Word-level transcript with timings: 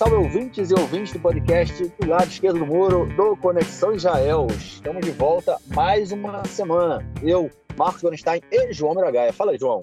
salve 0.00 0.16
ouvintes 0.16 0.70
e 0.70 0.74
ouvintes 0.80 1.12
do 1.12 1.20
podcast 1.20 1.86
do 2.00 2.08
lado 2.08 2.26
esquerdo 2.26 2.60
do 2.60 2.64
muro 2.64 3.04
do 3.16 3.36
Conexão 3.36 3.92
Israel. 3.92 4.46
Estamos 4.46 5.04
de 5.04 5.12
volta 5.12 5.58
mais 5.74 6.10
uma 6.10 6.42
semana. 6.46 7.06
Eu, 7.22 7.50
Marcos 7.76 8.00
Gorenstein 8.00 8.40
e 8.50 8.72
João 8.72 8.94
Miragaia. 8.94 9.30
Fala 9.30 9.52
aí, 9.52 9.58
João. 9.58 9.82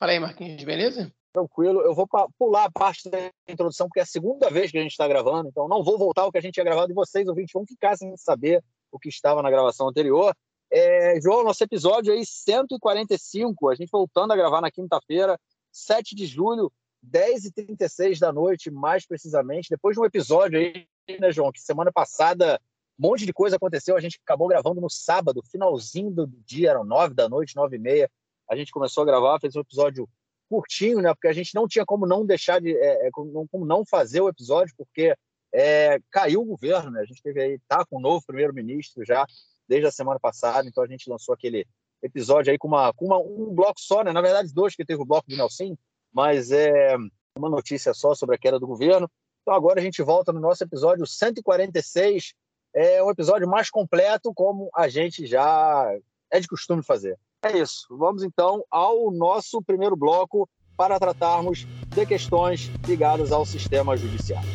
Fala 0.00 0.12
aí, 0.12 0.18
Marquinhos, 0.18 0.64
beleza? 0.64 1.12
Tranquilo. 1.34 1.82
Eu 1.82 1.94
vou 1.94 2.08
pular 2.38 2.64
a 2.64 2.72
parte 2.72 3.10
da 3.10 3.18
introdução, 3.46 3.88
porque 3.88 4.00
é 4.00 4.04
a 4.04 4.06
segunda 4.06 4.48
vez 4.48 4.70
que 4.70 4.78
a 4.78 4.80
gente 4.80 4.92
está 4.92 5.06
gravando, 5.06 5.50
então 5.50 5.68
não 5.68 5.84
vou 5.84 5.98
voltar 5.98 6.22
ao 6.22 6.32
que 6.32 6.38
a 6.38 6.40
gente 6.40 6.54
tinha 6.54 6.64
gravado 6.64 6.90
e 6.90 6.94
vocês, 6.94 7.28
ouvintes, 7.28 7.52
vão 7.52 7.66
ficar 7.66 7.94
sem 7.94 8.16
saber 8.16 8.64
o 8.90 8.98
que 8.98 9.10
estava 9.10 9.42
na 9.42 9.50
gravação 9.50 9.86
anterior. 9.86 10.34
É, 10.70 11.20
João, 11.20 11.44
nosso 11.44 11.62
episódio 11.62 12.10
aí 12.14 12.24
145, 12.24 13.68
a 13.68 13.74
gente 13.74 13.90
voltando 13.92 14.32
a 14.32 14.36
gravar 14.36 14.62
na 14.62 14.70
quinta-feira, 14.70 15.38
7 15.70 16.14
de 16.14 16.24
julho 16.24 16.72
10h36 17.04 18.18
da 18.18 18.32
noite, 18.32 18.70
mais 18.70 19.06
precisamente, 19.06 19.68
depois 19.68 19.94
de 19.94 20.00
um 20.00 20.04
episódio 20.04 20.58
aí, 20.58 20.86
né, 21.18 21.32
João, 21.32 21.52
que 21.52 21.60
semana 21.60 21.90
passada 21.92 22.60
um 22.98 23.08
monte 23.08 23.26
de 23.26 23.32
coisa 23.32 23.56
aconteceu, 23.56 23.96
a 23.96 24.00
gente 24.00 24.20
acabou 24.24 24.46
gravando 24.46 24.80
no 24.80 24.88
sábado, 24.88 25.42
finalzinho 25.50 26.10
do 26.10 26.26
dia, 26.46 26.70
eram 26.70 26.84
9 26.84 27.14
da 27.14 27.28
noite, 27.28 27.56
9 27.56 27.76
e 27.76 27.78
meia, 27.78 28.10
a 28.48 28.54
gente 28.54 28.70
começou 28.70 29.02
a 29.02 29.06
gravar, 29.06 29.40
fez 29.40 29.56
um 29.56 29.60
episódio 29.60 30.08
curtinho, 30.48 31.00
né, 31.00 31.12
porque 31.14 31.28
a 31.28 31.32
gente 31.32 31.54
não 31.54 31.66
tinha 31.66 31.84
como 31.84 32.06
não 32.06 32.24
deixar 32.24 32.60
de, 32.60 32.76
é, 32.76 33.08
é 33.08 33.10
como, 33.10 33.48
não 33.64 33.84
fazer 33.84 34.20
o 34.20 34.28
episódio, 34.28 34.74
porque 34.76 35.16
é, 35.52 35.98
caiu 36.10 36.42
o 36.42 36.44
governo, 36.44 36.90
né, 36.90 37.00
a 37.00 37.04
gente 37.04 37.22
teve 37.22 37.42
aí, 37.42 37.58
tá 37.66 37.84
com 37.84 37.96
o 37.96 38.00
novo 38.00 38.24
primeiro-ministro 38.26 39.04
já, 39.04 39.26
desde 39.66 39.86
a 39.86 39.92
semana 39.92 40.20
passada, 40.20 40.68
então 40.68 40.84
a 40.84 40.86
gente 40.86 41.08
lançou 41.08 41.34
aquele 41.34 41.66
episódio 42.02 42.52
aí 42.52 42.58
com, 42.58 42.68
uma, 42.68 42.92
com 42.92 43.06
uma, 43.06 43.18
um 43.18 43.54
bloco 43.54 43.80
só, 43.80 44.04
né, 44.04 44.12
na 44.12 44.20
verdade 44.20 44.52
dois, 44.52 44.76
que 44.76 44.84
teve 44.84 45.00
o 45.00 45.06
bloco 45.06 45.28
do 45.28 45.36
Nelson, 45.36 45.76
mas 46.12 46.50
é 46.50 46.96
uma 47.36 47.48
notícia 47.48 47.94
só 47.94 48.14
sobre 48.14 48.36
a 48.36 48.38
queda 48.38 48.58
do 48.58 48.66
governo. 48.66 49.10
Então 49.42 49.54
agora 49.54 49.80
a 49.80 49.82
gente 49.82 50.02
volta 50.02 50.32
no 50.32 50.40
nosso 50.40 50.62
episódio 50.62 51.06
146, 51.06 52.34
é 52.74 53.02
um 53.02 53.10
episódio 53.10 53.48
mais 53.48 53.70
completo, 53.70 54.32
como 54.34 54.70
a 54.74 54.88
gente 54.88 55.26
já 55.26 55.92
é 56.30 56.40
de 56.40 56.48
costume 56.48 56.82
fazer. 56.82 57.18
É 57.44 57.58
isso. 57.58 57.86
Vamos 57.90 58.22
então 58.22 58.64
ao 58.70 59.10
nosso 59.10 59.60
primeiro 59.62 59.96
bloco 59.96 60.48
para 60.76 60.98
tratarmos 60.98 61.66
de 61.88 62.06
questões 62.06 62.70
ligadas 62.86 63.32
ao 63.32 63.44
sistema 63.44 63.96
judiciário. 63.96 64.48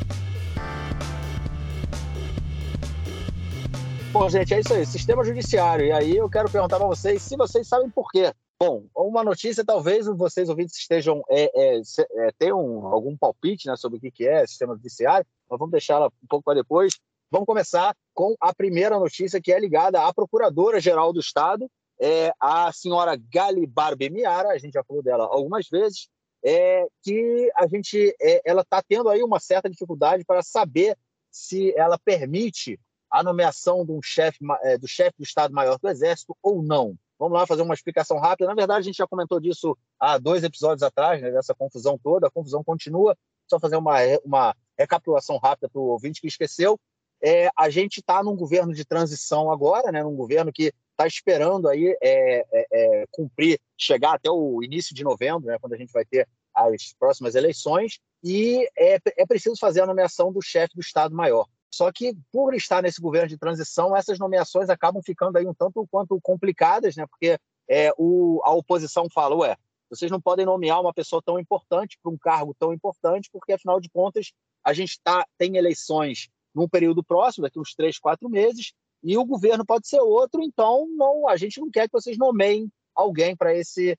Bom, 4.11 4.27
gente, 4.29 4.53
é 4.53 4.59
isso 4.61 4.73
aí. 4.73 4.85
Sistema 4.85 5.23
judiciário. 5.23 5.85
E 5.85 5.91
aí 5.91 6.17
eu 6.17 6.29
quero 6.29 6.49
perguntar 6.49 6.77
para 6.77 6.87
vocês 6.87 7.21
se 7.21 7.35
vocês 7.35 7.67
sabem 7.67 7.89
por 7.89 8.09
quê. 8.09 8.33
Bom, 8.59 8.87
uma 8.95 9.23
notícia, 9.23 9.63
talvez 9.63 10.07
vocês 10.07 10.49
ouvintes 10.49 10.77
estejam 10.77 11.23
é, 11.29 11.43
é, 11.53 11.81
é, 12.11 12.31
tenham 12.39 12.87
algum 12.87 13.15
palpite 13.15 13.67
né, 13.67 13.75
sobre 13.75 13.99
o 13.99 14.01
que 14.11 14.27
é 14.27 14.47
sistema 14.47 14.73
judiciário, 14.75 15.27
mas 15.47 15.59
vamos 15.59 15.71
deixá-la 15.71 16.07
um 16.07 16.27
pouco 16.27 16.43
para 16.43 16.55
depois. 16.55 16.93
Vamos 17.29 17.45
começar 17.45 17.95
com 18.15 18.35
a 18.39 18.55
primeira 18.55 18.97
notícia 18.97 19.39
que 19.39 19.53
é 19.53 19.59
ligada 19.59 20.01
à 20.01 20.11
Procuradora-Geral 20.11 21.13
do 21.13 21.19
Estado, 21.19 21.69
é, 21.99 22.31
a 22.39 22.71
senhora 22.73 23.15
Gali 23.31 23.67
Barbemiara, 23.67 24.49
a 24.49 24.57
gente 24.57 24.73
já 24.73 24.83
falou 24.83 25.03
dela 25.03 25.25
algumas 25.25 25.67
vezes, 25.69 26.09
é, 26.43 26.87
que 27.03 27.51
a 27.55 27.67
gente, 27.67 28.15
é, 28.19 28.41
ela 28.43 28.61
está 28.61 28.81
tendo 28.81 29.09
aí 29.09 29.21
uma 29.21 29.39
certa 29.39 29.69
dificuldade 29.69 30.23
para 30.25 30.41
saber 30.41 30.97
se 31.29 31.73
ela 31.77 31.99
permite 31.99 32.79
a 33.11 33.21
nomeação 33.21 33.85
de 33.85 33.91
um 33.91 34.01
chefe, 34.01 34.39
é, 34.63 34.79
do 34.79 34.87
chefe 34.87 35.13
do 35.19 35.23
Estado-Maior 35.23 35.77
do 35.77 35.89
Exército 35.89 36.35
ou 36.41 36.63
não. 36.63 36.97
Vamos 37.19 37.37
lá 37.37 37.47
fazer 37.47 37.61
uma 37.61 37.73
explicação 37.73 38.19
rápida. 38.19 38.47
Na 38.47 38.55
verdade, 38.55 38.79
a 38.79 38.83
gente 38.83 38.97
já 38.97 39.07
comentou 39.07 39.39
disso 39.39 39.77
há 39.99 40.17
dois 40.17 40.43
episódios 40.43 40.83
atrás, 40.83 41.21
né, 41.21 41.31
dessa 41.31 41.55
confusão 41.55 41.97
toda. 41.97 42.27
A 42.27 42.31
confusão 42.31 42.63
continua. 42.63 43.17
Só 43.49 43.59
fazer 43.59 43.77
uma, 43.77 43.95
uma 44.25 44.55
recapitulação 44.77 45.37
rápida 45.37 45.69
para 45.69 45.79
o 45.79 45.85
ouvinte 45.85 46.21
que 46.21 46.27
esqueceu. 46.27 46.79
É, 47.21 47.49
a 47.55 47.69
gente 47.69 47.99
está 47.99 48.21
num 48.21 48.35
governo 48.35 48.73
de 48.73 48.85
transição 48.85 49.51
agora, 49.51 49.91
né, 49.91 50.03
num 50.03 50.15
governo 50.15 50.51
que 50.51 50.71
está 50.91 51.07
esperando 51.07 51.67
aí 51.67 51.97
é, 52.01 52.45
é, 52.51 52.67
é, 52.71 53.05
cumprir, 53.11 53.59
chegar 53.77 54.13
até 54.13 54.29
o 54.29 54.61
início 54.63 54.93
de 54.93 55.03
novembro, 55.03 55.47
né, 55.47 55.57
quando 55.59 55.73
a 55.73 55.77
gente 55.77 55.91
vai 55.91 56.05
ter 56.05 56.27
as 56.53 56.93
próximas 56.97 57.35
eleições, 57.35 57.99
e 58.23 58.67
é, 58.77 58.99
é 59.17 59.25
preciso 59.25 59.55
fazer 59.59 59.81
a 59.81 59.85
nomeação 59.85 60.31
do 60.31 60.41
chefe 60.41 60.75
do 60.75 60.81
Estado-Maior. 60.81 61.47
Só 61.73 61.91
que, 61.91 62.15
por 62.31 62.53
estar 62.53 62.81
nesse 62.81 63.01
governo 63.01 63.27
de 63.27 63.37
transição, 63.37 63.95
essas 63.95 64.17
nomeações 64.17 64.69
acabam 64.69 65.01
ficando 65.03 65.37
aí 65.37 65.45
um 65.45 65.53
tanto 65.53 65.85
quanto 65.91 66.19
complicadas, 66.21 66.95
né? 66.95 67.05
porque 67.07 67.37
é, 67.69 67.91
o, 67.97 68.41
a 68.43 68.51
oposição 68.53 69.07
fala, 69.13 69.35
ué, 69.35 69.57
vocês 69.89 70.11
não 70.11 70.19
podem 70.19 70.45
nomear 70.45 70.81
uma 70.81 70.93
pessoa 70.93 71.21
tão 71.23 71.39
importante 71.39 71.97
para 72.01 72.11
um 72.11 72.17
cargo 72.17 72.55
tão 72.57 72.73
importante, 72.73 73.29
porque, 73.31 73.53
afinal 73.53 73.79
de 73.79 73.89
contas, 73.89 74.31
a 74.63 74.73
gente 74.73 74.99
tá, 75.03 75.25
tem 75.37 75.55
eleições 75.55 76.29
num 76.53 76.67
período 76.67 77.03
próximo, 77.03 77.43
daqui 77.43 77.59
uns 77.59 77.73
três, 77.73 77.99
quatro 77.99 78.29
meses, 78.29 78.73
e 79.03 79.17
o 79.17 79.25
governo 79.25 79.65
pode 79.65 79.87
ser 79.87 80.01
outro, 80.01 80.41
então 80.41 80.87
não, 80.89 81.27
a 81.27 81.37
gente 81.37 81.59
não 81.59 81.69
quer 81.69 81.87
que 81.87 81.93
vocês 81.93 82.17
nomeiem 82.17 82.69
alguém 82.95 83.35
para 83.35 83.53
esse, 83.53 83.97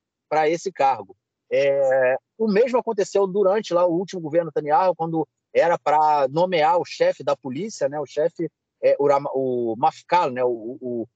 esse 0.48 0.72
cargo. 0.72 1.16
É, 1.50 2.16
o 2.36 2.46
mesmo 2.46 2.78
aconteceu 2.78 3.26
durante 3.26 3.72
lá 3.72 3.86
o 3.86 3.94
último 3.94 4.20
governo 4.20 4.50
Netanyahu, 4.54 4.94
quando 4.94 5.26
era 5.54 5.78
para 5.78 6.28
nomear 6.28 6.78
o 6.78 6.84
chefe 6.84 7.22
da 7.22 7.36
polícia, 7.36 7.88
né? 7.88 7.98
O 8.00 8.06
chefe, 8.06 8.50
é, 8.82 8.97
o, 8.98 9.09
o 9.34 9.76
Mafkal, 9.76 10.31
né? 10.31 10.44
O, 10.44 10.78
o, 10.81 11.03
o 11.03 11.09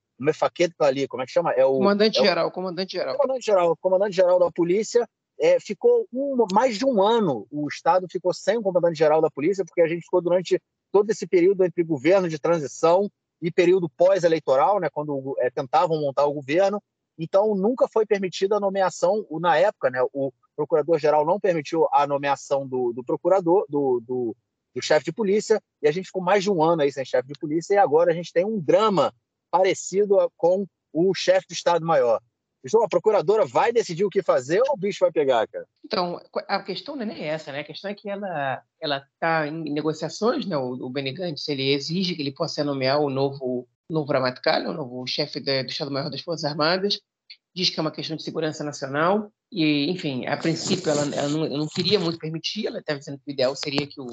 ali, 0.81 1.09
como 1.09 1.23
é 1.23 1.27
que 1.27 1.33
chama? 1.33 1.53
É 1.53 1.65
o 1.65 1.79
comandante 1.79 2.21
é 2.21 2.23
geral, 2.23 2.51
comandante 2.51 2.93
geral. 2.93 3.17
Comandante 3.17 3.45
geral, 3.45 3.77
comandante 3.77 4.17
geral 4.17 4.39
da 4.39 4.51
polícia. 4.51 5.09
É, 5.41 5.59
ficou 5.59 6.07
um, 6.13 6.47
mais 6.53 6.79
de 6.79 6.85
um 6.85 7.03
ano 7.03 7.49
o 7.51 7.67
Estado 7.67 8.07
ficou 8.09 8.33
sem 8.33 8.59
o 8.59 8.63
comandante 8.63 8.99
geral 8.99 9.21
da 9.21 9.31
polícia, 9.31 9.65
porque 9.65 9.81
a 9.81 9.89
gente 9.89 10.03
ficou 10.03 10.21
durante 10.21 10.61
todo 10.93 11.11
esse 11.11 11.27
período 11.27 11.65
entre 11.65 11.83
governo 11.83 12.29
de 12.29 12.39
transição 12.39 13.11
e 13.41 13.51
período 13.51 13.89
pós-eleitoral, 13.89 14.79
né, 14.79 14.89
quando 14.93 15.35
é, 15.41 15.51
tentavam 15.51 16.01
montar 16.01 16.27
o 16.27 16.35
governo. 16.35 16.81
Então, 17.19 17.55
nunca 17.55 17.89
foi 17.89 18.07
permitida 18.07 18.57
a 18.57 18.61
nomeação, 18.61 19.27
na 19.41 19.57
época, 19.57 19.91
né, 19.91 20.01
o, 20.13 20.33
procurador-geral 20.57 21.25
não 21.25 21.41
permitiu 21.41 21.87
a 21.93 22.07
nomeação 22.07 22.67
do, 22.67 22.93
do 22.93 23.05
procurador, 23.05 23.65
do, 23.69 24.01
do, 24.01 24.37
do 24.75 24.83
chefe 24.83 25.07
de 25.07 25.13
polícia, 25.13 25.61
e 25.83 25.89
a 25.89 25.93
gente 25.93 26.07
ficou 26.07 26.23
mais 26.23 26.43
de 26.43 26.51
um 26.51 26.63
ano 26.63 26.83
aí 26.83 26.93
sem 26.93 27.05
chefe 27.05 27.29
de 27.29 27.39
polícia, 27.39 27.75
e 27.75 27.79
agora 27.79 28.13
a 28.13 28.15
gente 28.15 28.33
tem 28.33 28.45
um 28.45 28.61
drama 28.61 29.15
parecido 29.51 30.17
com 30.37 30.67
o 30.93 31.15
chefe 31.15 31.49
do 31.49 31.55
Estado-Maior. 31.55 32.21
João, 32.65 32.85
a 32.85 32.89
procuradora 32.89 33.45
vai 33.45 33.73
decidir 33.73 34.05
o 34.05 34.11
que 34.11 34.23
fazer 34.23 34.61
ou 34.61 34.75
o 34.75 34.77
bicho 34.77 35.01
vai 35.01 35.11
pegar, 35.11 35.49
cara? 35.49 35.67
Então, 35.85 36.21
a 36.47 36.63
questão 36.63 36.95
não 36.95 37.03
é 37.03 37.07
nem 37.07 37.25
essa, 37.25 37.51
né? 37.51 37.61
A 37.61 37.65
questão 37.65 37.91
é 37.91 37.95
que 37.95 38.09
ela 38.09 38.63
está 39.15 39.49
em 39.49 39.65
negociações, 39.73 40.47
né? 40.47 40.57
O, 40.57 40.75
o 40.75 40.89
Benny 40.89 41.13
Gantz, 41.13 41.49
ele 41.49 41.73
exige 41.73 42.15
que 42.15 42.23
ele 42.23 42.31
possa 42.31 42.63
nomear 42.63 43.01
o 43.01 43.11
novo 43.11 43.67
novo 43.91 44.11
Ramatkal, 44.11 44.63
o 44.63 44.73
novo 44.73 45.07
chefe 45.07 45.39
do 45.39 45.51
Estado-Maior 45.51 46.11
das 46.11 46.23
Forças 46.23 46.45
Armadas, 46.51 47.01
diz 47.55 47.71
que 47.71 47.79
é 47.79 47.83
uma 47.83 47.91
questão 47.91 48.17
de 48.17 48.23
segurança 48.23 48.65
nacional 48.65 49.33
e, 49.51 49.91
enfim, 49.91 50.27
a 50.27 50.37
princípio 50.37 50.91
ela, 50.91 51.03
ela 51.15 51.29
não, 51.29 51.49
não, 51.49 51.67
queria 51.67 52.01
muito 52.01 52.19
permitir, 52.19 52.67
ela 52.67 52.79
estava 52.79 52.99
dizendo 52.99 53.19
que 53.19 53.31
o 53.31 53.33
ideal 53.33 53.55
seria 53.55 53.87
que 53.87 54.01
o 54.01 54.07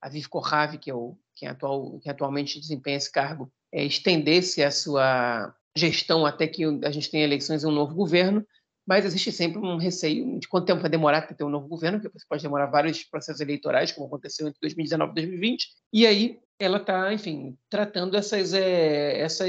Aviv 0.00 0.26
Kohavi, 0.28 0.78
que 0.78 0.90
é 0.90 0.94
o 0.94 1.16
quem, 1.34 1.48
atual, 1.48 1.98
que 2.00 2.10
atualmente 2.10 2.60
desempenha 2.60 2.96
esse 2.96 3.10
cargo, 3.10 3.50
é, 3.72 3.84
estendesse 3.84 4.62
a 4.62 4.70
sua 4.70 5.54
gestão 5.74 6.26
até 6.26 6.46
que 6.46 6.64
a 6.84 6.90
gente 6.90 7.10
tenha 7.10 7.24
eleições 7.24 7.62
e 7.62 7.66
um 7.66 7.70
novo 7.70 7.94
governo, 7.94 8.44
mas 8.86 9.04
existe 9.04 9.30
sempre 9.32 9.58
um 9.58 9.78
receio 9.78 10.38
de 10.38 10.48
quanto 10.48 10.66
tempo 10.66 10.80
vai 10.80 10.90
demorar 10.90 11.22
para 11.22 11.36
ter 11.36 11.44
um 11.44 11.48
novo 11.48 11.68
governo, 11.68 12.00
porque 12.00 12.18
pode 12.28 12.42
demorar 12.42 12.66
vários 12.66 13.02
processos 13.04 13.40
eleitorais, 13.40 13.92
como 13.92 14.06
aconteceu 14.06 14.46
entre 14.46 14.60
2019 14.60 15.12
e 15.12 15.14
2020, 15.14 15.68
e 15.92 16.06
aí 16.06 16.38
ela 16.58 16.78
está, 16.78 17.12
enfim, 17.12 17.56
tratando 17.70 18.16
essas, 18.16 18.52
é, 18.52 19.20
essa, 19.20 19.44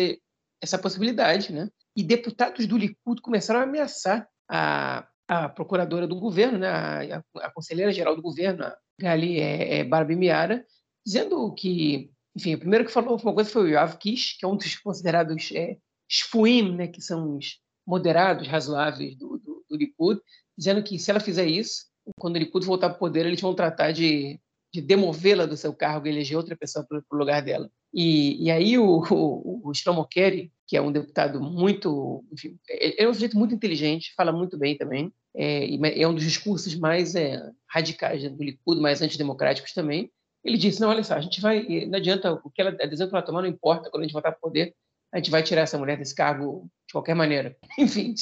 essa 0.64 0.80
possibilidade, 0.80 1.52
né? 1.52 1.70
e 1.96 2.02
deputados 2.02 2.66
do 2.66 2.78
Likud 2.78 3.22
começaram 3.22 3.60
a 3.60 3.64
ameaçar 3.64 4.28
a, 4.50 5.06
a 5.28 5.50
procuradora 5.50 6.08
do 6.08 6.16
governo, 6.16 6.58
né, 6.58 6.70
a, 6.70 7.24
a 7.36 7.52
conselheira 7.52 7.92
geral 7.92 8.16
do 8.16 8.22
governo, 8.22 8.64
a 8.64 8.78
Gali 9.00 9.40
é, 9.40 9.80
é 9.80 9.84
Barbie 9.84 10.16
Miara, 10.16 10.66
dizendo 11.06 11.54
que, 11.54 12.10
enfim, 12.34 12.56
o 12.56 12.60
primeiro 12.60 12.86
que 12.86 12.92
falou 12.92 13.20
uma 13.22 13.34
coisa 13.34 13.50
foi 13.50 13.64
o 13.64 13.68
Yoav 13.68 13.98
Kish, 13.98 14.38
que 14.40 14.46
é 14.46 14.48
um 14.48 14.56
dos 14.56 14.76
considerados 14.78 15.52
é, 15.54 15.78
shfuim, 16.08 16.76
né, 16.76 16.88
que 16.88 17.02
são 17.02 17.38
os 17.38 17.60
moderados, 17.86 18.48
razoáveis 18.48 19.18
do, 19.18 19.38
do, 19.38 19.66
do 19.70 19.76
Likud, 19.76 20.20
dizendo 20.58 20.82
que 20.82 20.98
se 20.98 21.12
ela 21.12 21.20
fizer 21.20 21.46
isso, 21.46 21.88
quando 22.18 22.38
o 22.38 22.40
Likud 22.40 22.66
voltar 22.66 22.90
para 22.90 22.96
o 22.96 23.00
poder, 23.00 23.26
eles 23.26 23.42
vão 23.42 23.54
tratar 23.54 23.92
de, 23.92 24.40
de 24.74 24.82
demovê-la 24.82 25.46
do 25.46 25.58
seu 25.58 25.74
cargo 25.74 26.08
e 26.08 26.10
eleger 26.10 26.38
outra 26.38 26.56
pessoa 26.56 26.86
para 26.88 27.00
o 27.12 27.18
lugar 27.18 27.42
dela. 27.42 27.70
E, 27.94 28.44
e 28.46 28.52
aí 28.52 28.78
o, 28.78 29.04
o, 29.12 29.70
o 29.70 29.74
Shlomo 29.74 30.08
Kerry, 30.08 30.52
que 30.68 30.76
é 30.76 30.82
um 30.82 30.92
deputado 30.92 31.40
muito, 31.40 32.26
enfim, 32.32 32.58
é, 32.70 33.04
é 33.04 33.10
um 33.10 33.14
sujeito 33.14 33.38
muito 33.38 33.54
inteligente, 33.54 34.14
fala 34.16 34.32
muito 34.32 34.58
bem 34.58 34.76
também, 34.76 35.14
é, 35.36 36.02
é 36.02 36.08
um 36.08 36.16
dos 36.16 36.24
discursos 36.24 36.76
mais 36.76 37.14
é, 37.16 37.40
radicais 37.70 38.24
do 38.24 38.44
Likud, 38.44 38.82
mais 38.82 39.02
antidemocráticos 39.02 39.74
também. 39.74 40.12
Ele 40.44 40.58
disse, 40.58 40.82
não, 40.82 40.90
olha 40.90 41.04
só, 41.04 41.14
a 41.14 41.22
gente 41.22 41.40
vai, 41.40 41.86
não 41.86 41.98
adianta, 41.98 42.34
o 42.44 42.50
que 42.50 42.62
ela, 42.62 42.72
a 42.72 42.86
decisão 42.86 43.08
que 43.08 43.16
ela 43.16 43.24
tomar 43.24 43.42
não 43.42 43.50
importa, 43.50 43.90
quando 43.90 44.02
a 44.02 44.06
gente 44.06 44.14
voltar 44.14 44.32
para 44.32 44.40
o 44.40 44.42
poder, 44.42 44.76
a 45.12 45.18
gente 45.18 45.30
vai 45.30 45.44
tirar 45.44 45.62
essa 45.62 45.78
mulher 45.78 45.98
desse 45.98 46.16
cargo 46.16 46.68
de 46.88 46.94
qualquer 46.94 47.14
maneira. 47.14 47.56
Enfim, 47.78 48.16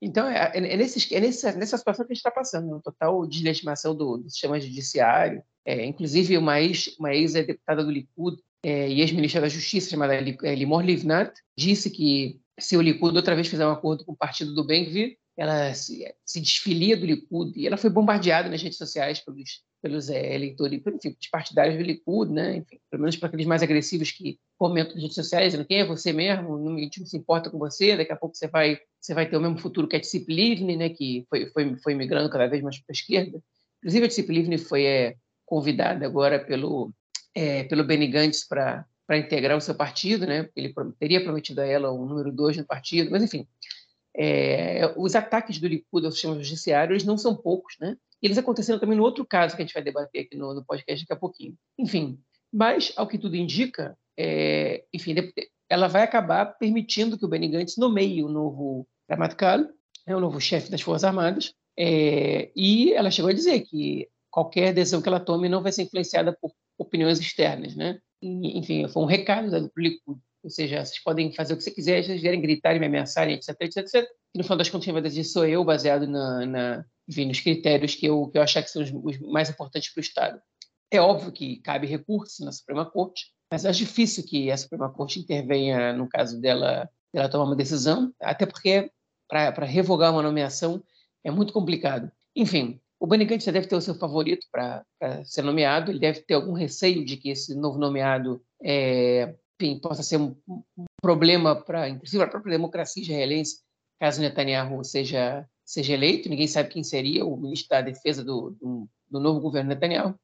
Então, 0.00 0.28
é, 0.28 0.52
é, 0.54 0.74
é, 0.74 0.76
nesse, 0.76 1.12
é 1.14 1.20
nessa, 1.20 1.52
nessa 1.52 1.76
situação 1.76 2.06
que 2.06 2.12
a 2.12 2.14
gente 2.14 2.20
está 2.20 2.30
passando, 2.30 2.68
uma 2.68 2.80
total 2.80 3.26
deslegitimação 3.26 3.94
do, 3.94 4.18
do 4.18 4.30
sistema 4.30 4.60
judiciário. 4.60 5.42
É, 5.64 5.84
inclusive, 5.84 6.38
uma 6.38 6.60
ex-deputada 6.60 7.84
do 7.84 7.90
Likud 7.90 8.40
é, 8.62 8.88
e 8.88 9.00
ex-ministra 9.00 9.40
da 9.40 9.48
Justiça, 9.48 9.90
chamada 9.90 10.14
é, 10.14 10.54
Limor 10.54 10.84
Livnat, 10.84 11.32
disse 11.56 11.90
que 11.90 12.40
se 12.58 12.76
o 12.76 12.82
Likud 12.82 13.16
outra 13.16 13.34
vez 13.34 13.46
fizer 13.46 13.66
um 13.66 13.72
acordo 13.72 14.04
com 14.04 14.12
o 14.12 14.16
partido 14.16 14.54
do 14.54 14.64
Ben-Gvir, 14.64 15.16
ela 15.36 15.72
se, 15.72 16.04
se, 16.26 16.40
desfilia 16.40 16.96
do 16.96 17.06
Likud 17.06 17.52
e 17.54 17.64
ela 17.64 17.76
foi 17.76 17.88
bombardeada 17.88 18.48
nas 18.48 18.60
redes 18.60 18.76
sociais 18.76 19.20
pelos, 19.20 19.62
pelos 19.80 20.10
é, 20.10 20.34
eleitores, 20.34 20.80
enfim, 20.80 20.98
pelos 20.98 21.28
partidários 21.30 21.76
do 21.76 21.84
Likud, 21.84 22.32
né? 22.32 22.56
enfim, 22.56 22.80
pelo 22.90 23.02
menos 23.02 23.16
para 23.16 23.28
aqueles 23.28 23.46
mais 23.46 23.62
agressivos 23.62 24.10
que 24.10 24.40
comentam 24.58 24.94
nas 24.94 25.02
redes 25.02 25.14
sociais, 25.14 25.52
dizendo 25.52 25.66
quem 25.66 25.78
é 25.78 25.86
você 25.86 26.12
mesmo, 26.12 26.58
não, 26.58 26.72
não 26.72 26.90
se 26.90 27.16
importa 27.16 27.50
com 27.50 27.58
você, 27.58 27.96
daqui 27.96 28.10
a 28.10 28.16
pouco 28.16 28.34
você 28.34 28.48
vai, 28.48 28.80
você 29.00 29.14
vai 29.14 29.30
ter 29.30 29.36
o 29.36 29.40
mesmo 29.40 29.58
futuro 29.58 29.86
que 29.86 29.94
a 29.94 30.00
Tsip 30.00 30.28
Livni, 30.28 30.76
né? 30.76 30.88
que 30.88 31.24
foi, 31.30 31.46
foi, 31.50 31.76
foi 31.76 31.94
migrando 31.94 32.28
cada 32.28 32.48
vez 32.48 32.60
mais 32.60 32.76
para 32.78 32.92
a 32.92 32.96
esquerda. 32.96 33.40
Inclusive, 33.78 34.06
a 34.06 34.08
Tsip 34.08 34.32
Livni 34.32 34.58
foi 34.58 34.84
é, 34.84 35.14
convidada 35.46 36.04
agora 36.04 36.44
pelo, 36.44 36.92
é, 37.38 37.62
pelo 37.62 37.84
Benny 37.84 38.08
Gantz 38.08 38.44
para 38.44 38.84
integrar 39.16 39.56
o 39.56 39.60
seu 39.60 39.72
partido, 39.72 40.26
né? 40.26 40.48
Ele 40.56 40.74
teria 40.98 41.22
prometido 41.22 41.60
a 41.60 41.66
ela 41.66 41.92
o 41.92 42.04
número 42.04 42.32
dois 42.32 42.56
no 42.56 42.66
partido, 42.66 43.12
mas 43.12 43.22
enfim, 43.22 43.46
é, 44.16 44.92
os 44.96 45.14
ataques 45.14 45.60
do 45.60 45.68
Likud 45.68 46.04
ao 46.04 46.10
sistema 46.10 46.34
judiciário 46.34 46.94
eles 46.94 47.04
não 47.04 47.16
são 47.16 47.36
poucos, 47.36 47.76
né? 47.78 47.96
E 48.20 48.26
eles 48.26 48.38
aconteceram 48.38 48.80
também 48.80 48.96
no 48.96 49.04
outro 49.04 49.24
caso 49.24 49.54
que 49.54 49.62
a 49.62 49.64
gente 49.64 49.72
vai 49.72 49.84
debater 49.84 50.22
aqui 50.22 50.36
no, 50.36 50.52
no 50.52 50.64
podcast 50.64 51.04
daqui 51.04 51.12
a 51.12 51.16
pouquinho. 51.16 51.54
Enfim, 51.78 52.18
mas 52.52 52.92
ao 52.96 53.06
que 53.06 53.16
tudo 53.16 53.36
indica, 53.36 53.96
é, 54.18 54.84
enfim, 54.92 55.14
ela 55.70 55.86
vai 55.86 56.02
acabar 56.02 56.44
permitindo 56.58 57.16
que 57.16 57.24
o 57.24 57.28
Benny 57.28 57.46
Gantz 57.46 57.76
nomeie 57.76 58.24
o 58.24 58.28
novo 58.28 58.84
Ramatkal, 59.08 59.60
né, 60.04 60.16
o 60.16 60.20
novo 60.20 60.40
chefe 60.40 60.72
das 60.72 60.80
Forças 60.80 61.04
Armadas, 61.04 61.54
é, 61.78 62.50
e 62.56 62.92
ela 62.94 63.12
chegou 63.12 63.30
a 63.30 63.34
dizer 63.34 63.60
que 63.60 64.08
qualquer 64.30 64.72
decisão 64.72 65.02
que 65.02 65.08
ela 65.08 65.20
tome 65.20 65.48
não 65.48 65.62
vai 65.62 65.72
ser 65.72 65.82
influenciada 65.82 66.36
por 66.40 66.52
opiniões 66.78 67.18
externas, 67.18 67.74
né? 67.74 67.98
enfim, 68.22 68.86
foi 68.88 69.02
um 69.02 69.06
recado 69.06 69.50
dado 69.50 69.70
para 69.70 69.80
o 69.80 69.84
Likud. 69.84 70.20
Ou 70.42 70.50
seja, 70.50 70.84
vocês 70.84 71.02
podem 71.02 71.32
fazer 71.32 71.54
o 71.54 71.56
que 71.56 71.64
você 71.64 71.70
quiser, 71.70 72.02
se 72.02 72.08
vocês 72.08 72.22
vierem 72.22 72.40
gritar 72.40 72.74
e 72.74 72.78
me 72.78 72.86
ameaçarem, 72.86 73.34
etc, 73.34 73.56
etc, 73.60 73.76
etc. 73.78 74.08
E 74.34 74.38
no 74.38 74.44
final 74.44 74.58
das 74.58 74.70
contas, 74.70 74.84
quem 74.84 74.92
vai 74.92 75.02
decidir 75.02 75.24
sou 75.24 75.44
eu, 75.44 75.64
baseado 75.64 76.06
na, 76.06 76.46
na, 76.46 76.84
enfim, 77.08 77.26
nos 77.26 77.40
critérios 77.40 77.94
que 77.94 78.06
eu, 78.06 78.28
que 78.28 78.38
eu 78.38 78.42
achar 78.42 78.62
que 78.62 78.70
são 78.70 78.82
os, 78.82 78.90
os 78.92 79.18
mais 79.20 79.50
importantes 79.50 79.92
para 79.92 80.00
o 80.00 80.02
Estado. 80.02 80.40
É 80.90 81.00
óbvio 81.00 81.32
que 81.32 81.60
cabe 81.60 81.86
recurso 81.86 82.44
na 82.44 82.52
Suprema 82.52 82.86
Corte, 82.86 83.26
mas 83.50 83.66
acho 83.66 83.80
difícil 83.80 84.24
que 84.24 84.50
a 84.50 84.56
Suprema 84.56 84.90
Corte 84.90 85.18
intervenha 85.18 85.92
no 85.92 86.08
caso 86.08 86.40
dela, 86.40 86.88
dela 87.12 87.28
tomar 87.28 87.44
uma 87.44 87.56
decisão, 87.56 88.12
até 88.20 88.46
porque 88.46 88.90
para 89.28 89.66
revogar 89.66 90.12
uma 90.12 90.22
nomeação 90.22 90.82
é 91.24 91.30
muito 91.30 91.52
complicado. 91.52 92.10
Enfim, 92.34 92.80
o 93.00 93.06
Banigante 93.06 93.44
já 93.44 93.52
deve 93.52 93.66
ter 93.66 93.76
o 93.76 93.80
seu 93.80 93.94
favorito 93.94 94.46
para 94.50 94.84
ser 95.24 95.42
nomeado, 95.42 95.90
ele 95.90 96.00
deve 96.00 96.20
ter 96.20 96.34
algum 96.34 96.52
receio 96.52 97.04
de 97.04 97.16
que 97.16 97.30
esse 97.30 97.54
novo 97.54 97.78
nomeado 97.78 98.42
é, 98.62 99.34
enfim, 99.60 99.78
possa 99.78 100.02
ser 100.02 100.18
um, 100.18 100.36
um 100.48 100.84
problema 101.02 101.56
para, 101.56 101.88
inclusive, 101.88 102.22
a 102.22 102.28
própria 102.28 102.52
democracia 102.52 103.02
israelense, 103.02 103.60
caso 104.00 104.20
Netanyahu 104.20 104.84
seja, 104.84 105.46
seja 105.64 105.94
eleito. 105.94 106.28
Ninguém 106.28 106.46
sabe 106.46 106.70
quem 106.70 106.84
seria 106.84 107.24
o 107.24 107.36
ministro 107.36 107.70
da 107.70 107.80
Defesa 107.80 108.24
do, 108.24 108.50
do, 108.60 108.88
do 109.10 109.20
novo 109.20 109.40
governo 109.40 109.70
Netanyahu. 109.70 110.14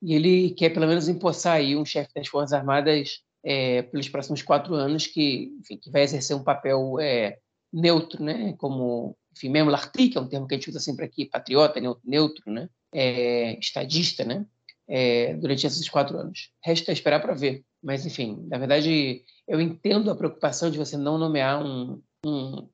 E 0.00 0.14
ele 0.14 0.50
quer, 0.50 0.70
pelo 0.70 0.86
menos, 0.86 1.08
empossar 1.08 1.56
aí 1.56 1.76
um 1.76 1.84
chefe 1.84 2.10
das 2.14 2.26
Forças 2.28 2.52
Armadas 2.52 3.20
é, 3.44 3.82
pelos 3.82 4.08
próximos 4.08 4.42
quatro 4.42 4.74
anos 4.74 5.06
que, 5.06 5.52
enfim, 5.60 5.76
que 5.76 5.90
vai 5.90 6.02
exercer 6.02 6.34
um 6.34 6.42
papel 6.42 6.98
é, 6.98 7.38
neutro, 7.72 8.22
né, 8.22 8.54
como 8.54 9.16
enfim, 9.34 9.48
mesmo 9.48 9.70
que 9.88 10.18
é 10.18 10.20
um 10.20 10.28
termo 10.28 10.46
que 10.46 10.54
a 10.54 10.58
gente 10.58 10.70
usa 10.70 10.80
sempre 10.80 11.04
aqui, 11.04 11.24
patriota, 11.26 11.80
neutro, 12.04 12.50
né? 12.50 12.68
É, 12.92 13.58
estadista, 13.58 14.24
né? 14.24 14.46
É, 14.86 15.34
durante 15.34 15.66
esses 15.66 15.88
quatro 15.88 16.18
anos. 16.18 16.50
Resta 16.62 16.92
esperar 16.92 17.20
para 17.20 17.34
ver. 17.34 17.64
Mas, 17.82 18.04
enfim, 18.04 18.46
na 18.48 18.58
verdade, 18.58 19.24
eu 19.48 19.60
entendo 19.60 20.10
a 20.10 20.14
preocupação 20.14 20.70
de 20.70 20.78
você 20.78 20.96
não 20.96 21.18
nomear 21.18 21.64
um, 21.64 22.00
um, 22.24 22.68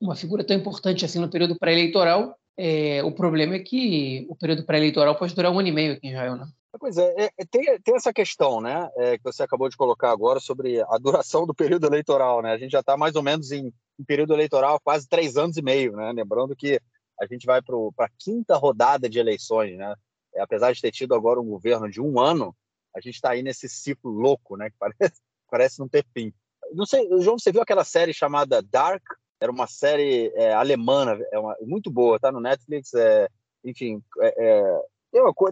uma 0.00 0.14
figura 0.14 0.44
tão 0.44 0.56
importante 0.56 1.04
assim 1.04 1.18
no 1.18 1.30
período 1.30 1.58
pré-eleitoral. 1.58 2.36
É, 2.56 3.02
o 3.02 3.10
problema 3.12 3.56
é 3.56 3.58
que 3.58 4.26
o 4.28 4.36
período 4.36 4.64
pré-eleitoral 4.64 5.16
pode 5.16 5.34
durar 5.34 5.50
um 5.50 5.58
ano 5.58 5.68
e 5.68 5.72
meio 5.72 5.94
aqui 5.94 6.06
em 6.06 6.10
Israel, 6.10 6.36
né? 6.36 6.46
Pois 6.78 6.96
é, 6.96 7.30
é 7.36 7.44
tem, 7.44 7.64
tem, 7.80 7.94
essa 7.94 8.12
questão, 8.12 8.60
né, 8.60 8.88
é, 8.96 9.16
que 9.16 9.22
você 9.22 9.44
acabou 9.44 9.68
de 9.68 9.76
colocar 9.76 10.10
agora 10.10 10.40
sobre 10.40 10.80
a 10.82 10.98
duração 10.98 11.46
do 11.46 11.54
período 11.54 11.86
eleitoral, 11.86 12.42
né? 12.42 12.52
A 12.52 12.58
gente 12.58 12.72
já 12.72 12.80
está 12.80 12.96
mais 12.96 13.14
ou 13.14 13.22
menos 13.22 13.52
em 13.52 13.72
um 13.98 14.04
período 14.04 14.34
eleitoral 14.34 14.80
quase 14.80 15.08
três 15.08 15.36
anos 15.36 15.56
e 15.56 15.62
meio, 15.62 15.92
né? 15.92 16.12
Lembrando 16.12 16.56
que 16.56 16.80
a 17.20 17.26
gente 17.26 17.46
vai 17.46 17.62
para 17.62 18.06
a 18.06 18.10
quinta 18.18 18.56
rodada 18.56 19.08
de 19.08 19.18
eleições, 19.18 19.76
né? 19.76 19.94
É, 20.34 20.40
apesar 20.40 20.72
de 20.72 20.80
ter 20.80 20.90
tido 20.90 21.14
agora 21.14 21.40
um 21.40 21.48
governo 21.48 21.88
de 21.88 22.00
um 22.00 22.18
ano, 22.18 22.54
a 22.94 23.00
gente 23.00 23.14
está 23.14 23.30
aí 23.30 23.42
nesse 23.42 23.68
ciclo 23.68 24.10
louco, 24.10 24.56
né? 24.56 24.70
Que 24.70 24.76
parece, 24.78 24.98
parece 25.50 25.78
não 25.78 25.88
ter 25.88 26.04
fim. 26.12 26.32
Não 26.72 26.86
sei, 26.86 27.08
João, 27.20 27.38
você 27.38 27.52
viu 27.52 27.62
aquela 27.62 27.84
série 27.84 28.12
chamada 28.12 28.62
Dark? 28.62 29.02
Era 29.40 29.52
uma 29.52 29.66
série 29.66 30.32
é, 30.34 30.54
alemã, 30.54 31.18
é 31.30 31.38
uma, 31.38 31.56
muito 31.60 31.90
boa, 31.90 32.18
tá 32.18 32.32
no 32.32 32.40
Netflix. 32.40 32.94
É, 32.94 33.28
enfim, 33.64 34.02
é, 34.20 34.34
é, 34.36 34.80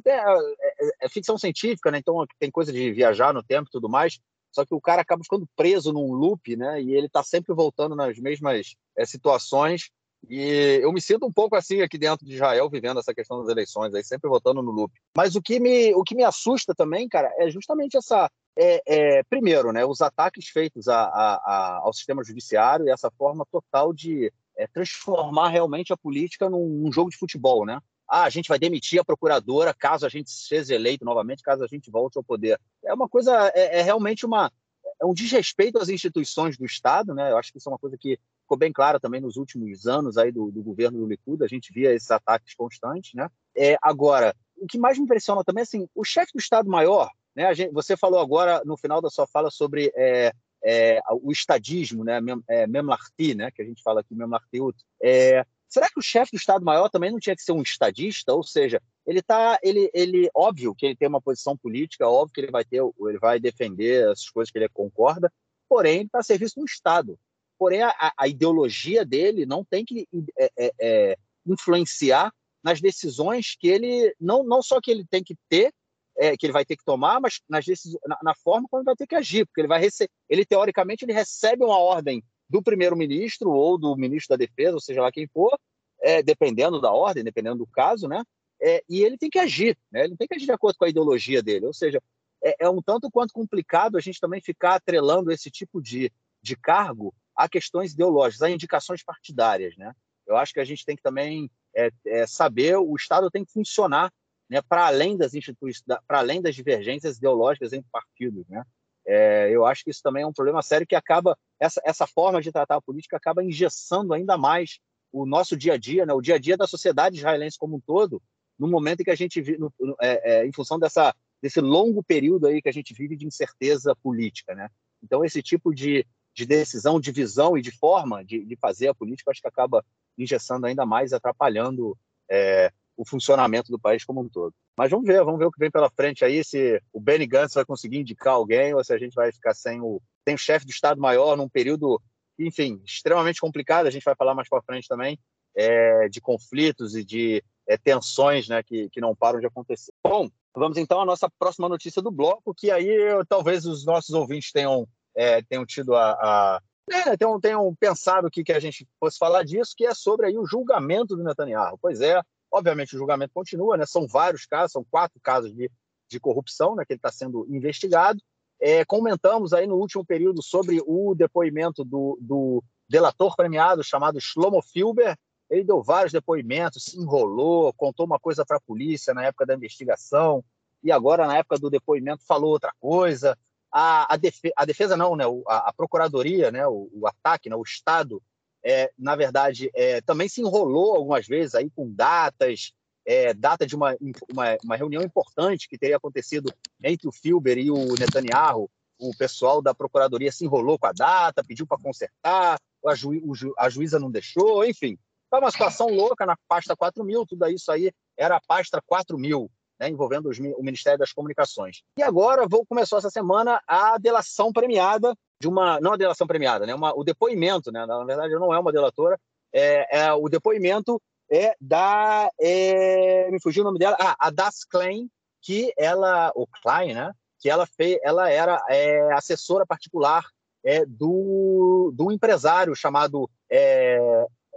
é, 0.08 0.90
é, 1.02 1.08
ficção 1.08 1.38
científica, 1.38 1.90
né? 1.90 1.98
Então 1.98 2.24
tem 2.38 2.50
coisa 2.50 2.72
de 2.72 2.92
viajar 2.92 3.32
no 3.32 3.42
tempo 3.42 3.68
e 3.68 3.72
tudo 3.72 3.88
mais. 3.88 4.18
Só 4.52 4.64
que 4.64 4.74
o 4.74 4.80
cara 4.80 5.02
acaba 5.02 5.24
ficando 5.24 5.48
preso 5.56 5.92
num 5.92 6.12
loop, 6.12 6.54
né? 6.56 6.80
E 6.80 6.94
ele 6.94 7.06
está 7.06 7.22
sempre 7.22 7.54
voltando 7.54 7.96
nas 7.96 8.18
mesmas 8.18 8.74
é, 8.96 9.04
situações. 9.06 9.90
E 10.28 10.78
eu 10.80 10.92
me 10.92 11.00
sinto 11.00 11.26
um 11.26 11.32
pouco 11.32 11.56
assim 11.56 11.80
aqui 11.80 11.98
dentro 11.98 12.24
de 12.24 12.34
Israel, 12.34 12.70
vivendo 12.70 13.00
essa 13.00 13.14
questão 13.14 13.40
das 13.40 13.48
eleições, 13.48 13.92
aí 13.92 14.04
sempre 14.04 14.28
voltando 14.28 14.62
no 14.62 14.70
loop. 14.70 14.92
Mas 15.16 15.34
o 15.34 15.42
que 15.42 15.58
me, 15.58 15.92
o 15.94 16.04
que 16.04 16.14
me 16.14 16.22
assusta 16.22 16.74
também, 16.74 17.08
cara, 17.08 17.32
é 17.38 17.50
justamente 17.50 17.96
essa. 17.96 18.30
É, 18.54 18.82
é, 18.86 19.22
primeiro, 19.22 19.72
né, 19.72 19.82
os 19.82 20.02
ataques 20.02 20.48
feitos 20.48 20.86
a, 20.86 21.04
a, 21.04 21.34
a, 21.36 21.80
ao 21.84 21.92
sistema 21.94 22.22
judiciário 22.22 22.86
e 22.86 22.90
essa 22.90 23.10
forma 23.10 23.46
total 23.50 23.94
de 23.94 24.30
é, 24.56 24.66
transformar 24.66 25.48
realmente 25.48 25.90
a 25.90 25.96
política 25.96 26.50
num, 26.50 26.68
num 26.68 26.92
jogo 26.92 27.08
de 27.08 27.16
futebol, 27.16 27.64
né? 27.64 27.80
Ah, 28.12 28.24
a 28.24 28.28
gente 28.28 28.48
vai 28.50 28.58
demitir 28.58 29.00
a 29.00 29.04
procuradora 29.04 29.72
caso 29.72 30.04
a 30.04 30.08
gente 30.10 30.30
seja 30.30 30.74
eleito 30.74 31.02
novamente, 31.02 31.42
caso 31.42 31.64
a 31.64 31.66
gente 31.66 31.90
volte 31.90 32.18
ao 32.18 32.22
poder. 32.22 32.60
É 32.84 32.92
uma 32.92 33.08
coisa, 33.08 33.50
é, 33.54 33.78
é 33.78 33.82
realmente 33.82 34.26
uma, 34.26 34.52
é 35.00 35.06
um 35.06 35.14
desrespeito 35.14 35.78
às 35.78 35.88
instituições 35.88 36.58
do 36.58 36.66
Estado, 36.66 37.14
né? 37.14 37.32
Eu 37.32 37.38
acho 37.38 37.50
que 37.50 37.56
isso 37.56 37.70
é 37.70 37.72
uma 37.72 37.78
coisa 37.78 37.96
que 37.96 38.20
ficou 38.42 38.58
bem 38.58 38.70
clara 38.70 39.00
também 39.00 39.18
nos 39.18 39.36
últimos 39.38 39.86
anos 39.86 40.18
aí 40.18 40.30
do, 40.30 40.50
do 40.50 40.62
governo 40.62 40.98
do 40.98 41.06
Likud, 41.06 41.42
a 41.42 41.48
gente 41.48 41.72
via 41.72 41.94
esses 41.94 42.10
ataques 42.10 42.54
constantes, 42.54 43.14
né? 43.14 43.30
É, 43.56 43.78
agora, 43.80 44.36
o 44.58 44.66
que 44.66 44.76
mais 44.76 44.98
me 44.98 45.04
impressiona 45.04 45.42
também, 45.42 45.62
assim, 45.62 45.88
o 45.94 46.04
chefe 46.04 46.32
do 46.34 46.38
Estado-Maior, 46.38 47.08
né? 47.34 47.54
Gente, 47.54 47.72
você 47.72 47.96
falou 47.96 48.20
agora 48.20 48.60
no 48.66 48.76
final 48.76 49.00
da 49.00 49.08
sua 49.08 49.26
fala 49.26 49.50
sobre 49.50 49.90
é, 49.96 50.34
é, 50.62 51.00
o 51.22 51.32
estadismo, 51.32 52.04
né? 52.04 52.20
É, 52.46 52.66
Memlarti, 52.66 53.34
né? 53.34 53.50
Que 53.50 53.62
a 53.62 53.64
gente 53.64 53.82
fala 53.82 54.00
aqui, 54.00 54.14
Memlartiut. 54.14 54.76
É, 55.02 55.46
Será 55.72 55.88
que 55.88 55.98
o 55.98 56.02
chefe 56.02 56.32
do 56.32 56.36
Estado-Maior 56.36 56.90
também 56.90 57.10
não 57.10 57.18
tinha 57.18 57.34
que 57.34 57.40
ser 57.40 57.52
um 57.52 57.62
estadista? 57.62 58.34
Ou 58.34 58.42
seja, 58.42 58.78
ele 59.06 59.22
tá, 59.22 59.58
ele, 59.62 59.90
ele, 59.94 60.28
óbvio 60.34 60.74
que 60.74 60.84
ele 60.84 60.94
tem 60.94 61.08
uma 61.08 61.20
posição 61.20 61.56
política, 61.56 62.06
óbvio 62.06 62.34
que 62.34 62.40
ele 62.42 62.50
vai 62.50 62.62
ter, 62.62 62.82
ele 62.82 63.18
vai 63.18 63.40
defender 63.40 64.06
as 64.06 64.28
coisas 64.28 64.52
que 64.52 64.58
ele 64.58 64.68
concorda, 64.68 65.32
porém 65.66 66.00
ele 66.00 66.04
está 66.04 66.18
a 66.18 66.22
serviço 66.22 66.60
do 66.60 66.66
Estado. 66.66 67.18
Porém, 67.58 67.80
a, 67.80 68.12
a 68.18 68.28
ideologia 68.28 69.02
dele 69.02 69.46
não 69.46 69.64
tem 69.64 69.82
que 69.82 70.06
é, 70.38 70.50
é, 70.58 70.72
é, 70.78 71.16
influenciar 71.46 72.30
nas 72.62 72.78
decisões 72.78 73.56
que 73.58 73.66
ele 73.66 74.14
não, 74.20 74.44
não 74.44 74.60
só 74.60 74.78
que 74.78 74.90
ele 74.90 75.06
tem 75.06 75.24
que 75.24 75.34
ter, 75.48 75.72
é, 76.18 76.36
que 76.36 76.44
ele 76.44 76.52
vai 76.52 76.66
ter 76.66 76.76
que 76.76 76.84
tomar, 76.84 77.18
mas 77.18 77.40
nas 77.48 77.64
na, 78.06 78.18
na, 78.22 78.34
forma 78.34 78.68
como 78.68 78.82
ele 78.82 78.84
vai 78.84 78.94
ter 78.96 79.06
que 79.06 79.14
agir, 79.14 79.46
porque 79.46 79.62
ele 79.62 79.68
vai 79.68 79.80
receber, 79.80 80.10
ele 80.28 80.44
teoricamente 80.44 81.06
ele 81.06 81.14
recebe 81.14 81.64
uma 81.64 81.78
ordem 81.78 82.22
do 82.52 82.62
primeiro-ministro 82.62 83.50
ou 83.50 83.78
do 83.78 83.96
ministro 83.96 84.36
da 84.36 84.44
Defesa, 84.44 84.74
ou 84.74 84.80
seja 84.80 85.00
lá 85.00 85.10
quem 85.10 85.26
for, 85.26 85.58
é, 86.02 86.22
dependendo 86.22 86.82
da 86.82 86.92
ordem, 86.92 87.24
dependendo 87.24 87.56
do 87.56 87.66
caso, 87.66 88.06
né? 88.06 88.22
É, 88.60 88.84
e 88.86 89.02
ele 89.02 89.16
tem 89.16 89.30
que 89.30 89.38
agir, 89.38 89.76
né? 89.90 90.04
Ele 90.04 90.16
tem 90.18 90.28
que 90.28 90.34
agir 90.34 90.44
de 90.44 90.52
acordo 90.52 90.76
com 90.76 90.84
a 90.84 90.88
ideologia 90.90 91.42
dele. 91.42 91.64
Ou 91.64 91.72
seja, 91.72 91.98
é, 92.44 92.66
é, 92.66 92.68
um 92.68 92.82
tanto 92.82 93.10
quanto 93.10 93.32
complicado 93.32 93.96
a 93.96 94.00
gente 94.00 94.20
também 94.20 94.38
ficar 94.42 94.74
atrelando 94.74 95.32
esse 95.32 95.50
tipo 95.50 95.80
de, 95.80 96.12
de 96.42 96.54
cargo 96.54 97.14
a 97.34 97.48
questões 97.48 97.94
ideológicas, 97.94 98.42
a 98.42 98.50
indicações 98.50 99.02
partidárias, 99.02 99.74
né? 99.78 99.94
Eu 100.26 100.36
acho 100.36 100.52
que 100.52 100.60
a 100.60 100.64
gente 100.64 100.84
tem 100.84 100.94
que 100.94 101.02
também 101.02 101.50
é, 101.74 101.90
é, 102.06 102.26
saber 102.26 102.76
o 102.76 102.94
Estado 102.94 103.30
tem 103.30 103.46
que 103.46 103.52
funcionar, 103.52 104.12
né? 104.46 104.60
Para 104.60 104.88
além 104.88 105.16
das 105.16 105.32
instituições, 105.32 105.82
para 106.06 106.18
além 106.18 106.42
das 106.42 106.54
divergências 106.54 107.16
ideológicas 107.16 107.72
entre 107.72 107.88
partidos, 107.90 108.46
né? 108.46 108.62
É, 109.06 109.50
eu 109.50 109.66
acho 109.66 109.82
que 109.84 109.90
isso 109.90 110.02
também 110.02 110.22
é 110.22 110.26
um 110.26 110.32
problema 110.32 110.62
sério 110.62 110.86
que 110.86 110.94
acaba 110.94 111.36
essa, 111.58 111.80
essa 111.84 112.06
forma 112.06 112.40
de 112.40 112.52
tratar 112.52 112.76
a 112.76 112.82
política 112.82 113.16
acaba 113.16 113.42
engessando 113.42 114.14
ainda 114.14 114.38
mais 114.38 114.78
o 115.12 115.26
nosso 115.26 115.56
dia 115.56 115.74
a 115.74 115.76
dia, 115.76 116.06
né, 116.06 116.12
o 116.12 116.20
dia 116.20 116.36
a 116.36 116.38
dia 116.38 116.56
da 116.56 116.66
sociedade 116.66 117.18
israelense 117.18 117.58
como 117.58 117.76
um 117.76 117.80
todo, 117.80 118.22
no 118.58 118.68
momento 118.68 119.00
em 119.00 119.04
que 119.04 119.10
a 119.10 119.16
gente 119.16 119.40
vive, 119.40 119.58
é, 120.00 120.40
é, 120.40 120.46
em 120.46 120.52
função 120.52 120.78
dessa 120.78 121.14
desse 121.42 121.60
longo 121.60 122.04
período 122.04 122.46
aí 122.46 122.62
que 122.62 122.68
a 122.68 122.72
gente 122.72 122.94
vive 122.94 123.16
de 123.16 123.26
incerteza 123.26 123.96
política, 123.96 124.54
né? 124.54 124.68
Então 125.02 125.24
esse 125.24 125.42
tipo 125.42 125.74
de, 125.74 126.06
de 126.32 126.46
decisão, 126.46 127.00
de 127.00 127.10
visão 127.10 127.58
e 127.58 127.60
de 127.60 127.72
forma 127.72 128.24
de, 128.24 128.44
de 128.44 128.56
fazer 128.56 128.86
a 128.86 128.94
política, 128.94 129.32
acho 129.32 129.40
que 129.40 129.48
acaba 129.48 129.84
engessando 130.16 130.66
ainda 130.66 130.86
mais, 130.86 131.12
atrapalhando 131.12 131.98
é, 132.30 132.72
o 132.96 133.06
funcionamento 133.06 133.70
do 133.70 133.78
país 133.78 134.04
como 134.04 134.20
um 134.20 134.28
todo. 134.28 134.54
Mas 134.76 134.90
vamos 134.90 135.06
ver, 135.06 135.24
vamos 135.24 135.38
ver 135.38 135.46
o 135.46 135.52
que 135.52 135.58
vem 135.58 135.70
pela 135.70 135.90
frente 135.90 136.24
aí, 136.24 136.44
se 136.44 136.80
o 136.92 137.00
Benny 137.00 137.26
Gantz 137.26 137.54
vai 137.54 137.64
conseguir 137.64 137.98
indicar 137.98 138.34
alguém 138.34 138.74
ou 138.74 138.84
se 138.84 138.92
a 138.92 138.98
gente 138.98 139.14
vai 139.14 139.32
ficar 139.32 139.54
sem 139.54 139.80
o, 139.80 140.00
sem 140.26 140.34
o 140.34 140.38
chefe 140.38 140.66
do 140.66 140.70
Estado-Maior 140.70 141.36
num 141.36 141.48
período, 141.48 142.00
enfim, 142.38 142.80
extremamente 142.84 143.40
complicado, 143.40 143.86
a 143.86 143.90
gente 143.90 144.04
vai 144.04 144.14
falar 144.14 144.34
mais 144.34 144.48
para 144.48 144.62
frente 144.62 144.88
também, 144.88 145.18
é, 145.54 146.08
de 146.08 146.20
conflitos 146.20 146.94
e 146.94 147.04
de 147.04 147.42
é, 147.66 147.76
tensões 147.76 148.48
né, 148.48 148.62
que, 148.62 148.88
que 148.90 149.00
não 149.00 149.14
param 149.14 149.40
de 149.40 149.46
acontecer. 149.46 149.92
Bom, 150.04 150.28
vamos 150.54 150.78
então 150.78 151.00
à 151.00 151.04
nossa 151.04 151.30
próxima 151.38 151.68
notícia 151.68 152.02
do 152.02 152.10
bloco, 152.10 152.54
que 152.54 152.70
aí 152.70 152.88
talvez 153.28 153.66
os 153.66 153.84
nossos 153.84 154.14
ouvintes 154.14 154.52
tenham, 154.52 154.86
é, 155.14 155.42
tenham 155.42 155.66
tido 155.66 155.94
a, 155.94 156.12
a 156.12 156.62
é, 156.90 157.16
tenham, 157.16 157.40
tenham 157.40 157.74
pensado 157.74 158.30
que, 158.30 158.42
que 158.42 158.52
a 158.52 158.60
gente 158.60 158.86
fosse 158.98 159.16
falar 159.18 159.44
disso, 159.44 159.74
que 159.76 159.86
é 159.86 159.94
sobre 159.94 160.26
aí 160.26 160.36
o 160.36 160.46
julgamento 160.46 161.16
do 161.16 161.22
Netanyahu. 161.22 161.78
Pois 161.80 162.00
é, 162.00 162.20
obviamente 162.52 162.94
o 162.94 162.98
julgamento 162.98 163.32
continua, 163.32 163.76
né? 163.76 163.86
São 163.86 164.06
vários 164.06 164.46
casos, 164.46 164.72
são 164.72 164.84
quatro 164.84 165.18
casos 165.20 165.54
de, 165.54 165.70
de 166.08 166.20
corrupção, 166.20 166.76
né? 166.76 166.84
Que 166.84 166.92
ele 166.92 166.98
está 166.98 167.10
sendo 167.10 167.46
investigado. 167.48 168.20
É, 168.60 168.84
comentamos 168.84 169.52
aí 169.52 169.66
no 169.66 169.76
último 169.76 170.04
período 170.04 170.42
sobre 170.42 170.80
o 170.86 171.14
depoimento 171.14 171.84
do, 171.84 172.18
do 172.20 172.62
delator 172.88 173.34
premiado 173.34 173.82
chamado 173.82 174.20
Shlomo 174.20 174.62
Filber. 174.62 175.16
Ele 175.50 175.64
deu 175.64 175.82
vários 175.82 176.12
depoimentos, 176.12 176.84
se 176.84 176.98
enrolou, 176.98 177.72
contou 177.72 178.06
uma 178.06 178.18
coisa 178.18 178.44
para 178.44 178.58
a 178.58 178.60
polícia 178.60 179.12
na 179.12 179.24
época 179.24 179.44
da 179.44 179.54
investigação 179.54 180.44
e 180.82 180.92
agora 180.92 181.26
na 181.26 181.36
época 181.36 181.58
do 181.58 181.70
depoimento 181.70 182.24
falou 182.24 182.50
outra 182.50 182.72
coisa 182.80 183.36
a, 183.72 184.12
a, 184.12 184.16
defesa, 184.16 184.52
a 184.54 184.64
defesa 184.66 184.96
não, 184.96 185.16
né? 185.16 185.24
a, 185.48 185.70
a 185.70 185.72
procuradoria, 185.72 186.50
né? 186.50 186.66
O, 186.66 186.90
o, 186.92 187.06
ataque, 187.06 187.48
né? 187.48 187.56
o 187.56 187.62
Estado, 187.62 188.22
é, 188.64 188.90
na 188.98 189.16
verdade, 189.16 189.70
é, 189.74 190.00
também 190.00 190.28
se 190.28 190.40
enrolou 190.40 190.94
algumas 190.94 191.26
vezes 191.26 191.54
aí 191.54 191.70
com 191.70 191.92
datas, 191.92 192.72
é, 193.04 193.34
data 193.34 193.66
de 193.66 193.74
uma, 193.74 193.96
uma, 194.30 194.56
uma, 194.62 194.76
reunião 194.76 195.02
importante 195.02 195.68
que 195.68 195.78
teria 195.78 195.96
acontecido 195.96 196.52
entre 196.82 197.08
o 197.08 197.12
Filber 197.12 197.58
e 197.58 197.70
o 197.70 197.94
Netanyahu. 197.94 198.70
O 198.98 199.10
pessoal 199.16 199.60
da 199.60 199.74
procuradoria 199.74 200.30
se 200.30 200.44
enrolou 200.44 200.78
com 200.78 200.86
a 200.86 200.92
data, 200.92 201.42
pediu 201.42 201.66
para 201.66 201.82
consertar, 201.82 202.58
a, 202.86 202.94
ju, 202.94 203.12
a 203.58 203.68
juíza 203.68 203.98
não 203.98 204.10
deixou, 204.10 204.64
enfim. 204.64 204.96
Foi 205.28 205.40
uma 205.40 205.50
situação 205.50 205.88
louca 205.88 206.24
na 206.24 206.36
pasta 206.46 206.76
4 206.76 207.02
mil, 207.04 207.26
tudo 207.26 207.48
isso 207.48 207.72
aí 207.72 207.90
era 208.16 208.36
a 208.36 208.40
pasta 208.46 208.80
4 208.86 209.18
mil 209.18 209.50
né, 209.82 209.88
envolvendo 209.88 210.28
os, 210.28 210.38
o 210.38 210.62
Ministério 210.62 210.98
das 210.98 211.12
Comunicações. 211.12 211.82
E 211.98 212.02
agora 212.02 212.46
vou 212.48 212.64
começar 212.64 212.98
essa 212.98 213.10
semana 213.10 213.60
a 213.66 213.98
delação 213.98 214.52
premiada 214.52 215.12
de 215.42 215.48
uma, 215.48 215.80
não 215.80 215.92
a 215.92 215.96
delação 215.96 216.24
premiada, 216.24 216.64
né, 216.64 216.72
uma, 216.72 216.96
o 216.96 217.02
depoimento, 217.02 217.72
né, 217.72 217.84
na 217.84 218.04
verdade 218.04 218.32
não 218.34 218.54
é 218.54 218.58
uma 218.58 218.70
delatora, 218.70 219.18
é, 219.52 219.98
é 219.98 220.12
o 220.12 220.28
depoimento 220.28 221.02
é 221.28 221.56
da, 221.60 222.30
é, 222.40 223.28
me 223.30 223.40
fugiu 223.40 223.62
o 223.62 223.66
nome 223.66 223.78
dela, 223.80 223.96
ah, 223.98 224.14
a 224.20 224.30
Das 224.30 224.64
Klein, 224.64 225.10
que 225.40 225.72
ela, 225.76 226.30
o 226.36 226.46
Klein, 226.46 226.94
né, 226.94 227.12
que 227.40 227.50
ela 227.50 227.66
fez, 227.66 227.98
ela 228.04 228.30
era 228.30 228.62
é, 228.68 229.12
assessora 229.14 229.66
particular 229.66 230.24
é, 230.64 230.86
do, 230.86 231.92
do 231.92 232.12
empresário 232.12 232.76
chamado 232.76 233.28
é, 233.50 233.98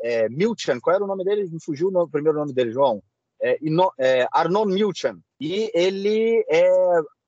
é, 0.03 0.27
qual 0.83 0.95
era 0.95 1.03
o 1.03 1.07
nome 1.07 1.23
dele? 1.23 1.49
Me 1.49 1.59
fugiu 1.59 1.87
o 1.87 2.07
primeiro 2.07 2.37
nome 2.37 2.53
dele, 2.53 2.71
João. 2.71 3.01
É, 3.41 3.57
é, 3.97 4.27
Arnon 4.31 4.67
e 5.39 5.71
ele 5.73 6.45
é 6.47 6.69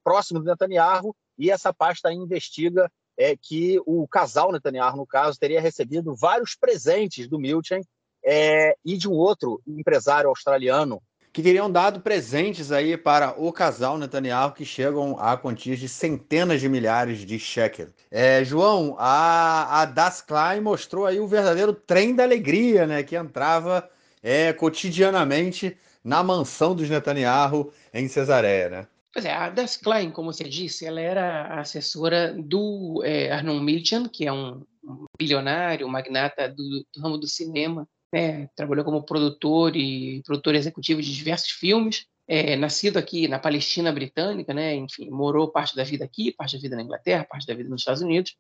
próximo 0.04 0.40
do 0.40 0.46
Netanyahu, 0.46 1.16
e 1.38 1.52
essa 1.52 1.74
pasta 1.74 2.12
investiga 2.12 2.92
é, 3.18 3.36
que 3.36 3.82
o 3.86 4.08
casal 4.08 4.52
Netanyahu, 4.52 4.98
no 4.98 5.06
caso, 5.06 5.40
teria 5.40 5.60
recebido 5.60 6.16
vários 6.16 6.56
presentes 6.56 7.28
do 7.28 7.40
Milchan 7.40 7.82
é, 8.24 8.76
e 8.86 8.98
de 8.98 9.10
um 9.10 9.14
outro 9.14 9.62
empresário 9.66 10.30
australiano. 10.30 11.02
Que 11.34 11.44
teriam 11.44 11.72
dado 11.72 12.00
presentes 12.00 12.72
aí 12.72 12.98
para 12.98 13.36
o 13.38 13.52
casal 13.52 13.98
Netanyahu, 13.98 14.54
que 14.54 14.66
chegam 14.66 15.18
a 15.20 15.38
quantias 15.38 15.80
de 15.80 15.88
centenas 15.88 16.60
de 16.60 16.68
milhares 16.68 17.20
de 17.20 17.38
shekels. 17.38 17.92
É, 18.10 18.44
João, 18.44 18.96
a, 18.98 19.82
a 19.82 19.86
Das 19.86 20.22
Klein 20.22 20.62
mostrou 20.62 21.06
aí 21.06 21.20
o 21.20 21.28
verdadeiro 21.28 21.74
trem 21.74 22.16
da 22.16 22.24
alegria, 22.24 22.88
né? 22.88 23.04
Que 23.04 23.16
entrava 23.16 23.88
é, 24.24 24.52
cotidianamente 24.52 25.78
na 26.04 26.24
mansão 26.24 26.74
dos 26.74 26.90
Netanyahu 26.90 27.72
em 27.94 28.08
Cesareia, 28.08 28.70
né? 28.70 28.88
Pois 29.18 29.26
é, 29.26 29.34
a 29.34 29.50
Das 29.50 29.76
Klein, 29.76 30.12
como 30.12 30.32
você 30.32 30.44
disse, 30.44 30.86
ela 30.86 31.02
era 31.02 31.60
assessora 31.60 32.36
do 32.38 33.02
é, 33.04 33.32
Arnon 33.32 33.60
Milchan, 33.60 34.08
que 34.08 34.28
é 34.28 34.32
um, 34.32 34.64
um 34.84 35.06
bilionário, 35.18 35.90
magnata 35.90 36.48
do, 36.48 36.86
do, 36.94 37.02
ramo 37.02 37.18
do 37.18 37.28
cinema, 37.28 37.90
né? 38.14 38.48
trabalhou 38.56 38.86
como 38.86 39.02
produtor 39.02 39.76
e 39.76 40.22
produtor 40.24 40.54
executivo 40.54 41.02
de 41.02 41.16
diversos 41.16 41.50
filmes, 41.50 42.06
é, 42.28 42.56
nascido 42.56 42.98
aqui 42.98 43.28
na 43.28 43.40
Palestina 43.40 43.92
Britânica, 43.92 44.54
né? 44.54 44.76
enfim, 44.76 45.10
morou 45.10 45.52
parte 45.52 45.76
da 45.76 45.84
vida 45.84 46.06
aqui, 46.06 46.32
parte 46.32 46.56
da 46.56 46.62
vida 46.62 46.76
na 46.76 46.84
Inglaterra, 46.84 47.26
parte 47.28 47.48
da 47.48 47.56
vida 47.56 47.70
nos 47.70 47.82
Estados 47.82 48.04
Unidos, 48.04 48.36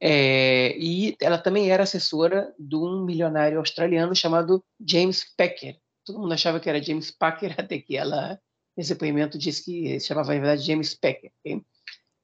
é, 0.00 0.74
e 0.78 1.14
ela 1.20 1.36
também 1.36 1.70
era 1.70 1.82
assessora 1.82 2.54
de 2.58 2.74
um 2.74 3.04
milionário 3.04 3.58
australiano 3.58 4.16
chamado 4.16 4.64
James 4.82 5.26
Packer, 5.36 5.76
todo 6.06 6.18
mundo 6.18 6.32
achava 6.32 6.58
que 6.58 6.70
era 6.70 6.82
James 6.82 7.10
Packer, 7.10 7.54
até 7.60 7.78
que 7.78 7.98
ela, 7.98 8.40
nesse 8.76 8.94
depoimento, 8.94 9.38
disse 9.38 9.64
que 9.64 10.00
se 10.00 10.06
chamava, 10.06 10.34
na 10.34 10.40
verdade, 10.40 10.66
James 10.66 10.94
Packer. 10.94 11.30
Okay? 11.40 11.62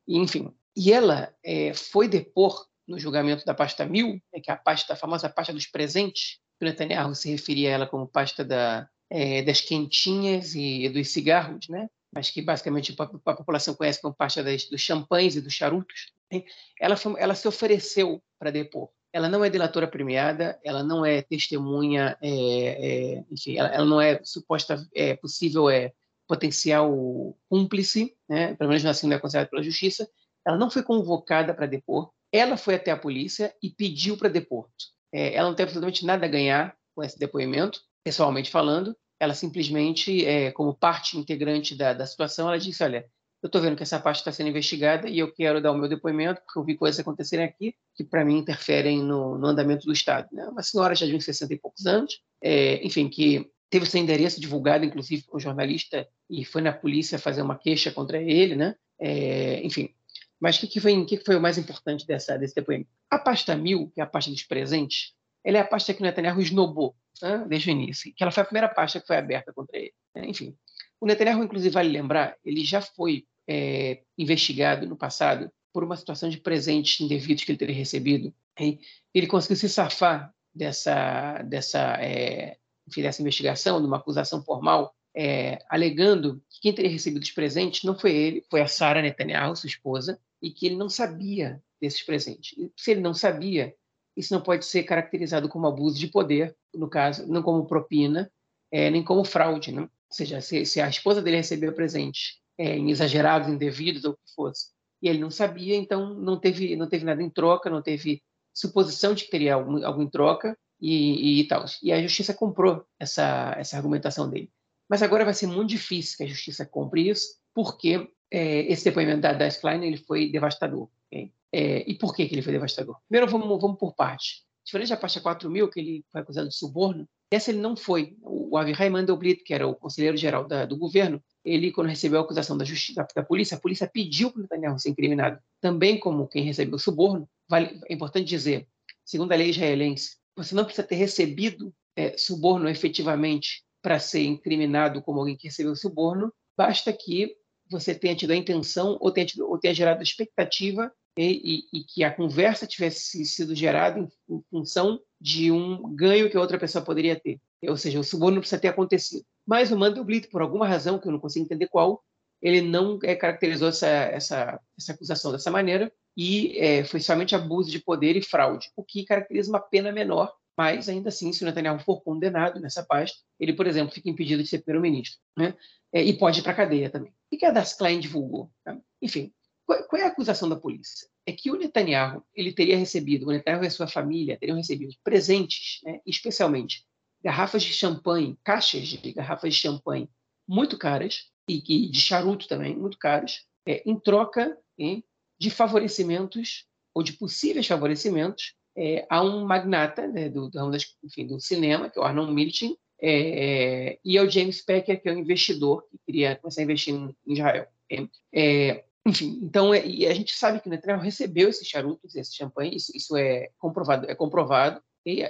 E, 0.07 0.19
enfim, 0.19 0.53
e 0.77 0.93
ela 0.93 1.35
é, 1.45 1.75
foi 1.75 2.09
depor 2.09 2.67
no 2.87 2.99
julgamento 2.99 3.45
da 3.45 3.55
pasta 3.55 3.85
1000, 3.85 4.15
né, 4.33 4.41
que 4.43 4.51
é 4.51 4.55
a, 4.55 4.57
pasta, 4.57 4.95
a 4.95 4.97
famosa 4.97 5.29
pasta 5.29 5.53
dos 5.53 5.67
presentes, 5.67 6.39
que 6.59 6.65
o 6.65 6.69
Netanyahu 6.69 7.15
se 7.15 7.31
referia 7.31 7.69
a 7.69 7.73
ela 7.73 7.87
como 7.87 8.07
pasta 8.07 8.45
da, 8.45 8.89
é, 9.11 9.43
das 9.43 9.61
quentinhas 9.61 10.55
e 10.55 10.89
dos 10.89 11.09
cigarros, 11.11 11.69
né? 11.69 11.89
mas 12.13 12.31
que 12.31 12.41
basicamente 12.41 12.97
a, 12.99 13.03
a 13.03 13.37
população 13.37 13.75
conhece 13.75 14.01
como 14.01 14.15
pasta 14.15 14.43
das, 14.43 14.65
dos 14.65 14.81
champanhes 14.81 15.37
e 15.37 15.43
dos 15.43 15.53
charutos. 15.53 16.13
Né? 16.33 16.43
Ela, 16.81 16.97
foi, 16.97 17.15
ela 17.21 17.35
se 17.35 17.47
ofereceu 17.47 18.23
para 18.39 18.51
depor 18.51 18.89
ela 19.13 19.29
não 19.29 19.45
é 19.45 19.51
delatora 19.51 19.89
premiada, 19.89 20.59
ela 20.63 20.83
não 20.83 21.05
é 21.05 21.23
testemunha, 21.23 22.17
é, 22.21 22.29
é, 22.29 23.25
enfim, 23.31 23.57
ela, 23.57 23.69
ela, 23.69 23.85
não 23.85 24.01
é 24.01 24.21
suposta, 24.23 24.87
é 24.95 25.17
possível, 25.17 25.71
é 25.71 25.93
potencial 26.29 27.37
cúmplice, 27.49 28.15
né? 28.29 28.55
pelo 28.55 28.69
menos 28.69 28.85
assim 28.85 29.09
não 29.09 29.17
é 29.17 29.19
considerada 29.19 29.51
pela 29.51 29.63
justiça. 29.63 30.09
Ela 30.47 30.57
não 30.57 30.71
foi 30.71 30.83
convocada 30.83 31.53
para 31.53 31.67
depor, 31.67 32.11
ela 32.33 32.57
foi 32.57 32.75
até 32.75 32.91
a 32.91 32.97
polícia 32.97 33.55
e 33.63 33.71
pediu 33.71 34.17
para 34.17 34.29
depor. 34.29 34.69
É, 35.13 35.35
ela 35.35 35.49
não 35.49 35.57
tem 35.57 35.65
absolutamente 35.65 36.05
nada 36.05 36.27
a 36.27 36.29
ganhar 36.29 36.77
com 36.95 37.03
esse 37.03 37.19
depoimento, 37.19 37.81
pessoalmente 38.05 38.51
falando. 38.51 38.97
Ela 39.19 39.35
simplesmente, 39.35 40.25
é, 40.25 40.53
como 40.53 40.75
parte 40.75 41.17
integrante 41.19 41.75
da, 41.75 41.93
da 41.93 42.07
situação, 42.07 42.47
ela 42.47 42.59
disse: 42.59 42.85
olha, 42.85 43.07
eu 43.43 43.47
estou 43.47 43.61
vendo 43.61 43.77
que 43.77 43.83
essa 43.83 43.99
parte 43.99 44.19
está 44.19 44.31
sendo 44.31 44.51
investigada 44.51 45.09
e 45.09 45.19
eu 45.19 45.33
quero 45.33 45.61
dar 45.61 45.73
o 45.73 45.79
meu 45.79 45.89
depoimento, 45.89 46.41
porque 46.43 46.59
eu 46.59 46.65
vi 46.65 46.77
coisas 46.77 47.01
acontecerem 47.01 47.47
aqui 47.47 47.75
que, 47.95 48.05
para 48.05 48.25
mim, 48.25 48.39
interferem 48.39 49.03
no, 49.03 49.39
no, 49.39 49.47
andamento 49.47 49.87
do 49.87 49.93
Estado. 49.93 50.29
Né? 50.33 50.47
Uma 50.47 50.63
senhora 50.63 50.95
já 50.95 51.07
de 51.07 51.21
60 51.21 51.55
e 51.55 51.59
poucos 51.59 51.87
anos, 51.87 52.21
é, 52.43 52.85
enfim, 52.85 53.09
que 53.09 53.51
teve 53.71 53.87
seu 53.87 54.01
endereço 54.01 54.41
divulgado, 54.41 54.85
inclusive, 54.85 55.23
por 55.25 55.37
um 55.37 55.41
jornalista, 55.41 56.09
e 56.29 56.45
foi 56.45 56.63
na 56.63 56.73
polícia 56.73 57.19
fazer 57.19 57.43
uma 57.43 57.59
queixa 57.59 57.91
contra 57.91 58.21
ele, 58.21 58.57
né? 58.57 58.75
É, 58.99 59.65
enfim. 59.65 59.95
Mas 60.41 60.57
o 60.57 60.61
que, 60.61 60.67
que, 60.69 60.81
foi, 60.81 61.05
que, 61.05 61.19
que 61.19 61.25
foi 61.25 61.37
o 61.37 61.41
mais 61.41 61.59
importante 61.59 62.07
dessa, 62.07 62.39
desse 62.39 62.55
depoimento? 62.55 62.89
A 63.11 63.19
pasta 63.19 63.57
1000, 63.57 63.91
que 63.91 64.01
é 64.01 64.05
a 64.05 64.07
pasta 64.07 64.31
dos 64.31 64.43
presentes, 64.45 65.13
ela 65.45 65.59
é 65.59 65.61
a 65.61 65.67
pasta 65.67 65.93
que 65.93 66.01
o 66.01 66.05
Netanyahu 66.05 66.41
esnobou 66.41 66.95
né? 67.23 67.45
desde 67.49 67.71
o 67.71 67.73
início, 67.73 68.13
que 68.15 68.23
ela 68.23 68.31
foi 68.31 68.43
a 68.43 68.47
primeira 68.47 68.69
pasta 68.69 69.01
que 69.01 69.07
foi 69.07 69.17
aberta 69.17 69.53
contra 69.53 69.77
ele. 69.77 69.93
Né? 70.15 70.27
Enfim, 70.27 70.57
o 71.01 71.07
Netanyahu, 71.07 71.43
inclusive, 71.43 71.73
vale 71.73 71.89
lembrar, 71.89 72.37
ele 72.45 72.65
já 72.65 72.81
foi 72.81 73.25
é, 73.49 74.03
investigado 74.17 74.87
no 74.87 74.97
passado 74.97 75.51
por 75.73 75.83
uma 75.85 75.97
situação 75.97 76.29
de 76.29 76.39
presentes 76.39 77.01
indevidos 77.01 77.45
que 77.45 77.53
ele 77.53 77.59
teria 77.59 77.75
recebido. 77.75 78.35
E 78.61 78.81
ele 79.15 79.27
conseguiu 79.27 79.57
se 79.57 79.69
safar 79.69 80.35
dessa, 80.55 81.43
dessa, 81.43 81.97
é, 82.01 82.58
enfim, 82.89 83.03
dessa 83.03 83.21
investigação, 83.21 83.81
de 83.81 83.87
uma 83.87 83.99
acusação 83.99 84.43
formal, 84.43 84.95
é, 85.15 85.59
alegando 85.69 86.43
que 86.49 86.61
quem 86.63 86.73
teria 86.73 86.91
recebido 86.91 87.23
os 87.23 87.31
presentes 87.31 87.85
não 87.85 87.99
foi 87.99 88.15
ele, 88.15 88.45
foi 88.51 88.61
a 88.61 88.67
Sara 88.67 89.03
Netanyahu, 89.03 89.55
sua 89.57 89.69
esposa, 89.69 90.19
e 90.41 90.51
que 90.51 90.67
ele 90.67 90.77
não 90.77 90.89
sabia 90.89 91.63
desses 91.81 92.03
presentes. 92.03 92.57
E 92.57 92.73
se 92.77 92.93
ele 92.93 93.01
não 93.01 93.13
sabia, 93.15 93.75
isso 94.17 94.33
não 94.33 94.41
pode 94.41 94.65
ser 94.65 94.83
caracterizado 94.85 95.49
como 95.49 95.67
abuso 95.67 95.99
de 95.99 96.09
poder, 96.09 96.57
no 96.75 96.89
caso, 96.89 97.27
não 97.27 97.43
como 97.43 97.67
propina, 97.67 98.31
é, 98.71 98.91
nem 98.91 99.03
como 99.03 99.25
fraude. 99.25 99.73
Né? 99.73 99.83
Ou 99.83 99.89
seja, 100.11 100.41
se, 100.41 100.65
se 100.65 100.81
a 100.81 100.89
esposa 100.89 101.21
dele 101.21 101.37
recebeu 101.37 101.73
presente 101.73 102.41
é, 102.57 102.79
exagerados, 102.79 103.49
indevidos 103.49 104.05
ou 104.05 104.13
o 104.13 104.15
que 104.17 104.35
fosse, 104.35 104.69
e 105.03 105.09
ele 105.09 105.19
não 105.19 105.31
sabia, 105.31 105.77
então 105.77 106.15
não 106.15 106.39
teve, 106.39 106.75
não 106.75 106.89
teve 106.89 107.05
nada 107.05 107.23
em 107.23 107.31
troca, 107.31 107.71
não 107.71 107.83
teve 107.83 108.23
suposição 108.53 109.15
de 109.15 109.25
que 109.25 109.31
teria 109.31 109.55
algum, 109.55 109.85
algo 109.85 110.03
em 110.03 110.09
troca 110.09 110.57
e, 110.81 111.39
e, 111.39 111.41
e 111.41 111.45
tal. 111.49 111.65
E 111.83 111.93
a 111.93 112.01
justiça 112.03 112.35
comprou 112.35 112.85
essa, 112.99 113.55
essa 113.59 113.77
argumentação 113.77 114.29
dele. 114.29 114.51
Mas 114.89 115.03
agora 115.03 115.25
vai 115.25 115.35
ser 115.35 115.47
muito 115.47 115.69
difícil 115.69 116.17
que 116.17 116.25
a 116.25 116.29
justiça 116.29 116.65
compre 116.65 117.09
isso, 117.09 117.37
porque 117.55 118.09
é, 118.31 118.61
esse 118.73 118.85
depoimento 118.85 119.21
da, 119.21 119.33
da 119.33 119.51
Klein 119.51 119.85
ele 119.85 119.99
foi 119.99 120.31
devastador. 120.31 120.89
Okay? 121.07 121.33
É, 121.53 121.91
e 121.91 121.95
por 121.95 122.15
que, 122.15 122.27
que 122.27 122.35
ele 122.35 122.43
foi 122.43 122.53
devastador? 122.53 122.97
Primeiro, 123.09 123.31
vamos, 123.31 123.61
vamos 123.61 123.79
por 123.79 123.95
parte. 123.95 124.45
diferente 124.65 124.89
da 124.89 124.97
pasta 124.97 125.21
4 125.21 125.51
mil, 125.51 125.69
que 125.69 125.81
ele 125.81 126.05
foi 126.11 126.21
acusado 126.21 126.49
de 126.49 126.55
suborno, 126.55 127.09
essa 127.31 127.51
ele 127.51 127.61
não 127.61 127.77
foi. 127.77 128.17
O 128.23 128.57
Avihai 128.57 128.89
Mandelblit, 128.89 129.43
que 129.45 129.53
era 129.53 129.67
o 129.67 129.75
conselheiro-geral 129.75 130.47
do 130.67 130.77
governo, 130.77 131.23
ele, 131.45 131.71
quando 131.71 131.89
recebeu 131.89 132.21
a 132.21 132.23
acusação 132.23 132.57
da, 132.57 132.65
justiça, 132.65 133.03
da, 133.03 133.09
da 133.15 133.23
polícia, 133.23 133.57
a 133.57 133.61
polícia 133.61 133.87
pediu 133.87 134.31
para 134.31 134.39
o 134.39 134.43
Netanyahu 134.43 134.79
ser 134.79 134.91
incriminado, 134.91 135.39
também 135.61 135.99
como 135.99 136.27
quem 136.27 136.43
recebeu 136.43 136.79
suborno. 136.79 137.29
Vale, 137.49 137.81
é 137.89 137.95
importante 137.95 138.27
dizer, 138.27 138.67
segundo 139.05 139.33
a 139.33 139.37
lei 139.37 139.51
israelense, 139.51 140.18
você 140.39 140.55
não 140.55 140.65
precisa 140.65 140.87
ter 140.87 140.95
recebido 140.95 141.75
é, 141.97 142.17
suborno 142.17 142.69
efetivamente 142.69 143.65
para 143.83 143.99
ser 143.99 144.23
incriminado 144.23 145.03
como 145.03 145.19
alguém 145.19 145.37
que 145.37 145.49
recebeu 145.49 145.75
suborno, 145.75 146.33
basta 146.57 146.93
que 146.93 147.35
você 147.71 147.95
tenha 147.95 148.17
tido 148.17 148.31
a 148.31 148.37
intenção 148.37 148.97
ou 149.01 149.11
tenha, 149.11 149.27
tido, 149.27 149.49
ou 149.49 149.59
tenha 149.59 149.75
gerado 149.75 150.03
expectativa 150.03 150.91
e, 151.17 151.65
e, 151.73 151.79
e, 151.81 151.85
que 151.85 152.05
a 152.05 152.15
conversa 152.15 152.67
tivesse 152.67 153.25
sido 153.25 153.55
gerada 153.55 153.99
em, 153.99 154.09
em, 154.31 154.43
função 154.51 155.01
de 155.21 155.51
um 155.51 155.95
ganho 155.95 156.31
que 156.31 156.37
a 156.37 156.41
outra 156.41 156.59
pessoa 156.59 156.85
poderia 156.85 157.19
ter. 157.19 157.41
Ou 157.65 157.77
seja, 157.77 157.99
o 157.99 158.05
suborno 158.05 158.39
precisa 158.41 158.61
ter 158.61 158.69
acontecido. 158.69 159.25
Mas 159.45 159.73
o 159.73 159.77
Mandelblit, 159.77 160.29
por 160.29 160.41
alguma 160.41 160.69
razão 160.69 160.99
que 160.99 161.09
eu 161.09 161.13
não 161.13 161.19
consigo 161.19 161.45
entender 161.45 161.67
qual, 161.67 162.01
ele 162.41 162.61
não 162.61 162.99
é, 163.03 163.15
caracterizou 163.15 163.69
essa, 163.69 163.87
essa, 163.87 164.61
essa 164.79 164.93
acusação 164.93 165.33
dessa 165.33 165.51
maneira 165.51 165.93
e 166.17 166.59
é, 166.59 166.85
foi 166.85 167.01
somente 167.01 167.35
abuso 167.35 167.71
de 167.71 167.81
poder 167.81 168.17
e 168.17 168.23
fraude, 168.23 168.71
o 168.77 168.85
que 168.85 169.05
caracteriza 169.05 169.51
uma 169.51 169.61
pena 169.61 169.93
menor 169.93 170.33
mas 170.59 170.89
ainda 170.89 171.09
assim, 171.09 171.33
se 171.33 171.45
o 171.45 171.47
Netanyahu 171.47 171.79
for 171.79 172.03
condenado 172.03 172.59
nessa 172.59 172.83
pasta, 172.83 173.17
ele, 173.39 173.53
por 173.53 173.65
exemplo, 173.69 173.95
fica 173.95 174.11
impedido 174.11 174.43
de 174.43 174.49
ser 174.49 174.59
primeiro-ministro, 174.59 175.17
né? 175.37 175.55
É, 175.93 176.03
e 176.03 176.13
pode 176.19 176.41
ir 176.41 176.43
para 176.43 176.51
a 176.51 176.57
cadeia 176.57 176.91
também. 176.91 177.13
O 177.31 177.39
que 177.39 177.47
a 177.47 177.53
Das 177.53 177.75
Klein 177.75 178.01
divulgou? 178.01 178.51
Tá? 178.65 178.77
Enfim, 179.01 179.33
qual, 179.65 179.85
qual, 179.85 180.03
é 180.03 180.05
a 180.05 180.09
acusação 180.09 180.49
da 180.49 180.57
polícia? 180.57 181.09
É 181.25 181.31
que 181.31 181.49
o 181.53 181.57
Netanyahu 181.57 182.25
ele 182.35 182.53
teria 182.53 182.77
recebido, 182.77 183.29
o 183.29 183.31
Netanyahu 183.31 183.63
e 183.63 183.69
a 183.69 183.71
sua 183.71 183.87
família 183.87 184.37
teriam 184.37 184.57
recebido 184.57 184.93
presentes, 185.05 185.79
né? 185.85 186.01
especialmente 186.05 186.85
garrafas 187.23 187.63
de 187.63 187.73
champanhe, 187.73 188.37
caixas 188.43 188.89
de 188.89 189.13
garrafas 189.13 189.55
de 189.55 189.61
champanhe 189.61 190.11
muito 190.47 190.77
caras 190.77 191.31
e, 191.49 191.63
e 191.67 191.91
de 191.91 192.01
charuto 192.01 192.47
também 192.47 192.77
muito 192.77 192.99
caras, 192.99 193.47
é, 193.67 193.83
em 193.85 193.99
troca 193.99 194.57
hein, 194.79 195.05
de 195.39 195.51
favorecimentos 195.51 196.67
ou 196.95 197.03
de 197.03 197.13
possíveis 197.13 197.67
favorecimentos 197.67 198.55
é, 198.77 199.07
a 199.11 199.23
um 199.23 199.45
magnata 199.45 200.07
né, 200.07 200.29
do, 200.29 200.49
do, 200.49 200.71
enfim, 201.05 201.27
do 201.27 201.41
cinema, 201.41 201.91
que 201.91 201.99
é 201.99 202.03
o 202.03 202.05
Arnold 202.05 202.33
Milton, 202.33 202.77
é, 203.01 203.91
é, 203.91 203.99
e 204.05 204.19
ao 204.19 204.29
James 204.29 204.65
Packer, 204.65 205.01
que 205.01 205.09
é 205.09 205.13
um 205.13 205.19
investidor 205.19 205.85
que 205.89 205.99
queria 206.07 206.37
começar 206.37 206.61
a 206.61 206.65
investir 206.65 206.95
em, 206.95 207.15
em 207.27 207.33
Israel. 207.33 207.67
É, 207.91 208.09
é 208.33 208.85
enfim, 209.07 209.41
então 209.43 209.73
é, 209.73 209.81
a 209.81 210.15
gente 210.15 210.35
sabe 210.35 210.61
que 210.61 210.69
o 210.69 210.71
Netanyahu 210.71 211.01
recebeu 211.01 211.49
esses 211.49 211.67
charutos, 211.67 212.15
esse 212.15 212.35
champanhe, 212.35 212.77
isso, 212.77 212.93
isso 212.95 213.17
é 213.17 213.51
comprovado, 213.59 214.11
é 214.11 214.15
comprovado. 214.15 214.83
E 215.07 215.25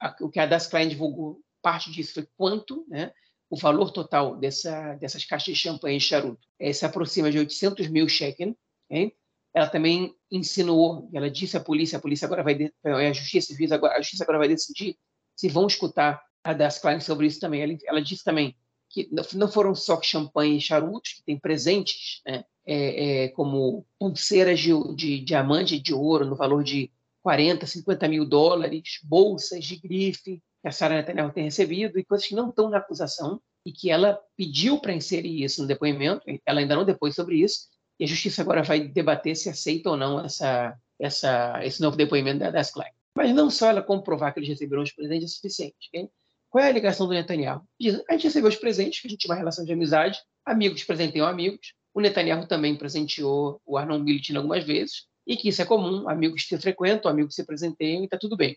a, 0.00 0.16
o 0.20 0.30
que 0.30 0.38
a 0.38 0.46
Das 0.46 0.66
Klein 0.66 0.88
divulgou, 0.88 1.40
parte 1.60 1.90
disso 1.90 2.14
foi 2.14 2.28
quanto, 2.36 2.86
né? 2.88 3.12
O 3.54 3.56
valor 3.56 3.92
total 3.92 4.34
dessa, 4.34 4.94
dessas 4.94 5.24
caixas 5.24 5.54
de 5.54 5.60
champanhe 5.60 5.98
e 5.98 6.00
charuto 6.00 6.44
é, 6.58 6.72
se 6.72 6.84
aproxima 6.84 7.30
de 7.30 7.38
800 7.38 7.86
mil 7.86 8.08
shekels, 8.08 8.56
okay? 8.90 9.14
ela 9.54 9.68
também 9.68 10.12
insinuou, 10.28 11.08
ela 11.14 11.30
disse 11.30 11.56
à 11.56 11.60
polícia, 11.60 11.96
a 11.96 12.00
polícia 12.00 12.26
agora 12.26 12.42
vai, 12.42 12.72
a 12.84 13.12
justiça, 13.12 13.54
a 13.54 14.00
justiça 14.00 14.24
agora 14.24 14.38
vai 14.40 14.48
decidir 14.48 14.98
se 15.36 15.48
vão 15.48 15.68
escutar 15.68 16.20
a 16.42 16.52
Das 16.52 16.80
Klein 16.80 16.98
sobre 16.98 17.28
isso 17.28 17.38
também. 17.38 17.62
Ela, 17.62 17.78
ela 17.86 18.02
disse 18.02 18.24
também 18.24 18.56
que 18.90 19.08
não 19.34 19.46
foram 19.46 19.72
só 19.72 20.02
champanhe 20.02 20.56
e 20.56 20.60
charutos, 20.60 21.12
que 21.12 21.22
tem 21.22 21.38
presentes, 21.38 22.22
né, 22.26 22.44
é, 22.66 23.24
é, 23.24 23.28
como 23.28 23.86
pulseiras 24.00 24.58
de, 24.58 24.72
de 24.96 25.20
diamante 25.20 25.76
e 25.76 25.80
de 25.80 25.94
ouro 25.94 26.26
no 26.26 26.34
valor 26.34 26.64
de 26.64 26.90
40, 27.22 27.68
50 27.68 28.08
mil 28.08 28.24
dólares, 28.24 28.98
bolsas 29.04 29.64
de 29.64 29.76
grife 29.76 30.42
que 30.64 30.68
a 30.68 30.72
Sarah 30.72 30.94
Netanyahu 30.94 31.30
tem 31.30 31.44
recebido 31.44 31.98
e 31.98 32.04
coisas 32.04 32.26
que 32.26 32.34
não 32.34 32.48
estão 32.48 32.70
na 32.70 32.78
acusação 32.78 33.38
e 33.66 33.70
que 33.70 33.90
ela 33.90 34.18
pediu 34.34 34.80
para 34.80 34.94
inserir 34.94 35.44
isso 35.44 35.60
no 35.60 35.68
depoimento, 35.68 36.22
ela 36.46 36.60
ainda 36.60 36.74
não 36.74 36.86
depois 36.86 37.14
sobre 37.14 37.36
isso, 37.36 37.68
e 38.00 38.04
a 38.04 38.06
justiça 38.06 38.40
agora 38.40 38.62
vai 38.62 38.80
debater 38.80 39.36
se 39.36 39.50
aceita 39.50 39.90
ou 39.90 39.96
não 39.98 40.24
essa, 40.24 40.74
essa, 40.98 41.62
esse 41.62 41.82
novo 41.82 41.98
depoimento 41.98 42.38
da 42.38 42.50
Das 42.50 42.70
Klein. 42.70 42.90
Mas 43.14 43.34
não 43.34 43.50
só 43.50 43.68
ela 43.68 43.82
comprovar 43.82 44.32
que 44.32 44.40
eles 44.40 44.48
receberam 44.48 44.82
os 44.82 44.90
presentes 44.90 45.32
é 45.32 45.34
suficiente. 45.34 45.76
Okay? 45.88 46.08
Qual 46.48 46.64
é 46.64 46.68
a 46.70 46.72
ligação 46.72 47.06
do 47.06 47.12
Netanyahu? 47.12 47.60
Diz, 47.78 48.02
a 48.08 48.12
gente 48.14 48.24
recebeu 48.24 48.48
os 48.48 48.56
presentes, 48.56 49.00
que 49.00 49.06
a 49.06 49.10
gente 49.10 49.20
tinha 49.20 49.32
uma 49.34 49.38
relação 49.38 49.66
de 49.66 49.72
amizade, 49.74 50.18
amigos 50.46 50.82
presenteiam 50.82 51.26
amigos. 51.26 51.74
O 51.92 52.00
Netanyahu 52.00 52.48
também 52.48 52.74
presenteou 52.74 53.60
o 53.66 53.76
Arnon 53.76 53.98
Militin 53.98 54.36
algumas 54.36 54.64
vezes, 54.64 55.08
e 55.26 55.36
que 55.36 55.50
isso 55.50 55.60
é 55.60 55.66
comum, 55.66 56.08
amigos 56.08 56.46
se 56.48 56.56
frequentam, 56.56 57.10
amigos 57.10 57.34
se 57.34 57.44
presenteiam, 57.44 58.00
e 58.00 58.06
está 58.06 58.16
tudo 58.16 58.34
bem. 58.34 58.56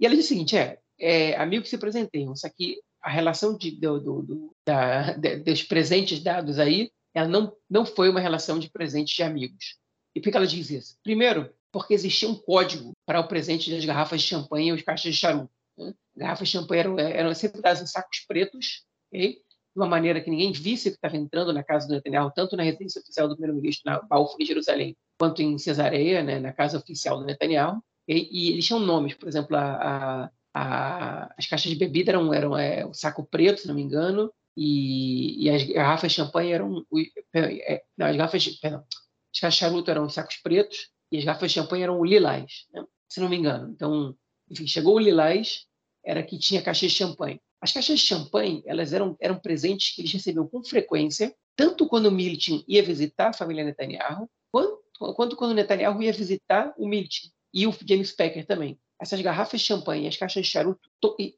E 0.00 0.06
ela 0.06 0.14
diz 0.14 0.24
o 0.24 0.28
seguinte, 0.28 0.56
é, 0.56 0.78
é 0.98 1.36
amigos 1.36 1.68
se 1.68 1.78
presenteiam, 1.78 2.32
isso 2.32 2.46
aqui, 2.46 2.78
a 3.02 3.10
relação 3.10 3.56
de, 3.56 3.70
do, 3.70 4.00
do, 4.00 4.22
do, 4.22 4.56
da, 4.66 5.12
de, 5.12 5.36
dos 5.36 5.62
presentes 5.62 6.20
dados 6.22 6.58
aí 6.58 6.90
ela 7.16 7.28
não, 7.28 7.50
não 7.68 7.86
foi 7.86 8.10
uma 8.10 8.20
relação 8.20 8.58
de 8.58 8.68
presente 8.68 9.16
de 9.16 9.22
amigos. 9.22 9.78
E 10.14 10.20
por 10.20 10.30
que 10.30 10.36
ela 10.36 10.46
diz 10.46 10.68
isso? 10.68 10.98
Primeiro, 11.02 11.50
porque 11.72 11.94
existia 11.94 12.28
um 12.28 12.34
código 12.34 12.92
para 13.06 13.20
o 13.20 13.26
presente 13.26 13.70
das 13.70 13.84
garrafas 13.86 14.20
de 14.20 14.26
champanhe 14.28 14.68
e 14.68 14.72
os 14.72 14.82
caixas 14.82 15.14
de 15.14 15.18
charuto. 15.18 15.50
Né? 15.78 15.94
Garrafas 16.14 16.48
de 16.48 16.52
champanhe 16.52 16.80
eram, 16.80 16.98
eram 16.98 17.34
sempre 17.34 17.62
dadas 17.62 17.80
em 17.80 17.86
sacos 17.86 18.20
pretos, 18.28 18.84
okay? 19.10 19.32
de 19.32 19.40
uma 19.74 19.86
maneira 19.86 20.20
que 20.20 20.28
ninguém 20.28 20.52
visse 20.52 20.88
o 20.88 20.90
que 20.90 20.96
estava 20.96 21.16
entrando 21.16 21.54
na 21.54 21.64
casa 21.64 21.86
do 21.88 21.94
Netanyahu, 21.94 22.32
tanto 22.34 22.54
na 22.54 22.62
residência 22.62 23.00
oficial 23.00 23.28
do 23.28 23.34
primeiro-ministro, 23.34 23.90
na 23.90 24.00
Balfour, 24.02 24.36
em 24.38 24.44
Jerusalém, 24.44 24.94
quanto 25.18 25.40
em 25.40 25.56
Cesareia, 25.56 26.22
né, 26.22 26.38
na 26.38 26.52
casa 26.52 26.76
oficial 26.76 27.18
do 27.18 27.24
Netanyahu. 27.24 27.82
E, 28.06 28.28
e 28.30 28.52
eles 28.52 28.66
tinham 28.66 28.80
nomes, 28.80 29.14
por 29.14 29.26
exemplo, 29.26 29.56
a, 29.56 30.24
a, 30.24 30.30
a, 30.56 31.34
as 31.36 31.46
caixas 31.46 31.70
de 31.70 31.76
bebida 31.76 32.12
eram, 32.12 32.32
eram 32.32 32.56
é, 32.56 32.86
o 32.86 32.94
saco 32.94 33.26
preto, 33.26 33.60
se 33.60 33.68
não 33.68 33.74
me 33.74 33.82
engano, 33.82 34.32
e, 34.56 35.44
e 35.44 35.50
as 35.50 35.62
garrafas 35.64 36.12
de 36.12 36.16
champanhe 36.16 36.52
eram. 36.52 36.82
É, 37.34 37.82
não, 37.96 38.06
as 38.06 38.16
garrafas. 38.16 38.46
Perdão. 38.58 38.82
As 39.34 39.40
caixas 39.40 39.54
de 39.54 39.60
charuto 39.60 39.90
eram 39.90 40.08
sacos 40.08 40.36
pretos 40.36 40.88
e 41.12 41.18
as 41.18 41.24
garrafas 41.24 41.52
de 41.52 41.60
champanhe 41.60 41.82
eram 41.82 42.02
lilás, 42.02 42.66
né? 42.72 42.82
se 43.06 43.20
não 43.20 43.28
me 43.28 43.36
engano. 43.36 43.70
Então, 43.70 44.16
enfim, 44.50 44.66
chegou 44.66 44.96
o 44.96 44.98
lilás, 44.98 45.66
era 46.02 46.22
que 46.22 46.38
tinha 46.38 46.62
caixas 46.62 46.90
de 46.90 46.96
champanhe. 46.96 47.38
As 47.60 47.72
caixas 47.72 48.00
de 48.00 48.06
champanhe, 48.06 48.62
elas 48.64 48.94
eram, 48.94 49.14
eram 49.20 49.38
presentes 49.38 49.94
que 49.94 50.00
eles 50.00 50.12
recebiam 50.12 50.48
com 50.48 50.64
frequência, 50.64 51.34
tanto 51.54 51.86
quando 51.86 52.06
o 52.06 52.10
Militin 52.10 52.64
ia 52.66 52.82
visitar 52.82 53.28
a 53.28 53.32
família 53.34 53.64
Netanyahu, 53.64 54.30
quanto, 54.50 54.80
quanto 55.14 55.36
quando 55.36 55.50
o 55.50 55.54
Netanyahu 55.54 56.02
ia 56.02 56.12
visitar 56.12 56.72
o 56.78 56.88
Militin 56.88 57.30
e 57.52 57.66
o 57.66 57.74
James 57.86 58.12
Packer 58.12 58.46
também. 58.46 58.78
Essas 59.00 59.20
garrafas 59.20 59.60
de 59.60 59.66
champanhe, 59.66 60.08
as 60.08 60.16
caixas 60.16 60.44
de 60.44 60.50
charuto, 60.50 60.80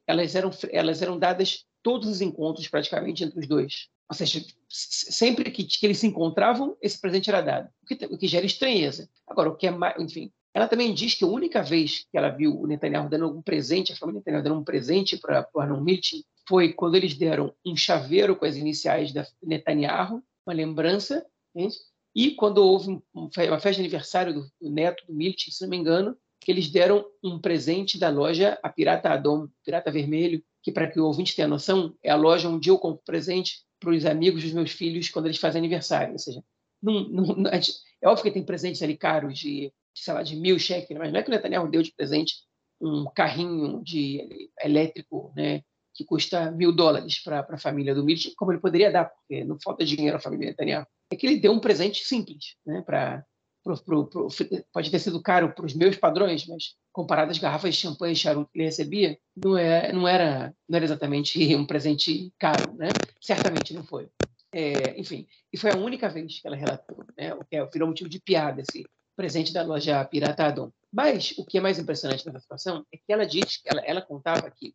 elas 0.07 0.35
eram, 0.35 0.51
elas 0.71 1.01
eram 1.01 1.19
dadas 1.19 1.65
todos 1.83 2.07
os 2.07 2.21
encontros 2.21 2.67
praticamente 2.67 3.23
entre 3.23 3.39
os 3.39 3.47
dois. 3.47 3.89
Ou 4.09 4.15
seja, 4.15 4.43
sempre 4.67 5.51
que, 5.51 5.63
que 5.63 5.85
eles 5.85 5.99
se 5.99 6.07
encontravam, 6.07 6.75
esse 6.81 6.99
presente 6.99 7.29
era 7.29 7.41
dado, 7.41 7.69
o 7.83 7.85
que, 7.85 8.05
o 8.05 8.17
que 8.17 8.27
gera 8.27 8.45
estranheza. 8.45 9.09
Agora, 9.27 9.49
o 9.49 9.55
que 9.55 9.67
é 9.67 9.71
mais, 9.71 9.99
enfim, 10.01 10.31
ela 10.53 10.67
também 10.67 10.93
diz 10.93 11.13
que 11.13 11.23
a 11.23 11.27
única 11.27 11.61
vez 11.61 12.07
que 12.11 12.17
ela 12.17 12.29
viu 12.29 12.59
o 12.59 12.65
Netanyahu 12.65 13.07
dando 13.07 13.25
algum 13.25 13.41
presente, 13.41 13.93
a 13.93 13.95
família 13.95 14.19
Netanyahu 14.19 14.43
dando 14.43 14.59
um 14.59 14.63
presente 14.63 15.17
para 15.17 15.47
o 15.53 15.59
Arnon 15.59 15.81
Milton, 15.81 16.21
foi 16.47 16.73
quando 16.73 16.95
eles 16.95 17.13
deram 17.13 17.53
um 17.63 17.75
chaveiro 17.75 18.35
com 18.35 18.45
as 18.45 18.55
iniciais 18.55 19.13
da 19.13 19.27
Netanyahu, 19.43 20.23
uma 20.45 20.53
lembrança, 20.53 21.23
e 22.15 22.31
quando 22.31 22.57
houve 22.57 22.99
uma 23.13 23.59
festa 23.59 23.73
de 23.73 23.81
aniversário 23.81 24.33
do, 24.33 24.69
neto 24.71 25.05
do 25.05 25.13
Milton, 25.13 25.51
se 25.51 25.61
não 25.61 25.69
me 25.69 25.77
engano, 25.77 26.17
que 26.39 26.51
eles 26.51 26.69
deram 26.69 27.05
um 27.23 27.39
presente 27.39 27.99
da 27.99 28.09
loja 28.09 28.57
a 28.63 28.69
Pirata 28.69 29.09
Adom, 29.09 29.47
Pirata 29.63 29.91
Vermelho, 29.91 30.43
que 30.63 30.71
para 30.71 30.89
que 30.89 30.99
o 30.99 31.05
ouvinte 31.05 31.35
tenha 31.35 31.47
noção, 31.47 31.95
é 32.03 32.09
a 32.09 32.15
loja 32.15 32.49
onde 32.49 32.69
eu 32.69 32.77
compro 32.77 33.03
presente 33.05 33.63
para 33.79 33.91
os 33.91 34.05
amigos 34.05 34.43
dos 34.43 34.53
meus 34.53 34.71
filhos 34.71 35.09
quando 35.09 35.25
eles 35.25 35.37
fazem 35.37 35.59
aniversário. 35.59 36.13
Ou 36.13 36.19
seja, 36.19 36.43
não, 36.81 37.03
não, 37.09 37.49
é 37.49 38.07
óbvio 38.07 38.23
que 38.23 38.31
tem 38.31 38.43
presentes 38.43 38.81
ali 38.81 38.97
caros 38.97 39.37
de, 39.37 39.71
sei 39.93 40.13
lá, 40.13 40.23
de 40.23 40.35
mil 40.35 40.57
cheques, 40.59 40.97
mas 40.97 41.11
não 41.11 41.19
é 41.19 41.23
que 41.23 41.29
o 41.29 41.31
Netanyahu 41.31 41.69
deu 41.69 41.81
de 41.81 41.93
presente 41.93 42.35
um 42.81 43.05
carrinho 43.13 43.83
de 43.83 44.49
elétrico, 44.61 45.33
né, 45.35 45.61
que 45.93 46.05
custa 46.05 46.49
mil 46.51 46.71
dólares 46.71 47.21
para 47.21 47.45
a 47.49 47.57
família 47.57 47.93
do 47.93 48.05
Milton, 48.05 48.29
como 48.37 48.53
ele 48.53 48.61
poderia 48.61 48.91
dar, 48.91 49.05
porque 49.05 49.43
não 49.43 49.59
falta 49.61 49.83
dinheiro 49.83 50.15
à 50.15 50.19
família 50.19 50.47
Netanyahu. 50.47 50.87
É 51.11 51.15
que 51.15 51.27
ele 51.27 51.39
deu 51.39 51.51
um 51.51 51.59
presente 51.59 52.05
simples, 52.05 52.55
né, 52.65 52.81
para 52.81 53.25
pro, 53.63 53.77
pro, 53.83 54.07
pro, 54.07 54.27
pode 54.73 54.91
ter 54.91 54.99
sido 54.99 55.21
caro 55.21 55.53
para 55.53 55.65
os 55.65 55.73
meus 55.73 55.95
padrões, 55.95 56.45
mas 56.47 56.75
comparado 56.91 57.31
às 57.31 57.37
garrafas 57.37 57.75
de 57.75 57.81
champanhe 57.81 58.13
e 58.13 58.17
charuto 58.17 58.51
que 58.51 58.59
ele 58.59 58.65
recebia, 58.65 59.17
não, 59.35 59.57
é, 59.57 59.91
não, 59.91 60.07
era, 60.07 60.53
não 60.67 60.77
era 60.77 60.85
exatamente 60.85 61.39
um 61.55 61.65
presente 61.65 62.33
caro, 62.39 62.73
né? 62.75 62.89
Certamente 63.21 63.73
não 63.73 63.83
foi. 63.83 64.09
É, 64.51 64.99
enfim, 64.99 65.27
e 65.53 65.57
foi 65.57 65.71
a 65.71 65.77
única 65.77 66.09
vez 66.09 66.39
que 66.39 66.47
ela 66.47 66.55
relatou, 66.55 67.05
né? 67.17 67.33
O 67.33 67.45
que 67.45 67.55
é, 67.55 67.65
virou 67.65 67.87
motivo 67.87 68.09
de 68.09 68.19
piada 68.19 68.61
esse 68.61 68.83
presente 69.15 69.53
da 69.53 69.63
loja 69.63 70.03
Pirata 70.05 70.45
Adon. 70.45 70.71
Mas 70.91 71.33
o 71.37 71.45
que 71.45 71.57
é 71.57 71.61
mais 71.61 71.77
impressionante 71.77 72.25
nessa 72.25 72.39
situação 72.39 72.85
é 72.91 72.97
que 72.97 73.11
ela 73.13 73.25
diz, 73.25 73.61
ela, 73.65 73.81
ela 73.81 74.01
contava 74.01 74.49
que 74.49 74.73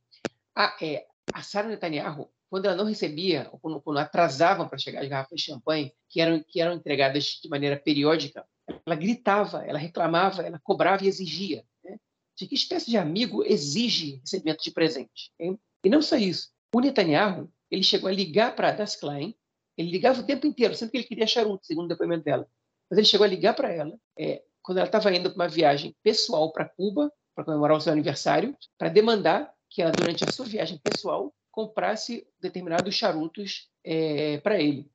a, 0.55 0.77
é, 0.81 1.05
a 1.33 1.43
Sarah 1.43 1.69
Netanyahu, 1.69 2.31
quando 2.49 2.67
ela 2.67 2.77
não 2.77 2.85
recebia, 2.85 3.49
ou 3.51 3.59
quando, 3.59 3.81
quando 3.81 3.99
atrasavam 3.99 4.69
para 4.69 4.79
chegar 4.79 5.03
as 5.03 5.09
garrafas 5.09 5.41
de 5.41 5.47
champanhe, 5.47 5.93
que 6.09 6.21
eram, 6.21 6.45
que 6.47 6.61
eram 6.61 6.75
entregadas 6.75 7.41
de 7.43 7.49
maneira 7.49 7.77
periódica, 7.77 8.47
ela 8.87 8.97
gritava, 8.97 9.65
ela 9.65 9.79
reclamava, 9.79 10.43
ela 10.43 10.59
cobrava 10.59 11.05
e 11.05 11.09
exigia. 11.09 11.65
Né? 11.83 11.99
de 12.37 12.47
que 12.47 12.55
espécie 12.55 12.91
de 12.91 12.97
amigo 12.97 13.45
exige 13.45 14.17
recebimento 14.17 14.63
de 14.63 14.71
presente. 14.71 15.33
Hein? 15.39 15.59
E 15.85 15.89
não 15.89 16.03
só 16.03 16.17
isso. 16.17 16.51
O 16.75 16.81
Netanyahu 16.81 17.51
ele 17.71 17.83
chegou 17.83 18.09
a 18.09 18.13
ligar 18.13 18.55
para 18.55 18.69
a 18.69 18.73
Das 18.73 18.97
Klein, 18.97 19.35
ele 19.77 19.91
ligava 19.91 20.21
o 20.21 20.27
tempo 20.27 20.47
inteiro, 20.47 20.75
sempre 20.75 20.93
que 20.93 20.97
ele 20.99 21.07
queria 21.07 21.27
charuto, 21.27 21.67
segundo 21.67 21.87
o 21.87 21.89
depoimento 21.89 22.25
dela. 22.25 22.49
Mas 22.89 22.99
ele 22.99 23.07
chegou 23.07 23.25
a 23.25 23.29
ligar 23.29 23.55
para 23.55 23.73
ela 23.73 23.99
é, 24.19 24.43
quando 24.63 24.79
ela 24.79 24.87
estava 24.87 25.13
indo 25.15 25.31
para 25.31 25.43
uma 25.43 25.49
viagem 25.49 25.95
pessoal 26.03 26.53
para 26.53 26.69
Cuba, 26.69 27.13
para 27.35 27.45
comemorar 27.45 27.77
o 27.77 27.81
seu 27.81 27.93
aniversário, 27.93 28.57
para 28.79 28.89
demandar 28.89 29.53
que 29.69 29.83
ela, 29.83 29.91
durante 29.91 30.25
a 30.25 30.31
sua 30.31 30.47
viagem 30.47 30.79
pessoal, 30.79 31.35
comprasse 31.51 32.27
determinados 32.41 32.95
charutos 32.95 33.69
é, 33.83 34.39
para 34.39 34.61
ele. 34.61 34.89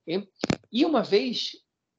E 0.72 0.86
uma 0.86 1.04
vez 1.04 1.58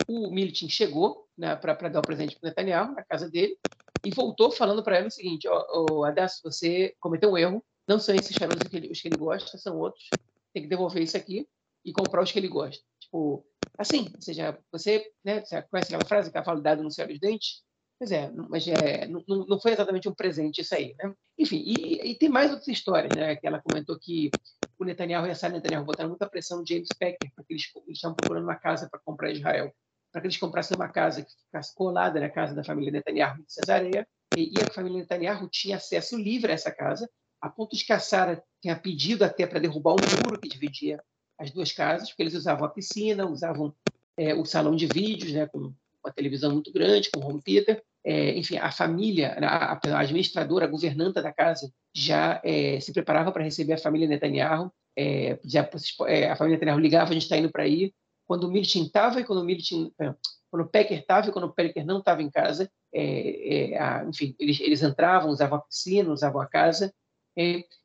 o 0.08 0.30
Militin 0.30 0.68
chegou 0.68 1.28
né, 1.40 1.56
para 1.56 1.88
dar 1.88 2.00
o 2.00 2.02
presente 2.02 2.38
para 2.38 2.50
Netanyahu 2.50 2.94
na 2.94 3.02
casa 3.02 3.30
dele 3.30 3.56
e 4.04 4.10
voltou 4.10 4.50
falando 4.50 4.82
para 4.84 4.98
ela 4.98 5.08
o 5.08 5.10
seguinte: 5.10 5.48
ó, 5.48 5.86
oh, 5.90 6.04
Adas, 6.04 6.38
você 6.44 6.94
cometeu 7.00 7.30
um 7.30 7.38
erro. 7.38 7.64
Não 7.88 7.98
são 7.98 8.14
esses 8.14 8.36
charutos 8.36 8.68
que 8.68 8.76
ele, 8.76 8.92
os 8.92 9.00
que 9.00 9.08
ele 9.08 9.16
gosta, 9.16 9.56
são 9.56 9.78
outros. 9.78 10.04
Tem 10.52 10.62
que 10.62 10.68
devolver 10.68 11.02
isso 11.02 11.16
aqui 11.16 11.48
e 11.84 11.92
comprar 11.92 12.22
os 12.22 12.30
que 12.30 12.38
ele 12.38 12.46
gosta. 12.46 12.82
Tipo, 13.00 13.44
assim, 13.78 14.10
ou 14.14 14.20
seja, 14.20 14.56
você, 14.70 15.10
né, 15.24 15.40
você 15.40 15.62
conhece 15.62 15.88
aquela 15.88 16.04
frase, 16.06 16.30
cavalo 16.30 16.60
dado 16.60 16.82
no 16.82 16.90
céu 16.90 17.08
dos 17.08 17.18
dentes? 17.18 17.62
Pois 17.98 18.12
é, 18.12 18.30
mas 18.48 18.66
é, 18.68 19.06
não, 19.06 19.22
não 19.26 19.60
foi 19.60 19.72
exatamente 19.72 20.08
um 20.08 20.14
presente 20.14 20.60
isso 20.60 20.74
aí, 20.74 20.94
né? 20.98 21.12
Enfim, 21.38 21.62
e, 21.66 22.10
e, 22.10 22.14
tem 22.14 22.28
mais 22.28 22.50
outras 22.50 22.68
histórias, 22.68 23.14
né? 23.14 23.36
Que 23.36 23.46
ela 23.46 23.60
comentou 23.60 23.98
que 23.98 24.30
o 24.78 24.84
Netanyahu 24.84 25.26
e 25.26 25.30
a 25.30 25.34
Sara 25.34 25.52
Netanyahu 25.52 25.84
botaram 25.84 26.08
muita 26.08 26.28
pressão 26.28 26.60
no 26.60 26.66
James 26.66 26.88
Packer, 26.98 27.30
porque 27.36 27.52
eles, 27.52 27.70
eles 27.86 27.98
estavam 27.98 28.16
procurando 28.16 28.44
uma 28.44 28.56
casa 28.56 28.88
para 28.90 29.00
comprar 29.00 29.30
Israel, 29.30 29.70
para 30.12 30.20
que 30.20 30.26
eles 30.26 30.36
comprassem 30.36 30.76
uma 30.76 30.88
casa 30.88 31.22
que 31.22 31.30
ficasse 31.46 31.74
colada 31.74 32.18
na 32.20 32.28
casa 32.28 32.54
da 32.54 32.64
família 32.64 32.92
Netanyahu 32.92 33.42
de 33.42 33.52
Cesareia, 33.52 34.06
e, 34.36 34.52
a 34.60 34.72
família 34.72 34.98
Netanyahu 34.98 35.48
tinha 35.48 35.76
acesso 35.76 36.16
livre 36.16 36.50
a 36.50 36.54
essa 36.54 36.70
casa, 36.70 37.08
a 37.40 37.48
ponto 37.48 37.76
de 37.76 37.84
que 37.84 37.92
a 37.92 37.98
Sara 37.98 38.42
tinha 38.60 38.76
pedido 38.76 39.24
até 39.24 39.46
para 39.46 39.58
derrubar 39.58 39.94
um 39.94 40.24
muro 40.24 40.40
que 40.40 40.48
dividia 40.48 41.02
as 41.38 41.50
duas 41.50 41.72
casas, 41.72 42.10
porque 42.10 42.22
eles 42.22 42.34
usavam 42.34 42.66
a 42.66 42.70
piscina, 42.70 43.26
usavam 43.26 43.74
é, 44.16 44.34
o 44.34 44.44
salão 44.44 44.76
de 44.76 44.86
vídeos, 44.86 45.32
né, 45.32 45.46
com 45.46 45.72
uma 46.02 46.12
televisão 46.14 46.52
muito 46.52 46.72
grande, 46.72 47.10
com 47.10 47.24
home 47.24 47.42
theater, 47.42 47.82
é, 48.04 48.36
enfim, 48.38 48.56
a 48.56 48.70
família, 48.70 49.36
a, 49.40 49.72
a, 49.72 50.00
administradora, 50.00 50.64
a 50.64 50.68
governanta 50.68 51.22
da 51.22 51.32
casa 51.32 51.70
já 51.94 52.40
é, 52.44 52.80
se 52.80 52.92
preparava 52.92 53.32
para 53.32 53.44
receber 53.44 53.74
a 53.74 53.78
família 53.78 54.08
Netanyahu. 54.08 54.72
É, 54.96 55.38
já, 55.44 55.68
é, 56.06 56.30
a 56.30 56.36
família 56.36 56.56
Netanyahu 56.56 56.80
ligava, 56.80 57.10
a 57.10 57.12
gente 57.12 57.22
está 57.22 57.36
indo 57.36 57.50
para 57.50 57.64
aí. 57.64 57.92
Quando 58.30 58.44
o 58.44 58.48
Militin 58.48 58.84
estava 58.84 59.20
e 59.20 59.24
quando 59.24 59.40
o 59.40 59.44
Militin, 59.44 59.92
é, 60.00 60.14
quando 60.48 60.64
o 60.64 60.68
Pecker 60.68 61.00
estava 61.00 61.28
e 61.28 61.32
quando 61.32 61.46
o 61.46 61.52
Pecker 61.52 61.84
não 61.84 61.98
estava 61.98 62.22
em 62.22 62.30
casa, 62.30 62.70
é, 62.94 63.76
a, 63.76 64.04
enfim, 64.04 64.36
eles, 64.38 64.60
eles 64.60 64.84
entravam, 64.84 65.30
usavam 65.30 65.58
a 65.58 65.62
piscina, 65.62 66.12
usavam 66.12 66.40
a 66.40 66.46
casa. 66.46 66.94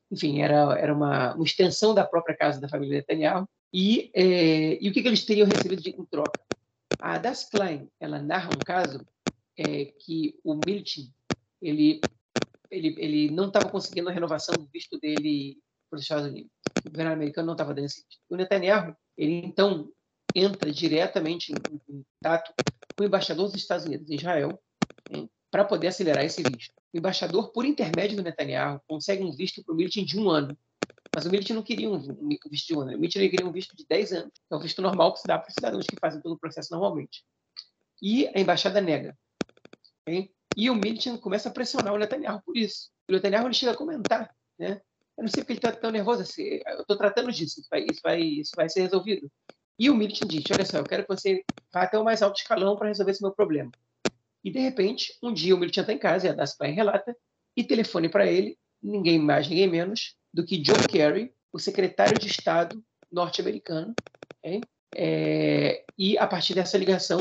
enfim, 0.08 0.42
era, 0.42 0.78
era 0.78 0.94
uma, 0.94 1.34
uma, 1.34 1.44
extensão 1.44 1.92
da 1.92 2.04
própria 2.04 2.36
casa 2.36 2.60
da 2.60 2.68
família 2.68 2.98
Netanyahu. 2.98 3.48
E, 3.74 4.12
e 4.80 4.88
o 4.88 4.92
que, 4.92 5.02
que 5.02 5.08
eles 5.08 5.24
teriam 5.24 5.48
recebido 5.48 5.82
de, 5.82 5.90
em 5.90 6.04
troca? 6.04 6.40
A 7.00 7.18
Das 7.18 7.50
Klein, 7.50 7.90
ela 7.98 8.22
narra 8.22 8.50
um 8.54 8.64
caso 8.64 9.04
é, 9.58 9.86
que 9.86 10.38
o 10.44 10.54
Milton 10.64 11.10
ele, 11.60 12.00
ele, 12.70 12.94
ele 12.98 13.30
não 13.32 13.48
estava 13.48 13.68
conseguindo 13.68 14.10
a 14.10 14.12
renovação 14.12 14.54
do 14.54 14.68
visto 14.72 14.96
dele 15.00 15.58
para 15.90 15.96
os 15.96 16.02
Estados 16.02 16.26
Unidos. 16.26 16.52
O 16.86 16.90
governo 16.90 17.14
americano 17.14 17.46
não 17.46 17.54
estava 17.54 17.74
dando 17.74 17.86
esse 17.86 18.04
visto. 18.06 18.20
O 18.30 18.36
Netanyahu, 18.36 18.96
ele 19.16 19.44
então 19.44 19.90
entra 20.36 20.70
diretamente 20.70 21.52
em, 21.52 22.02
contato 22.22 22.52
com 22.96 23.02
o 23.02 23.06
embaixador 23.06 23.46
dos 23.46 23.56
Estados 23.56 23.86
Unidos 23.86 24.10
em 24.10 24.16
Israel 24.16 24.60
para 25.50 25.64
poder 25.64 25.88
acelerar 25.88 26.24
esse 26.24 26.42
visto. 26.42 26.74
O 26.92 26.98
embaixador, 26.98 27.50
por 27.50 27.64
intermédio 27.64 28.16
do 28.16 28.22
Netanyahu, 28.22 28.80
consegue 28.86 29.22
um 29.22 29.34
visto 29.34 29.64
para 29.64 29.72
o 29.72 29.76
Milton 29.76 30.04
de 30.04 30.18
um 30.18 30.28
ano. 30.28 30.56
Mas 31.14 31.24
o 31.24 31.30
Milton 31.30 31.54
não 31.54 31.62
queria 31.62 31.88
um 31.88 31.98
visto 32.50 32.66
de 32.66 32.76
um 32.76 32.80
ano. 32.80 32.96
O 32.96 33.00
Milton 33.00 33.20
queria 33.20 33.46
um 33.46 33.52
visto 33.52 33.74
de 33.74 33.86
10 33.86 34.12
anos. 34.12 34.32
É 34.50 34.54
o 34.54 34.60
visto 34.60 34.82
normal 34.82 35.14
que 35.14 35.20
se 35.20 35.26
dá 35.26 35.38
para 35.38 35.48
os 35.48 35.54
cidadãos 35.54 35.86
que 35.86 35.96
fazem 35.98 36.20
todo 36.20 36.34
o 36.34 36.38
processo 36.38 36.72
normalmente. 36.72 37.24
E 38.02 38.26
a 38.28 38.38
embaixada 38.38 38.80
nega. 38.80 39.16
Okay? 40.02 40.30
E 40.56 40.68
o 40.68 40.74
Milton 40.74 41.16
começa 41.18 41.48
a 41.48 41.52
pressionar 41.52 41.94
o 41.94 41.98
Netanyahu 41.98 42.42
por 42.44 42.56
isso. 42.56 42.90
O 43.08 43.12
Netanyahu 43.12 43.46
ele 43.46 43.54
chega 43.54 43.72
a 43.72 43.76
comentar, 43.76 44.34
né? 44.58 44.80
Eu 45.16 45.22
não 45.22 45.28
sei 45.28 45.42
porque 45.42 45.52
ele 45.52 45.58
está 45.58 45.72
tão 45.72 45.90
nervoso 45.90 46.20
assim. 46.20 46.60
Eu 46.66 46.80
estou 46.80 46.96
tratando 46.98 47.32
disso. 47.32 47.60
Isso 47.60 47.68
vai, 47.70 47.86
isso, 47.90 48.00
vai, 48.02 48.20
isso 48.20 48.52
vai 48.54 48.68
ser 48.68 48.82
resolvido. 48.82 49.30
E 49.78 49.90
o 49.90 49.94
Milton 49.94 50.26
diz: 50.26 50.44
Olha 50.52 50.64
só, 50.64 50.78
eu 50.78 50.84
quero 50.84 51.02
que 51.02 51.14
você 51.14 51.44
vá 51.72 51.82
até 51.82 51.98
o 51.98 52.04
mais 52.04 52.22
alto 52.22 52.38
escalão 52.40 52.76
para 52.76 52.88
resolver 52.88 53.12
esse 53.12 53.22
meu 53.22 53.32
problema. 53.32 53.70
E, 54.42 54.50
de 54.50 54.60
repente, 54.60 55.12
um 55.22 55.32
dia 55.32 55.54
o 55.54 55.58
Milton 55.58 55.80
está 55.80 55.92
em 55.92 55.98
casa, 55.98 56.26
e 56.26 56.30
a 56.30 56.32
Daspai 56.32 56.70
relata, 56.70 57.16
e 57.56 57.64
telefone 57.64 58.08
para 58.08 58.26
ele, 58.26 58.56
ninguém 58.82 59.18
mais, 59.18 59.48
ninguém 59.48 59.68
menos, 59.68 60.16
do 60.32 60.44
que 60.44 60.58
John 60.58 60.80
Kerry, 60.88 61.32
o 61.52 61.58
secretário 61.58 62.18
de 62.18 62.28
Estado 62.28 62.82
norte-americano. 63.10 63.94
É, 64.94 65.84
e, 65.98 66.16
a 66.16 66.26
partir 66.26 66.54
dessa 66.54 66.78
ligação, 66.78 67.18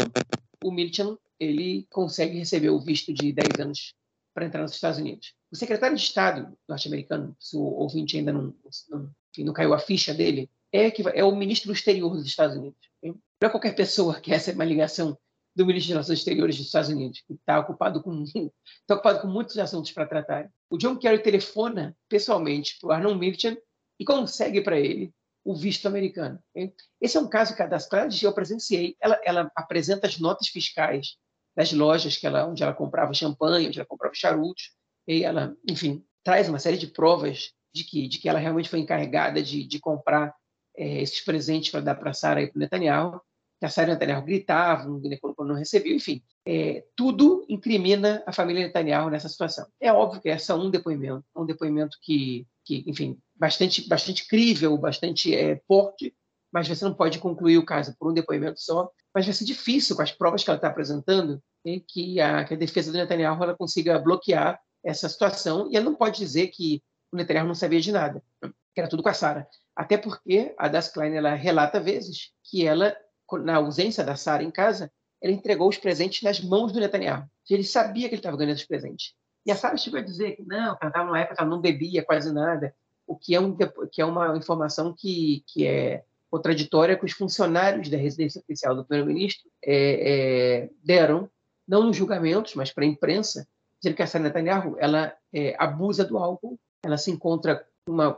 o 0.63 0.71
Milton 0.71 1.17
ele 1.39 1.85
consegue 1.89 2.37
receber 2.37 2.69
o 2.69 2.79
visto 2.79 3.13
de 3.13 3.33
10 3.33 3.59
anos 3.59 3.93
para 4.33 4.45
entrar 4.45 4.61
nos 4.61 4.73
Estados 4.73 4.99
Unidos. 4.99 5.33
O 5.51 5.55
secretário 5.55 5.95
de 5.95 6.03
Estado 6.03 6.57
norte-americano, 6.67 7.35
se 7.39 7.55
o 7.55 7.61
ouvinte 7.61 8.17
ainda 8.17 8.33
não, 8.33 8.53
não, 8.89 9.11
não 9.39 9.53
caiu 9.53 9.73
a 9.73 9.79
ficha 9.79 10.13
dele, 10.13 10.49
é, 10.75 10.91
que, 10.91 11.03
é 11.13 11.23
o 11.23 11.35
ministro 11.35 11.67
do 11.67 11.73
exterior 11.73 12.15
dos 12.15 12.25
Estados 12.25 12.55
Unidos. 12.55 12.79
É 13.41 13.49
qualquer 13.49 13.75
pessoa 13.75 14.19
que 14.19 14.33
essa 14.33 14.51
é 14.51 14.53
uma 14.53 14.65
ligação 14.65 15.17
do 15.55 15.65
ministro 15.65 15.87
de 15.87 15.93
Relações 15.93 16.19
Exteriores 16.19 16.57
dos 16.57 16.65
Estados 16.65 16.89
Unidos, 16.89 17.21
que 17.25 17.33
está 17.33 17.59
ocupado 17.59 18.01
com 18.01 18.23
está 18.23 18.95
ocupado 18.95 19.21
com 19.21 19.27
muitos 19.27 19.57
assuntos 19.57 19.91
para 19.91 20.05
tratar. 20.05 20.51
O 20.69 20.77
John 20.77 20.97
Kerry 20.97 21.21
telefona 21.21 21.95
pessoalmente 22.09 22.77
para 22.79 22.87
o 22.87 22.91
Arnold 22.91 23.19
Milton 23.19 23.55
e 23.99 24.03
consegue 24.03 24.61
para 24.61 24.79
ele 24.79 25.13
o 25.45 25.55
visto 25.55 25.87
americano. 25.87 26.39
Esse 26.99 27.17
é 27.17 27.19
um 27.19 27.29
caso 27.29 27.55
que 27.55 27.65
das 27.67 27.87
Claras 27.87 28.21
eu 28.21 28.33
presenciei. 28.33 28.97
Ela, 28.99 29.21
ela 29.23 29.51
apresenta 29.55 30.07
as 30.07 30.19
notas 30.19 30.47
fiscais 30.47 31.17
das 31.55 31.71
lojas 31.71 32.17
que 32.17 32.25
ela, 32.25 32.47
onde 32.47 32.63
ela 32.63 32.73
comprava 32.73 33.13
champanhe, 33.13 33.67
onde 33.67 33.79
ela 33.79 33.87
comprava 33.87 34.13
charutos, 34.13 34.71
e 35.07 35.23
ela, 35.23 35.55
enfim, 35.69 36.03
traz 36.23 36.49
uma 36.49 36.59
série 36.59 36.77
de 36.77 36.87
provas 36.87 37.53
de 37.73 37.83
que, 37.83 38.07
de 38.07 38.17
que 38.17 38.27
ela 38.27 38.39
realmente 38.39 38.67
foi 38.67 38.79
encarregada 38.79 39.41
de, 39.41 39.65
de 39.65 39.79
comprar 39.79 40.33
é, 40.77 41.01
esses 41.01 41.21
presentes 41.21 41.71
para 41.71 41.81
dar 41.81 41.95
para 41.95 42.11
a 42.11 42.13
Sara 42.13 42.41
e 42.41 42.47
para 42.47 42.57
o 42.57 42.59
Netanyahu, 42.59 43.21
que 43.59 43.65
a 43.65 43.69
Sara 43.69 43.89
e 43.89 43.91
o 43.91 43.93
Netanyahu 43.93 44.25
gritavam, 44.25 45.01
quando 45.21 45.49
não 45.49 45.55
recebeu, 45.55 45.95
enfim. 45.95 46.21
É, 46.45 46.85
tudo 46.95 47.45
incrimina 47.49 48.23
a 48.25 48.31
família 48.31 48.65
Netanyahu 48.65 49.09
nessa 49.09 49.29
situação. 49.29 49.67
É 49.79 49.91
óbvio 49.91 50.21
que 50.21 50.29
é 50.29 50.37
só 50.37 50.57
um 50.57 50.69
depoimento, 50.69 51.25
um 51.35 51.45
depoimento 51.45 51.97
que, 52.01 52.45
que 52.63 52.83
enfim, 52.87 53.17
bastante, 53.35 53.87
bastante 53.87 54.27
crível, 54.27 54.77
bastante 54.77 55.33
é, 55.33 55.61
forte, 55.67 56.13
mas 56.51 56.67
você 56.67 56.85
não 56.85 56.93
pode 56.93 57.19
concluir 57.19 57.57
o 57.57 57.65
caso 57.65 57.95
por 57.97 58.09
um 58.09 58.13
depoimento 58.13 58.61
só. 58.61 58.89
Mas 59.13 59.25
vai 59.25 59.33
ser 59.33 59.45
difícil, 59.45 59.95
com 59.95 60.01
as 60.01 60.11
provas 60.11 60.43
que 60.43 60.49
ela 60.49 60.57
está 60.57 60.67
apresentando, 60.67 61.41
né, 61.65 61.81
que, 61.87 62.19
a, 62.19 62.43
que 62.43 62.53
a 62.53 62.57
defesa 62.57 62.91
do 62.91 62.97
Netanyahu 62.97 63.43
ela 63.43 63.55
consiga 63.55 63.97
bloquear 63.99 64.59
essa 64.83 65.09
situação. 65.09 65.69
E 65.71 65.75
ela 65.75 65.85
não 65.85 65.95
pode 65.95 66.17
dizer 66.17 66.47
que 66.47 66.81
o 67.11 67.17
Netanyahu 67.17 67.47
não 67.47 67.55
sabia 67.55 67.81
de 67.81 67.91
nada, 67.91 68.21
que 68.41 68.79
era 68.79 68.89
tudo 68.89 69.01
com 69.01 69.09
a 69.09 69.13
Sara. 69.13 69.47
Até 69.75 69.97
porque 69.97 70.53
a 70.57 70.67
Das 70.67 70.89
Klein 70.89 71.15
ela 71.15 71.33
relata 71.33 71.79
vezes 71.79 72.31
que 72.43 72.65
ela, 72.65 72.95
na 73.43 73.55
ausência 73.57 74.03
da 74.03 74.15
Sara 74.15 74.43
em 74.43 74.51
casa, 74.51 74.91
ela 75.21 75.33
entregou 75.33 75.67
os 75.67 75.77
presentes 75.77 76.21
nas 76.21 76.39
mãos 76.39 76.71
do 76.71 76.79
Netanyahu. 76.79 77.27
Ele 77.49 77.63
sabia 77.63 78.07
que 78.07 78.15
ele 78.15 78.19
estava 78.19 78.37
ganhando 78.37 78.55
os 78.55 78.65
presentes. 78.65 79.13
E 79.45 79.51
a 79.51 79.55
Sara 79.55 79.77
chegou 79.77 79.99
a 79.99 80.03
dizer 80.03 80.35
que 80.35 80.43
não, 80.43 80.77
ela 80.79 80.87
estava 80.87 81.05
numa 81.05 81.19
época 81.19 81.35
que 81.35 81.41
ela 81.41 81.49
não 81.49 81.61
bebia 81.61 82.03
quase 82.03 82.33
nada, 82.33 82.73
o 83.05 83.15
que 83.15 83.35
é, 83.35 83.39
um, 83.39 83.55
que 83.91 84.01
é 84.01 84.05
uma 84.05 84.35
informação 84.35 84.93
que, 84.97 85.43
que 85.47 85.67
é 85.67 86.03
contraditória 86.29 86.97
que 86.97 87.05
os 87.05 87.11
funcionários 87.11 87.89
da 87.89 87.97
residência 87.97 88.41
oficial 88.41 88.75
do 88.75 88.83
primeiro-ministro 88.83 89.49
é, 89.63 90.63
é, 90.63 90.69
deram, 90.83 91.29
não 91.67 91.83
nos 91.83 91.95
julgamentos, 91.95 92.55
mas 92.55 92.71
para 92.71 92.83
a 92.83 92.87
imprensa, 92.87 93.47
dizendo 93.79 93.95
que 93.95 94.03
a 94.03 94.07
Sara 94.07 94.23
Netanyahu 94.23 94.75
ela 94.79 95.13
é, 95.31 95.55
abusa 95.59 96.03
do 96.03 96.17
álcool, 96.17 96.59
ela 96.83 96.97
se 96.97 97.11
encontra 97.11 97.65
uma, 97.87 98.13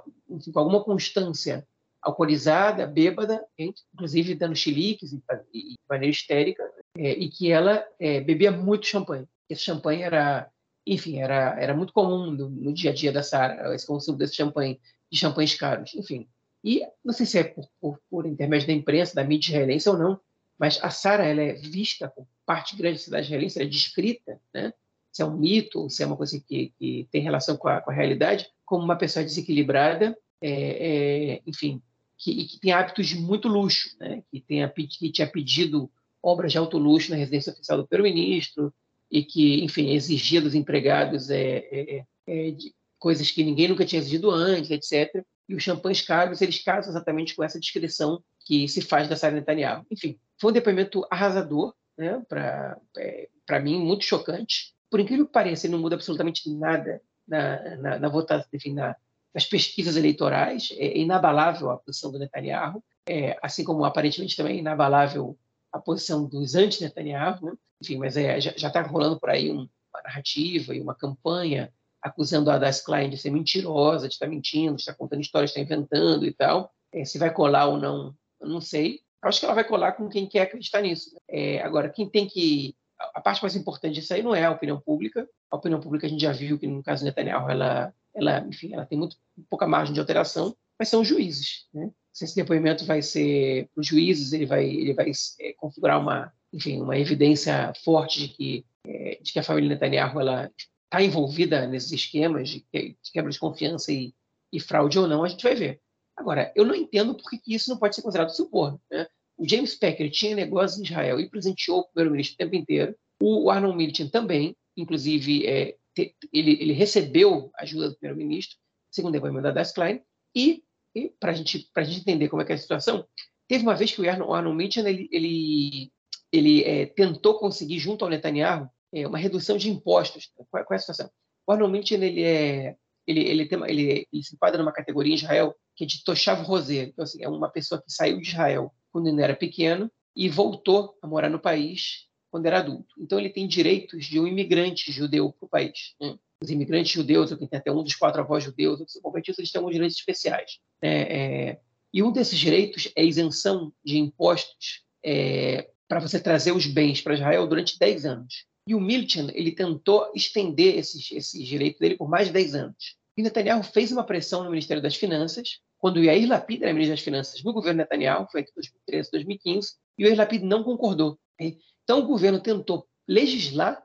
com 0.54 0.60
alguma 0.60 0.84
constância 0.84 1.68
alcoolizada, 2.02 2.86
bêbada, 2.88 3.46
inclusive 3.58 4.36
dando 4.36 4.56
chiliques 4.56 5.12
e, 5.14 5.22
de 5.54 5.76
maneira 5.90 6.12
histérica, 6.12 6.64
é, 6.98 7.12
e 7.12 7.30
que 7.30 7.52
ela 7.52 7.86
é, 8.00 8.22
bebia 8.22 8.52
muito 8.52 8.86
champanhe. 8.86 9.28
Esse 9.50 9.62
champanhe 9.62 10.02
era 10.04 10.50
enfim, 10.88 11.20
era, 11.20 11.60
era 11.60 11.74
muito 11.74 11.92
comum 11.92 12.32
no, 12.32 12.50
no 12.50 12.74
dia 12.74 12.92
a 12.92 12.94
dia 12.94 13.12
da 13.12 13.22
Sara, 13.22 13.76
esse 13.76 13.86
consumo 13.86 14.18
desse 14.18 14.36
champanhe, 14.36 14.80
de 15.12 15.20
champanhes 15.20 15.54
caros, 15.54 15.94
enfim. 15.94 16.28
E 16.64 16.82
não 17.04 17.14
sei 17.14 17.26
se 17.26 17.38
é 17.38 17.44
por, 17.44 17.68
por, 17.80 18.00
por 18.10 18.26
intermédio 18.26 18.68
da 18.68 18.74
imprensa, 18.74 19.14
da 19.14 19.24
mídia 19.24 19.50
israelense 19.50 19.90
ou 19.90 19.98
não, 19.98 20.20
mas 20.58 20.80
a 20.82 20.90
Sara 20.90 21.26
ela 21.26 21.42
é 21.42 21.54
vista 21.54 22.08
por 22.08 22.26
parte 22.46 22.76
grande 22.76 22.98
da 22.98 23.04
cidade 23.04 23.26
israelense, 23.26 23.60
ela 23.60 23.68
é 23.68 23.70
descrita, 23.70 24.40
né? 24.54 24.74
se 25.12 25.22
é 25.22 25.26
um 25.26 25.38
mito, 25.38 25.90
se 25.90 26.04
é 26.04 26.06
uma 26.06 26.16
coisa 26.16 26.40
que, 26.40 26.74
que 26.80 27.08
tem 27.12 27.22
relação 27.22 27.58
com 27.58 27.68
a, 27.68 27.82
com 27.82 27.92
a, 27.92 27.94
realidade, 27.94 28.48
como 28.68 28.84
uma 28.84 28.98
pessoa 28.98 29.24
desequilibrada, 29.24 30.16
é, 30.42 30.52
é, 30.52 31.42
enfim, 31.48 31.82
que, 32.18 32.46
que, 32.46 32.60
tem 32.60 32.74
hábitos 32.74 33.08
de 33.08 33.16
muito 33.16 33.48
luxo, 33.48 33.96
né? 33.98 34.22
que, 34.30 34.42
que 34.88 35.12
tinha 35.12 35.28
pedido 35.28 35.90
obras 36.22 36.52
de 36.52 36.58
alto 36.58 36.78
luxo 36.78 37.10
na 37.10 37.16
residência 37.16 37.54
oficial 37.54 37.78
do 37.78 37.88
primeiro-ministro, 37.88 38.74
e 39.10 39.24
que, 39.24 39.64
enfim, 39.64 39.92
exigia 39.92 40.42
dos 40.42 40.54
empregados 40.54 41.30
é, 41.30 41.60
é, 41.72 42.06
é, 42.28 42.54
coisas 43.00 43.32
que 43.32 43.42
ninguém 43.42 43.70
nunca 43.70 43.86
tinha 43.86 44.02
exigido 44.02 44.30
antes, 44.30 44.70
etc. 44.70 45.24
E 45.48 45.56
os 45.56 45.64
champanhes 45.64 46.02
caros, 46.02 46.42
eles 46.42 46.62
casam 46.62 46.92
exatamente 46.92 47.34
com 47.34 47.42
essa 47.42 47.58
descrição 47.58 48.22
que 48.46 48.68
se 48.68 48.82
faz 48.82 49.08
da 49.08 49.16
Sara 49.16 49.36
Netanyahu. 49.36 49.86
Enfim, 49.90 50.20
foi 50.40 50.52
um 50.52 50.54
depoimento 50.54 51.08
arrasador, 51.10 51.74
né, 51.98 52.22
para 52.28 52.78
é, 52.98 53.60
mim, 53.62 53.80
muito 53.80 54.04
chocante. 54.04 54.74
Por 54.90 55.00
incrível 55.00 55.26
que 55.26 55.32
pareça, 55.32 55.68
ele 55.68 55.74
não 55.74 55.82
muda 55.82 55.96
absolutamente 55.96 56.54
nada 56.54 57.02
na, 57.28 57.76
na, 57.78 58.00
na 58.00 58.10
votação, 58.10 58.48
enfim, 58.54 58.74
na, 58.74 58.96
nas 59.34 59.46
pesquisas 59.46 59.96
eleitorais. 59.96 60.70
É 60.78 60.98
inabalável 60.98 61.70
a 61.70 61.78
posição 61.78 62.12
do 62.12 62.20
Netanyahu, 62.20 62.84
é, 63.08 63.38
assim 63.42 63.64
como 63.64 63.86
aparentemente 63.86 64.36
também 64.36 64.58
é 64.58 64.60
inabalável 64.60 65.38
a 65.72 65.80
posição 65.80 66.26
dos 66.26 66.56
anti-Netanyahu. 66.56 67.46
Né? 67.46 67.54
Enfim, 67.82 67.98
mas 67.98 68.18
é, 68.18 68.40
já 68.40 68.52
está 68.52 68.82
rolando 68.82 69.20
por 69.20 69.30
aí 69.30 69.52
uma 69.52 69.70
narrativa 70.04 70.76
e 70.76 70.82
uma 70.82 70.96
campanha 70.96 71.72
acusando 72.02 72.50
a 72.50 72.56
Hadas 72.56 72.82
Klein 72.82 73.10
de 73.10 73.18
ser 73.18 73.32
mentirosa, 73.32 74.08
de 74.08 74.14
estar 74.14 74.26
tá 74.26 74.30
mentindo, 74.30 74.76
de 74.76 74.82
estar 74.82 74.94
tá 74.94 74.98
contando 74.98 75.22
histórias, 75.22 75.52
de 75.52 75.60
estar 75.60 75.76
tá 75.76 75.76
inventando 75.76 76.26
e 76.26 76.34
tal. 76.34 76.72
É, 76.92 77.04
se 77.04 77.18
vai 77.18 77.34
colar 77.34 77.68
ou 77.68 77.78
não, 77.78 78.16
eu 78.40 78.48
não 78.48 78.62
sei. 78.62 79.02
Acho 79.22 79.40
que 79.40 79.46
ela 79.46 79.56
vai 79.56 79.64
colar 79.64 79.94
com 79.94 80.08
quem 80.08 80.28
quer 80.28 80.42
acreditar 80.42 80.82
nisso. 80.82 81.14
Né? 81.14 81.20
É, 81.30 81.62
agora, 81.62 81.90
quem 81.90 82.10
tem 82.10 82.28
que. 82.28 82.76
A 83.00 83.22
parte 83.22 83.42
mais 83.42 83.56
importante 83.56 83.96
disso 83.96 84.14
aí 84.14 84.24
não 84.24 84.34
é 84.34 84.46
a 84.46 84.52
opinião 84.52 84.80
pública. 84.80 85.28
A 85.52 85.56
opinião 85.56 85.80
pública 85.80 86.08
a 86.08 86.10
gente 86.10 86.22
já 86.22 86.32
viu 86.32 86.58
que, 86.58 86.68
no 86.68 86.82
caso 86.82 87.04
do 87.04 87.06
Netanyahu, 87.06 87.50
ela, 87.50 87.94
ela, 88.16 88.40
enfim, 88.48 88.74
ela 88.74 88.86
tem 88.86 88.98
muito 88.98 89.16
pouca 89.50 89.68
margem 89.68 89.94
de 89.94 90.00
alteração, 90.00 90.56
mas 90.80 90.90
são 90.90 91.02
os 91.02 91.08
juízes. 91.08 91.68
Né? 91.74 91.92
Se 92.12 92.26
esse 92.26 92.36
depoimento 92.36 92.86
vai 92.86 93.02
ser 93.02 93.70
para 93.74 93.82
os 93.82 93.88
juízes, 93.88 94.34
ele 94.34 94.46
vai, 94.46 94.66
ele 94.66 94.94
vai 94.94 95.12
é, 95.40 95.54
configurar 95.54 96.00
uma, 96.00 96.34
enfim, 96.52 96.82
uma 96.82 96.98
evidência 96.98 97.72
forte 97.84 98.22
de 98.22 98.28
que, 98.30 98.66
é, 98.86 99.20
de 99.22 99.34
que 99.34 99.40
a 99.40 99.44
família 99.44 99.70
Netanyahu 99.70 100.20
ela 100.20 100.52
está 100.86 101.04
envolvida 101.04 101.68
nesses 101.68 101.92
esquemas 101.92 102.50
de, 102.50 102.66
quebra 103.14 103.32
de 103.32 103.40
confiança 103.40 103.92
e, 103.92 104.14
e, 104.52 104.60
fraude 104.60 104.98
ou 104.98 105.08
não, 105.08 105.24
a 105.24 105.28
gente 105.28 105.44
vai 105.44 105.54
ver. 105.54 105.82
Agora, 106.16 106.52
eu 106.56 106.66
não 106.66 106.74
entendo 106.74 107.14
por 107.14 107.30
que 107.30 107.40
isso 107.46 107.70
não 107.70 107.78
pode 107.78 107.96
ser 107.96 108.02
considerado 108.02 108.30
suborno. 108.30 108.82
Né? 108.90 109.06
O 109.38 109.48
James 109.48 109.76
Packer 109.76 110.10
tinha 110.10 110.36
negócios 110.36 110.80
em 110.80 110.84
Israel 110.84 111.20
e 111.20 111.30
presenteou 111.30 111.80
o 111.80 111.84
primeiro-ministro 111.86 112.36
o 112.36 112.38
tempo 112.38 112.56
inteiro. 112.56 112.96
O 113.22 113.50
Arnold 113.50 113.78
Milton 113.78 114.10
também, 114.10 114.56
inclusive, 114.76 115.46
é, 115.46 115.76
te, 115.96 116.16
ele, 116.34 116.52
ele, 116.62 116.74
recebeu 116.74 117.52
ajuda 117.56 117.90
do 117.90 117.98
primeiro-ministro, 117.98 118.58
segundo 118.92 119.12
o 119.12 119.14
depoimento 119.14 119.44
da 119.44 119.52
Das 119.52 119.72
Klein, 119.72 120.02
e, 120.36 120.64
e 120.96 121.10
para 121.20 121.34
gente, 121.34 121.70
a 121.76 121.84
gente 121.84 122.02
entender 122.02 122.30
como 122.30 122.42
é 122.42 122.46
que 122.46 122.52
é 122.52 122.56
a 122.56 122.60
situação, 122.60 123.08
teve 123.48 123.64
uma 123.64 123.76
vez 123.76 123.92
que 123.92 124.02
o 124.02 124.10
Arnold 124.10 124.58
Milton 124.58 124.88
ele, 124.88 125.08
ele, 125.12 125.92
ele 126.32 126.64
é, 126.64 126.86
tentou 126.88 127.40
conseguir, 127.40 127.80
junto 127.80 128.04
ao 128.04 128.10
Netanyahu, 128.10 128.70
é, 128.94 129.08
uma 129.08 129.18
redução 129.18 129.58
de 129.58 129.70
impostos. 129.70 130.32
Qual, 130.36 130.66
qual, 130.66 130.66
é 130.72 130.76
a 130.76 130.80
situação? 130.80 131.10
O 131.46 131.52
Arnold 131.52 131.74
Milton 131.74 131.96
ele 131.96 132.24
é 132.24 132.76
ele, 133.08 133.22
ele, 133.22 133.46
tem, 133.48 133.58
ele, 133.70 134.08
ele 134.12 134.24
se 134.24 134.36
enquadra 134.36 134.62
numa 134.62 134.74
categoria 134.74 135.14
em 135.14 135.16
Israel 135.16 135.56
que 135.76 135.86
é 135.86 135.88
de 135.88 136.04
Toshav 136.04 136.42
Rosé. 136.44 136.84
Então, 136.84 137.04
assim, 137.04 137.24
é 137.24 137.30
uma 137.30 137.50
pessoa 137.50 137.82
que 137.82 137.92
saiu 137.92 138.20
de 138.20 138.28
Israel 138.28 138.74
quando 138.98 139.10
ele 139.10 139.22
era 139.22 139.36
pequeno 139.36 139.92
e 140.16 140.28
voltou 140.28 140.98
a 141.04 141.08
morar 141.08 141.30
no 141.30 141.40
país 141.40 142.08
quando 142.32 142.48
era 142.48 142.58
adulto. 142.58 142.96
Então, 142.98 143.20
ele 143.20 143.30
tem 143.30 143.48
direitos 143.48 144.06
de 144.06 144.20
um 144.20 144.26
imigrante 144.26 144.92
judeu 144.92 145.32
para 145.32 145.46
o 145.46 145.50
país. 145.50 145.94
Né? 146.02 146.18
Os 146.42 146.50
imigrantes 146.50 146.92
judeus, 146.92 147.32
ou 147.32 147.38
quem 147.38 147.48
tem 147.48 147.60
até 147.60 147.72
um 147.72 147.84
dos 147.84 147.96
quatro 147.96 148.22
avós 148.22 148.44
judeus, 148.44 148.82
convertidos, 149.04 149.38
eles 149.38 149.52
têm 149.52 149.60
alguns 149.60 149.74
direitos 149.74 149.98
especiais. 149.98 150.58
Né? 150.82 151.02
É, 151.02 151.60
e 151.94 152.02
um 152.02 152.12
desses 152.12 152.40
direitos 152.40 152.92
é 152.96 153.06
isenção 153.06 153.72
de 153.86 154.00
impostos 154.00 154.84
é, 155.06 155.70
para 155.88 156.00
você 156.00 156.20
trazer 156.20 156.52
os 156.52 156.66
bens 156.66 157.00
para 157.00 157.14
Israel 157.14 157.46
durante 157.46 157.78
10 157.78 158.06
anos. 158.06 158.46
E 158.68 158.74
o 158.74 158.82
Milton 158.82 159.30
ele 159.32 159.52
tentou 159.52 160.12
estender 160.16 160.76
esses, 160.76 161.12
esses 161.12 161.48
direitos 161.48 161.80
dele 161.80 161.96
por 161.96 162.10
mais 162.10 162.28
de 162.28 162.34
10 162.34 162.56
anos. 162.56 162.98
E 163.16 163.22
Netanyahu 163.22 163.62
fez 163.62 163.92
uma 163.92 164.04
pressão 164.04 164.44
no 164.44 164.50
Ministério 164.50 164.82
das 164.82 164.96
Finanças, 164.96 165.60
quando 165.78 166.04
Yair 166.04 166.28
Lapid 166.28 166.64
era 166.64 166.74
ministro 166.74 166.96
das 166.96 167.04
Finanças 167.04 167.44
no 167.44 167.54
governo 167.54 167.78
Netanyahu, 167.80 168.28
foi 168.32 168.42
entre 168.42 168.54
2013 168.56 169.08
e 169.08 169.12
2015, 169.12 169.74
e 169.98 170.04
o 170.04 170.08
Yair 170.08 170.18
Lapid 170.18 170.44
não 170.44 170.64
concordou. 170.64 171.20
Então 171.40 172.00
o 172.00 172.08
governo 172.08 172.40
tentou 172.40 172.88
legislar, 173.08 173.82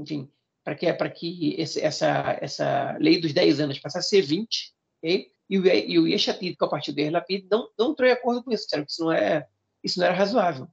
enfim, 0.00 0.30
para 0.64 0.74
que, 0.74 0.92
para 0.92 1.10
que 1.10 1.54
esse, 1.58 1.80
essa, 1.80 2.38
essa 2.40 2.96
lei 2.98 3.20
dos 3.20 3.32
10 3.32 3.60
anos 3.60 3.78
passasse 3.78 4.16
a 4.16 4.20
ser 4.20 4.26
20, 4.26 4.72
okay? 4.98 5.30
e 5.48 5.58
o, 5.58 5.66
e 5.66 5.98
o 5.98 6.18
que 6.18 6.56
é 6.60 6.64
o 6.64 6.68
partido 6.68 6.94
do 6.94 7.00
Yair 7.00 7.12
Lapid, 7.12 7.46
não, 7.50 7.68
não 7.78 7.90
entrou 7.90 8.08
em 8.08 8.12
acordo 8.12 8.42
com 8.44 8.52
isso, 8.52 8.64
disseram 8.64 8.84
que 8.84 8.92
isso 8.92 9.04
não 9.04 9.12
é 9.12 9.46
isso 9.82 9.98
não 9.98 10.06
era 10.06 10.14
razoável. 10.14 10.68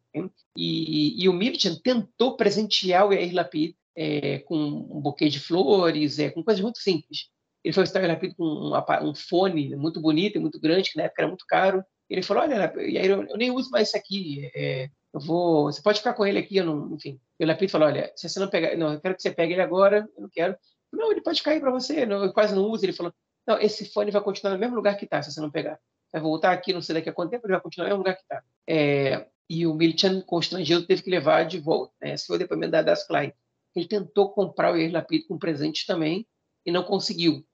E, 0.56 1.24
e, 1.24 1.30
o 1.30 1.34
Milton 1.34 1.76
tentou 1.76 2.36
presentear 2.36 3.08
o 3.08 3.14
Yair 3.14 3.34
Lapid 3.34 3.76
é, 3.96 4.40
com 4.40 4.56
um 4.56 5.02
buquê 5.02 5.30
de 5.30 5.40
flores, 5.40 6.20
é, 6.20 6.30
com 6.30 6.44
coisas 6.44 6.62
muito 6.62 6.80
simples. 6.80 7.30
Ele 7.68 7.74
foi 7.74 7.84
visitar 7.84 8.00
o 8.00 8.04
Yair 8.04 8.14
Lapid 8.14 8.36
com 8.36 8.72
um, 9.04 9.16
fone 9.16 9.76
muito 9.76 10.02
bonito 10.02 10.38
e 10.38 10.40
muito 10.40 10.60
grande, 10.60 10.92
que 10.92 10.98
na 10.98 11.04
época 11.04 11.22
era 11.22 11.28
muito 11.28 11.46
caro. 11.48 11.84
Ele 12.10 12.22
falou, 12.22 12.44
olha, 12.44 12.74
Yair, 12.78 13.12
eu, 13.12 13.24
eu 13.24 13.38
nem 13.38 13.52
uso 13.52 13.70
mais 13.70 13.90
isso 13.90 13.98
aqui, 13.98 14.50
é, 14.56 14.90
eu 15.14 15.20
vou, 15.20 15.66
você 15.66 15.82
pode 15.82 16.00
ficar 16.00 16.14
com 16.14 16.26
ele 16.26 16.40
aqui, 16.40 16.58
eu 16.58 16.66
não, 16.66 16.94
enfim. 16.96 17.20
E 17.40 17.44
o 17.44 17.48
Lapid 17.48 17.70
falou, 17.70 17.88
olha, 17.88 18.12
se 18.16 18.30
você 18.30 18.40
não 18.40 18.50
pegar, 18.50 18.76
não, 18.78 18.94
eu 18.94 19.02
quero 19.02 19.16
que 19.16 19.22
você 19.22 19.32
pegue 19.32 19.54
ele 19.54 19.62
agora, 19.62 20.08
eu 20.16 20.22
não 20.22 20.30
quero. 20.30 20.56
Não, 20.92 21.12
ele 21.12 21.22
pode 21.22 21.44
cair 21.44 21.60
para 21.60 21.72
você, 21.72 22.06
não, 22.06 22.24
eu 22.24 22.34
quase 22.34 22.56
não 22.56 22.64
uso. 22.64 22.86
Ele 22.86 22.94
falou, 22.94 23.14
não, 23.46 23.60
esse 23.60 23.92
fone 23.92 24.12
vai 24.12 24.22
continuar 24.22 24.54
no 24.54 24.60
mesmo 24.60 24.76
lugar 24.76 24.98
que 24.98 25.06
está, 25.06 25.22
se 25.22 25.32
você 25.32 25.42
não 25.42 25.52
pegar 25.52 25.78
vai 26.12 26.22
voltar 26.22 26.52
aqui, 26.52 26.74
não 26.74 26.82
sei 26.82 26.96
daqui 26.96 27.10
a 27.10 27.14
quanto 27.14 27.32
tempo, 27.32 27.46
ele 27.46 27.54
vai 27.54 27.62
continuar 27.62 27.88
no 27.88 27.96
mesmo 27.96 28.00
lugar 28.00 28.16
que 28.16 28.22
está. 28.22 28.44
É, 28.68 29.28
e 29.50 29.66
o 29.66 29.74
Milchan, 29.74 30.22
constrangido, 30.22 30.86
teve 30.86 31.02
que 31.02 31.10
levar 31.10 31.44
de 31.44 31.60
volta. 31.60 31.94
Né? 32.02 32.14
Esse 32.14 32.28
foi 32.28 32.36
o 32.36 32.40
depoimento 32.40 32.72
da 32.72 32.82
Das 32.82 33.06
Klein. 33.06 33.34
Ele 33.76 33.88
tentou 33.88 34.32
comprar 34.32 34.74
o 34.74 34.76
Yair 34.76 34.92
Lapid 34.92 35.28
com 35.28 35.38
presentes 35.38 35.86
também 35.86 36.28
e 36.66 36.72
não 36.72 36.84
conseguiu. 36.84 37.46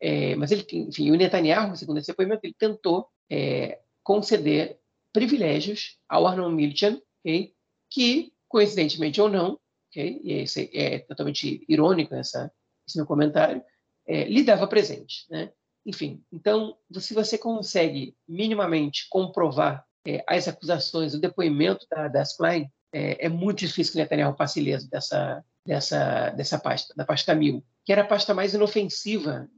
É, 0.00 0.34
mas 0.36 0.50
ele, 0.50 0.66
enfim, 0.70 1.10
o 1.10 1.16
Netanyahu, 1.16 1.76
segundo 1.76 1.98
esse 1.98 2.08
depoimento, 2.08 2.40
ele 2.44 2.54
tentou 2.58 3.08
é, 3.30 3.80
conceder 4.02 4.78
privilégios 5.12 5.98
ao 6.08 6.26
Arnold 6.26 6.54
Milchan, 6.54 7.00
okay? 7.20 7.54
que, 7.90 8.32
coincidentemente 8.48 9.20
ou 9.20 9.28
não, 9.28 9.58
okay? 9.90 10.20
e 10.22 10.32
esse 10.32 10.70
é 10.74 10.98
totalmente 10.98 11.64
irônico 11.68 12.14
essa, 12.14 12.52
esse 12.86 12.98
meu 12.98 13.06
comentário, 13.06 13.62
é, 14.06 14.24
lhe 14.24 14.42
dava 14.42 14.66
presente. 14.66 15.24
Né? 15.30 15.50
Enfim, 15.86 16.22
então, 16.32 16.76
se 16.98 17.14
você 17.14 17.38
consegue 17.38 18.16
minimamente 18.28 19.06
comprovar 19.08 19.84
é, 20.06 20.22
as 20.26 20.48
acusações, 20.48 21.14
o 21.14 21.20
depoimento 21.20 21.86
da, 21.90 22.08
da 22.08 22.22
Klein, 22.36 22.70
é, 22.92 23.26
é, 23.26 23.28
muito 23.28 23.60
difícil 23.60 23.92
que 23.92 23.98
Netanyahu 23.98 24.36
passe 24.36 24.60
ileso 24.60 24.88
dessa, 24.88 25.44
dessa, 25.66 26.30
dessa 26.30 26.58
pasta, 26.58 26.94
da 26.94 27.04
pasta 27.04 27.34
1000, 27.34 27.62
que 27.84 27.92
era 27.92 28.02
a 28.02 28.06
pasta 28.06 28.34
mais 28.34 28.54
inofensiva 28.54 29.48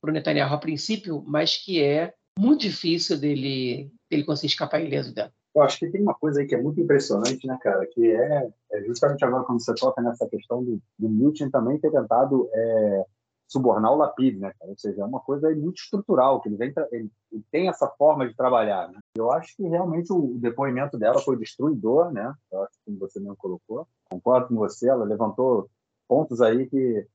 para 0.00 0.10
o 0.10 0.12
Netanyahu 0.12 0.54
a 0.54 0.58
princípio, 0.58 1.22
mas 1.26 1.56
que 1.56 1.82
é 1.82 2.12
muito 2.38 2.62
difícil 2.62 3.18
dele, 3.18 3.90
dele 4.10 4.24
conseguir 4.24 4.52
escapar 4.52 4.80
ileso 4.80 5.14
dela. 5.14 5.32
Eu 5.54 5.62
acho 5.62 5.78
que 5.78 5.90
tem 5.90 6.00
uma 6.00 6.14
coisa 6.14 6.40
aí 6.40 6.46
que 6.46 6.54
é 6.54 6.62
muito 6.62 6.80
impressionante, 6.80 7.46
né, 7.46 7.58
cara? 7.60 7.86
Que 7.86 8.10
é, 8.10 8.48
é 8.72 8.82
justamente 8.84 9.22
agora 9.24 9.44
quando 9.44 9.62
você 9.62 9.74
toca 9.74 10.00
nessa 10.00 10.26
questão 10.26 10.64
do, 10.64 10.80
do 10.98 11.08
Milton 11.08 11.50
também 11.50 11.78
ter 11.78 11.90
tentado 11.90 12.48
é, 12.52 13.04
subornar 13.46 13.92
o 13.92 13.96
Lapid, 13.96 14.38
né, 14.38 14.50
cara? 14.58 14.70
Ou 14.70 14.78
seja, 14.78 15.02
é 15.02 15.04
uma 15.04 15.20
coisa 15.20 15.50
muito 15.50 15.78
estrutural, 15.78 16.40
que 16.40 16.48
ele, 16.48 16.56
vem 16.56 16.72
ele, 16.90 17.10
ele 17.30 17.44
tem 17.50 17.68
essa 17.68 17.86
forma 17.86 18.26
de 18.26 18.34
trabalhar, 18.34 18.88
né? 18.90 18.98
Eu 19.14 19.30
acho 19.30 19.54
que 19.56 19.62
realmente 19.62 20.12
o 20.12 20.38
depoimento 20.38 20.98
dela 20.98 21.20
foi 21.20 21.36
destruidor, 21.36 22.10
né? 22.12 22.32
Eu 22.50 22.62
acho 22.62 22.72
que 22.84 22.92
você 22.92 23.20
mesmo 23.20 23.36
colocou. 23.36 23.86
Concordo 24.10 24.48
com 24.48 24.54
você, 24.54 24.88
ela 24.88 25.04
levantou 25.04 25.68
pontos 26.08 26.40
aí 26.40 26.66
que 26.66 27.06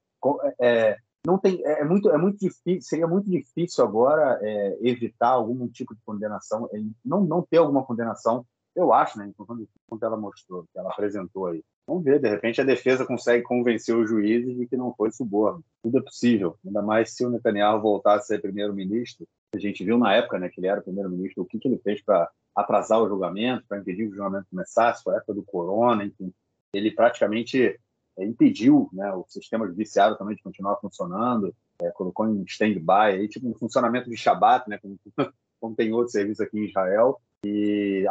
é, 0.60 0.98
não 1.26 1.38
tem 1.38 1.62
é, 1.66 1.82
é 1.82 1.86
muito 1.86 2.10
é 2.10 2.18
muito 2.18 2.40
difícil 2.40 2.82
seria 2.82 3.08
muito 3.08 3.30
difícil 3.30 3.84
agora 3.84 4.40
é, 4.42 4.78
evitar 4.82 5.30
algum 5.30 5.68
tipo 5.68 5.94
de 5.94 6.02
condenação 6.04 6.70
não 7.06 7.22
não 7.22 7.42
ter 7.42 7.58
alguma 7.58 7.84
condenação 7.84 8.46
eu 8.78 8.94
acho 8.94 9.18
né 9.18 9.32
quando 9.36 10.04
ela 10.04 10.18
mostrou 10.18 10.64
que 10.72 10.80
ela 10.80 10.92
apresentou 10.92 11.48
aí 11.48 11.64
Vamos 11.88 12.04
ver, 12.04 12.20
de 12.20 12.28
repente 12.28 12.60
a 12.60 12.66
defesa 12.66 13.06
consegue 13.06 13.44
convencer 13.44 13.96
os 13.96 14.10
juízes 14.10 14.58
de 14.58 14.68
que 14.68 14.76
não 14.76 14.94
foi 14.94 15.10
suborno. 15.10 15.64
Tudo 15.82 16.00
é 16.00 16.02
possível, 16.02 16.58
ainda 16.66 16.82
mais 16.82 17.16
se 17.16 17.26
o 17.26 17.30
Netanyahu 17.30 17.82
voltasse 17.82 18.34
a 18.34 18.36
ser 18.36 18.42
primeiro-ministro. 18.42 19.26
A 19.56 19.58
gente 19.58 19.86
viu 19.86 19.98
na 19.98 20.14
época 20.14 20.38
né, 20.38 20.50
que 20.50 20.60
ele 20.60 20.68
era 20.68 20.82
primeiro-ministro, 20.82 21.44
o 21.44 21.46
que, 21.46 21.58
que 21.58 21.66
ele 21.66 21.78
fez 21.78 22.04
para 22.04 22.30
atrasar 22.54 23.02
o 23.02 23.08
julgamento, 23.08 23.64
para 23.70 23.78
impedir 23.78 24.04
que 24.04 24.12
o 24.12 24.16
julgamento 24.16 24.48
começasse, 24.50 25.02
foi 25.02 25.14
a 25.14 25.18
época 25.18 25.36
do 25.36 25.44
corona, 25.44 26.04
enfim. 26.04 26.34
Ele 26.74 26.92
praticamente 26.92 27.80
é, 28.18 28.26
impediu 28.26 28.90
né, 28.92 29.10
o 29.14 29.26
sistema 29.30 29.66
judiciário 29.66 30.18
também 30.18 30.36
de 30.36 30.44
continuar 30.44 30.76
funcionando, 30.82 31.56
é, 31.82 31.90
colocou 31.92 32.28
em 32.28 32.44
stand-by, 32.44 33.30
tipo 33.30 33.48
um 33.48 33.54
funcionamento 33.54 34.10
de 34.10 34.18
Shabat, 34.18 34.70
né, 34.70 34.78
como, 34.78 35.00
como 35.62 35.74
tem 35.74 35.94
outros 35.94 36.12
serviços 36.12 36.42
aqui 36.42 36.60
em 36.60 36.66
Israel, 36.66 37.22
e 37.46 38.06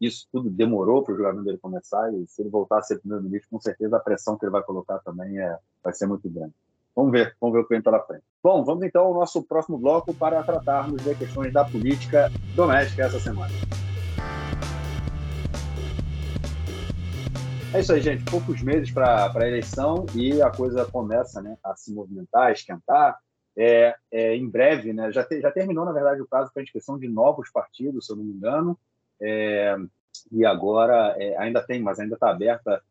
isso 0.00 0.26
tudo 0.32 0.50
demorou 0.50 1.02
para 1.02 1.14
o 1.14 1.16
julgamento 1.16 1.44
dele 1.44 1.58
começar, 1.58 2.12
e 2.12 2.26
se 2.26 2.42
ele 2.42 2.50
voltar 2.50 2.78
a 2.78 2.82
ser 2.82 2.98
primeiro-ministro, 2.98 3.50
com 3.50 3.60
certeza 3.60 3.96
a 3.96 4.00
pressão 4.00 4.36
que 4.36 4.44
ele 4.44 4.52
vai 4.52 4.62
colocar 4.62 4.98
também 5.00 5.38
é, 5.38 5.58
vai 5.82 5.92
ser 5.92 6.06
muito 6.06 6.28
grande. 6.28 6.52
Vamos 6.94 7.10
ver, 7.10 7.36
vamos 7.40 7.54
ver 7.54 7.60
o 7.60 7.64
que 7.66 7.74
vem 7.74 7.82
pela 7.82 8.00
frente. 8.00 8.22
Bom, 8.42 8.64
vamos 8.64 8.84
então 8.84 9.04
ao 9.04 9.14
nosso 9.14 9.42
próximo 9.42 9.76
bloco 9.76 10.14
para 10.14 10.42
tratarmos 10.44 11.02
de 11.02 11.14
questões 11.16 11.52
da 11.52 11.64
política 11.64 12.30
doméstica 12.54 13.04
essa 13.04 13.18
semana. 13.18 13.52
É 17.74 17.80
isso 17.80 17.92
aí, 17.92 18.00
gente. 18.00 18.24
Poucos 18.30 18.62
meses 18.62 18.92
para 18.92 19.32
a 19.34 19.48
eleição 19.48 20.06
e 20.14 20.40
a 20.40 20.48
coisa 20.48 20.84
começa 20.84 21.42
né, 21.42 21.56
a 21.64 21.74
se 21.74 21.92
movimentar, 21.92 22.46
a 22.46 22.52
esquentar. 22.52 23.18
É, 23.56 23.94
é, 24.10 24.36
em 24.36 24.48
breve, 24.48 24.92
né, 24.92 25.12
já, 25.12 25.24
te, 25.24 25.40
já 25.40 25.50
terminou, 25.50 25.84
na 25.84 25.92
verdade, 25.92 26.20
o 26.20 26.26
prazo 26.26 26.50
para 26.52 26.62
inscrição 26.62 26.98
de 26.98 27.08
novos 27.08 27.50
partidos, 27.50 28.06
se 28.06 28.12
eu 28.12 28.16
não 28.16 28.24
me 28.24 28.32
engano. 28.32 28.78
É, 29.20 29.76
e 30.32 30.44
agora 30.44 31.14
é, 31.18 31.36
ainda 31.38 31.62
tem, 31.62 31.80
mas 31.80 31.98
ainda 31.98 32.14
está 32.14 32.30
aberta. 32.30 32.82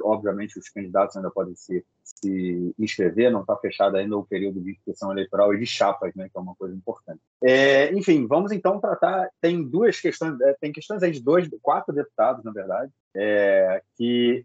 Obviamente, 0.00 0.58
os 0.58 0.70
candidatos 0.70 1.14
ainda 1.14 1.30
podem 1.30 1.54
se, 1.54 1.84
se 2.02 2.74
inscrever, 2.78 3.30
não 3.30 3.42
está 3.42 3.54
fechado 3.56 3.96
ainda 3.96 4.16
o 4.16 4.24
período 4.24 4.60
de 4.60 4.70
inscrição 4.70 5.12
eleitoral 5.12 5.52
e 5.52 5.58
de 5.58 5.66
chapas, 5.66 6.14
né, 6.14 6.28
que 6.28 6.38
é 6.38 6.40
uma 6.40 6.54
coisa 6.54 6.74
importante. 6.74 7.20
É, 7.44 7.92
enfim, 7.92 8.26
vamos 8.26 8.50
então 8.50 8.80
tratar. 8.80 9.28
Tem 9.40 9.62
duas 9.62 10.00
questões, 10.00 10.40
é, 10.40 10.54
tem 10.54 10.72
questões 10.72 11.02
aí 11.02 11.10
de 11.10 11.22
dois, 11.22 11.48
quatro 11.60 11.94
deputados, 11.94 12.42
na 12.44 12.50
verdade, 12.50 12.90
que 13.94 14.44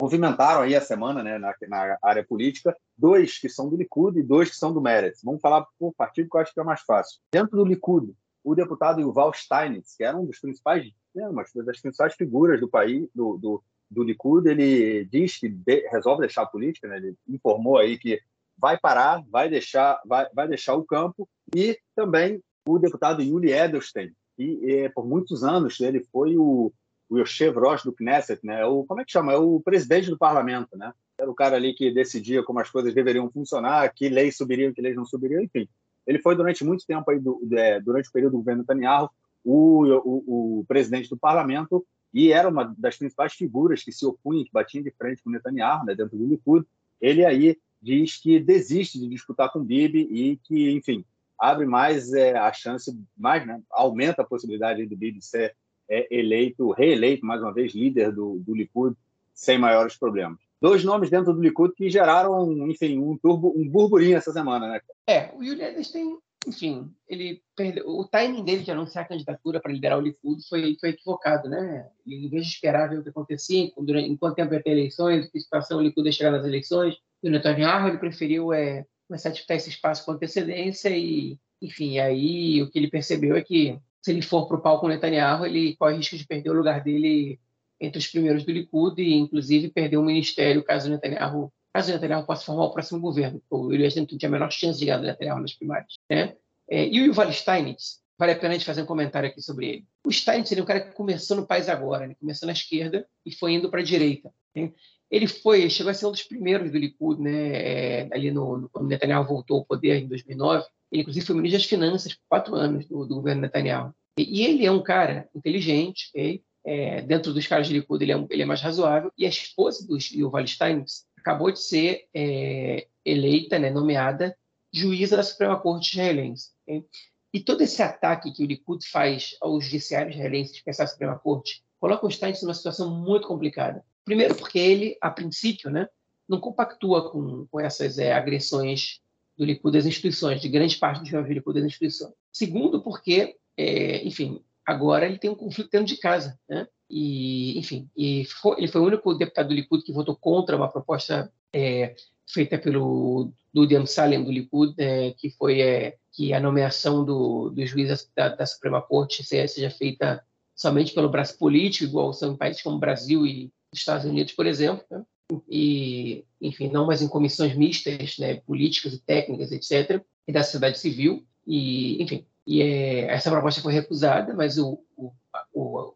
movimentaram 0.00 0.62
aí 0.62 0.74
a 0.74 0.80
semana 0.80 1.22
né, 1.22 1.38
na, 1.38 1.54
na, 1.68 1.98
área 2.02 2.24
política, 2.24 2.76
dois 2.96 3.38
que 3.38 3.48
são 3.48 3.68
do 3.68 3.76
Likud 3.76 4.18
e 4.18 4.22
dois 4.22 4.50
que 4.50 4.56
são 4.56 4.72
do 4.72 4.80
Meretz. 4.80 5.20
Vamos 5.22 5.40
falar 5.40 5.66
por 5.78 5.92
partido 5.94 6.28
que 6.28 6.36
eu 6.36 6.40
acho 6.40 6.52
que 6.52 6.60
é 6.60 6.64
mais 6.64 6.80
fácil. 6.82 7.20
Dentro 7.32 7.56
do 7.56 7.64
Likud, 7.64 8.12
o 8.42 8.54
deputado 8.54 9.00
Yuval 9.00 9.32
Steinitz, 9.32 9.96
que 9.96 10.04
era 10.04 10.16
um 10.16 10.26
dos 10.26 10.38
principais, 10.38 10.84
né, 11.14 11.28
uma 11.28 11.44
das 11.64 11.80
principais 11.80 12.14
figuras 12.14 12.60
do 12.60 12.68
país, 12.68 13.08
do, 13.14 13.38
do, 13.38 13.62
do 13.90 14.02
Likud, 14.02 14.48
ele 14.48 15.04
diz 15.06 15.38
que 15.38 15.48
de, 15.48 15.88
resolve 15.88 16.20
deixar 16.20 16.42
a 16.42 16.46
política, 16.46 16.88
né, 16.88 16.96
ele 16.98 17.14
informou 17.28 17.78
aí 17.78 17.98
que 17.98 18.20
vai 18.58 18.78
parar, 18.78 19.24
vai 19.30 19.48
deixar, 19.48 20.00
vai, 20.04 20.28
vai 20.32 20.48
deixar 20.48 20.74
o 20.74 20.84
campo, 20.84 21.28
e 21.54 21.78
também 21.94 22.40
o 22.66 22.78
deputado 22.78 23.22
Yuli 23.22 23.52
Edelstein, 23.52 24.12
que 24.36 24.90
por 24.94 25.06
muitos 25.06 25.44
anos 25.44 25.80
ele 25.80 26.04
foi 26.12 26.36
o, 26.36 26.72
o 27.08 27.18
Yoshev 27.18 27.58
Rosh 27.58 27.84
do 27.84 27.92
Knesset, 27.92 28.44
né, 28.44 28.64
o, 28.64 28.84
como 28.84 29.00
é 29.00 29.04
que 29.04 29.12
chama? 29.12 29.32
É 29.32 29.36
o 29.36 29.60
presidente 29.60 30.10
do 30.10 30.18
parlamento, 30.18 30.76
né? 30.76 30.92
Era 31.18 31.30
o 31.30 31.34
cara 31.34 31.56
ali 31.56 31.74
que 31.74 31.92
decidia 31.92 32.42
como 32.42 32.58
as 32.58 32.70
coisas 32.70 32.94
deveriam 32.94 33.30
funcionar, 33.30 33.92
que 33.94 34.08
leis 34.08 34.36
subiriam, 34.36 34.72
que 34.72 34.82
leis 34.82 34.96
não 34.96 35.04
subiriam, 35.04 35.42
enfim. 35.42 35.68
Ele 36.06 36.18
foi 36.18 36.34
durante 36.34 36.64
muito 36.64 36.86
tempo 36.86 37.08
aí, 37.10 37.20
do, 37.20 37.40
é, 37.52 37.80
durante 37.80 38.08
o 38.08 38.12
período 38.12 38.32
do 38.32 38.38
governo 38.38 38.62
Netanyahu, 38.62 39.08
o, 39.44 39.84
o, 39.84 40.60
o, 40.60 40.64
presidente 40.66 41.08
do 41.08 41.16
parlamento 41.16 41.86
e 42.12 42.32
era 42.32 42.48
uma 42.48 42.74
das 42.78 42.96
principais 42.96 43.34
figuras 43.34 43.82
que 43.82 43.92
se 43.92 44.06
opunha, 44.06 44.44
que 44.44 44.52
batia 44.52 44.82
de 44.82 44.90
frente 44.92 45.22
com 45.22 45.30
Netanyahu, 45.30 45.84
né, 45.84 45.94
dentro 45.94 46.16
do 46.16 46.26
Likud. 46.26 46.66
Ele 47.00 47.24
aí 47.24 47.58
diz 47.82 48.16
que 48.16 48.40
desiste 48.40 48.98
de 48.98 49.08
disputar 49.08 49.52
com 49.52 49.62
Bibi 49.62 50.08
e 50.10 50.36
que, 50.38 50.70
enfim, 50.70 51.04
abre 51.38 51.66
mais 51.66 52.12
é, 52.12 52.36
a 52.36 52.52
chance, 52.52 52.96
mais, 53.16 53.46
né, 53.46 53.60
aumenta 53.70 54.22
a 54.22 54.26
possibilidade 54.26 54.86
do 54.86 54.96
Bibi 54.96 55.20
ser 55.20 55.54
é, 55.88 56.06
eleito, 56.10 56.70
reeleito 56.70 57.24
mais 57.24 57.40
uma 57.42 57.52
vez 57.52 57.74
líder 57.74 58.12
do, 58.12 58.38
do 58.38 58.54
Likud 58.54 58.96
sem 59.32 59.58
maiores 59.58 59.96
problemas 59.96 60.38
dois 60.64 60.82
nomes 60.82 61.10
dentro 61.10 61.34
do 61.34 61.42
Likud 61.42 61.74
que 61.74 61.90
geraram, 61.90 62.66
enfim, 62.70 62.98
um 62.98 63.18
turbo, 63.18 63.52
um 63.54 63.68
burburinho 63.68 64.16
essa 64.16 64.32
semana, 64.32 64.66
né? 64.66 64.80
É, 65.06 65.30
o 65.34 65.44
Yuli 65.44 65.62
Edelstein, 65.62 66.16
enfim, 66.48 66.90
ele 67.06 67.42
perdeu, 67.54 67.86
o 67.86 68.02
timing 68.08 68.42
dele 68.42 68.62
de 68.62 68.70
anunciar 68.70 69.04
a 69.04 69.08
candidatura 69.08 69.60
para 69.60 69.70
liderar 69.70 69.98
o 69.98 70.00
Likud 70.00 70.42
foi, 70.48 70.74
foi 70.80 70.88
equivocado, 70.88 71.50
né? 71.50 71.86
Ele, 72.06 72.24
em 72.24 72.30
vez 72.30 72.46
de 72.46 72.52
esperar 72.52 72.88
ver 72.88 72.98
o 72.98 73.02
que 73.02 73.10
acontecia, 73.10 73.70
durante, 73.76 74.08
enquanto 74.08 74.36
tempo 74.36 74.54
ia 74.54 74.62
ter 74.62 74.70
eleições, 74.70 75.28
que 75.28 75.38
situação 75.38 75.80
o 75.80 75.82
Likud 75.82 76.06
ia 76.06 76.12
chegar 76.12 76.30
nas 76.30 76.46
eleições, 76.46 76.96
e 77.22 77.28
o 77.28 77.30
Netanyahu, 77.30 77.88
ele 77.88 77.98
preferiu 77.98 78.50
é, 78.50 78.86
começar 79.06 79.28
a 79.28 79.32
disputar 79.32 79.58
esse 79.58 79.68
espaço 79.68 80.02
com 80.06 80.12
antecedência 80.12 80.88
e, 80.88 81.38
enfim, 81.60 81.98
aí 81.98 82.62
o 82.62 82.70
que 82.70 82.78
ele 82.78 82.88
percebeu 82.88 83.36
é 83.36 83.42
que 83.42 83.78
se 84.04 84.10
ele 84.10 84.20
for 84.20 84.46
para 84.46 84.58
o 84.58 84.60
palco 84.60 84.82
com 84.82 84.88
Netanyahu, 84.88 85.46
ele 85.46 85.74
corre 85.76 85.96
risco 85.96 86.14
de 86.14 86.26
perder 86.26 86.50
o 86.50 86.52
lugar 86.52 86.84
dele 86.84 87.40
entre 87.80 87.98
os 87.98 88.06
primeiros 88.06 88.44
do 88.44 88.52
Likud 88.52 89.00
e, 89.00 89.14
inclusive, 89.14 89.70
perdeu 89.70 90.02
o 90.02 90.04
ministério 90.04 90.62
caso 90.62 90.88
o 90.88 90.90
Netanyahu, 90.90 91.50
caso 91.72 91.90
Netanyahu 91.90 92.26
possa 92.26 92.44
formar 92.44 92.64
o 92.64 92.70
próximo 92.70 93.00
governo. 93.00 93.40
O 93.48 93.72
Elias 93.72 93.96
não 93.96 94.04
tinha 94.04 94.28
a 94.28 94.30
menor 94.30 94.52
chance 94.52 94.78
de 94.78 94.84
ganhar 94.84 94.98
o 94.98 95.02
Netanyahu 95.02 95.40
nas 95.40 95.54
primárias. 95.54 95.94
Né? 96.10 96.36
É, 96.68 96.86
e 96.86 97.00
o 97.00 97.06
Yuval 97.06 97.32
Steinitz, 97.32 98.02
vale 98.18 98.32
a 98.32 98.36
pena 98.36 98.50
a 98.50 98.52
gente 98.52 98.66
fazer 98.66 98.82
um 98.82 98.86
comentário 98.86 99.30
aqui 99.30 99.40
sobre 99.40 99.68
ele. 99.68 99.86
O 100.06 100.12
Steinitz 100.12 100.52
é 100.52 100.60
um 100.60 100.66
cara 100.66 100.80
que 100.80 100.94
começou 100.94 101.38
no 101.38 101.46
país 101.46 101.70
agora, 101.70 102.06
né? 102.06 102.14
começou 102.20 102.46
na 102.46 102.52
esquerda 102.52 103.08
e 103.24 103.34
foi 103.34 103.54
indo 103.54 103.70
para 103.70 103.80
a 103.80 103.84
direita. 103.84 104.30
Né? 104.54 104.70
Ele 105.14 105.28
foi, 105.28 105.70
chegou 105.70 105.90
a 105.90 105.94
ser 105.94 106.06
um 106.06 106.10
dos 106.10 106.24
primeiros 106.24 106.72
do 106.72 106.76
Likud, 106.76 107.22
né? 107.22 107.52
É, 107.52 108.08
ali 108.12 108.32
no, 108.32 108.58
no, 108.58 108.68
quando 108.68 108.88
Netanyahu 108.88 109.24
voltou 109.24 109.58
ao 109.58 109.64
poder 109.64 110.02
em 110.02 110.08
2009. 110.08 110.66
Ele, 110.90 111.02
inclusive, 111.02 111.24
foi 111.24 111.36
ministro 111.36 111.60
das 111.60 111.68
Finanças 111.68 112.14
por 112.14 112.22
quatro 112.28 112.56
anos 112.56 112.84
do, 112.88 113.06
do 113.06 113.14
governo 113.14 113.42
Netanyahu. 113.42 113.94
E, 114.18 114.40
e, 114.40 114.44
ele 114.44 114.66
é 114.66 114.72
um 114.72 114.82
cara 114.82 115.28
inteligente, 115.32 116.08
okay? 116.10 116.42
é, 116.66 117.00
dentro 117.02 117.32
dos 117.32 117.46
caras 117.46 117.68
de 117.68 117.74
Likud, 117.74 118.02
ele 118.02 118.12
é, 118.12 118.26
ele 118.28 118.42
é, 118.42 118.44
mais 118.44 118.60
razoável. 118.60 119.12
E 119.16 119.24
a 119.24 119.28
esposa 119.28 119.86
do 119.86 119.96
Yuval 119.96 120.44
Steinitz 120.48 121.04
acabou 121.16 121.52
de 121.52 121.60
ser 121.60 122.08
é, 122.12 122.88
eleita, 123.04 123.56
né, 123.56 123.70
nomeada 123.70 124.36
juíza 124.72 125.16
da 125.16 125.22
Suprema 125.22 125.60
Corte 125.60 125.92
israelense. 125.92 126.50
Okay? 126.66 126.84
E 127.32 127.38
todo 127.38 127.60
esse 127.60 127.80
ataque 127.80 128.32
que 128.32 128.42
o 128.42 128.46
Likud 128.46 128.84
faz 128.88 129.36
aos 129.40 129.64
judiciários 129.64 130.16
israelenses, 130.16 130.60
que 130.60 130.68
é 130.68 130.72
Suprema 130.72 131.16
Corte, 131.16 131.62
coloca 131.78 132.04
o 132.04 132.10
Steinitz 132.10 132.42
numa 132.42 132.52
situação 132.52 132.90
muito 132.90 133.28
complicada. 133.28 133.84
Primeiro 134.04 134.34
porque 134.34 134.58
ele, 134.58 134.96
a 135.00 135.10
princípio, 135.10 135.70
né, 135.70 135.88
não 136.28 136.40
compactua 136.40 137.10
com, 137.10 137.46
com 137.46 137.60
essas 137.60 137.98
é, 137.98 138.12
agressões 138.12 139.00
do 139.36 139.44
Likud 139.44 139.72
das 139.72 139.86
instituições, 139.86 140.40
de 140.40 140.48
grande 140.48 140.76
parte 140.76 141.10
do 141.10 141.20
Likud 141.20 141.54
das 141.54 141.64
instituições. 141.64 142.12
Segundo 142.32 142.82
porque, 142.82 143.36
é, 143.56 144.06
enfim, 144.06 144.40
Agora 144.66 145.04
ele 145.04 145.18
tem 145.18 145.30
um 145.30 145.34
conflito 145.34 145.70
dentro 145.70 145.86
de 145.86 145.98
casa, 145.98 146.38
né? 146.48 146.66
E, 146.88 147.58
enfim, 147.58 147.88
e 147.96 148.24
foi, 148.24 148.58
ele 148.58 148.68
foi 148.68 148.80
o 148.80 148.84
único 148.84 149.14
deputado 149.14 149.48
do 149.48 149.54
Likud 149.54 149.82
que 149.82 149.92
votou 149.92 150.16
contra 150.16 150.56
uma 150.56 150.70
proposta 150.70 151.30
é, 151.52 151.94
feita 152.26 152.58
pelo 152.58 153.30
Dudi 153.52 153.74
Salem 153.86 154.22
do 154.24 154.30
Likud, 154.30 154.74
é, 154.78 155.12
que 155.12 155.30
foi 155.30 155.60
é, 155.60 155.96
que 156.12 156.32
a 156.32 156.40
nomeação 156.40 157.04
do, 157.04 157.50
do 157.50 157.66
juiz 157.66 158.10
da, 158.16 158.28
da, 158.30 158.46
Suprema 158.46 158.80
Corte 158.80 159.24
seja 159.24 159.70
feita 159.70 160.24
somente 160.54 160.94
pelo 160.94 161.08
braço 161.08 161.36
político, 161.38 161.84
igual 161.84 162.12
são 162.12 162.32
em 162.32 162.36
países 162.36 162.62
como 162.62 162.78
Brasil 162.78 163.26
e 163.26 163.52
Estados 163.78 164.04
Unidos, 164.04 164.32
por 164.32 164.46
exemplo, 164.46 164.84
né? 164.90 165.04
e, 165.48 166.24
enfim, 166.40 166.68
não 166.70 166.86
mais 166.86 167.02
em 167.02 167.08
comissões 167.08 167.56
mistas, 167.56 168.18
né, 168.18 168.36
políticas 168.36 168.92
e 168.92 168.98
técnicas, 168.98 169.52
etc., 169.52 170.02
e 170.26 170.32
da 170.32 170.42
sociedade 170.42 170.78
civil, 170.78 171.24
e, 171.46 172.02
enfim, 172.02 172.26
e 172.46 172.62
é, 172.62 173.12
essa 173.12 173.30
proposta 173.30 173.60
foi 173.60 173.72
recusada, 173.72 174.34
mas 174.34 174.58
o, 174.58 174.78
o, 174.96 175.12
o, 175.52 175.94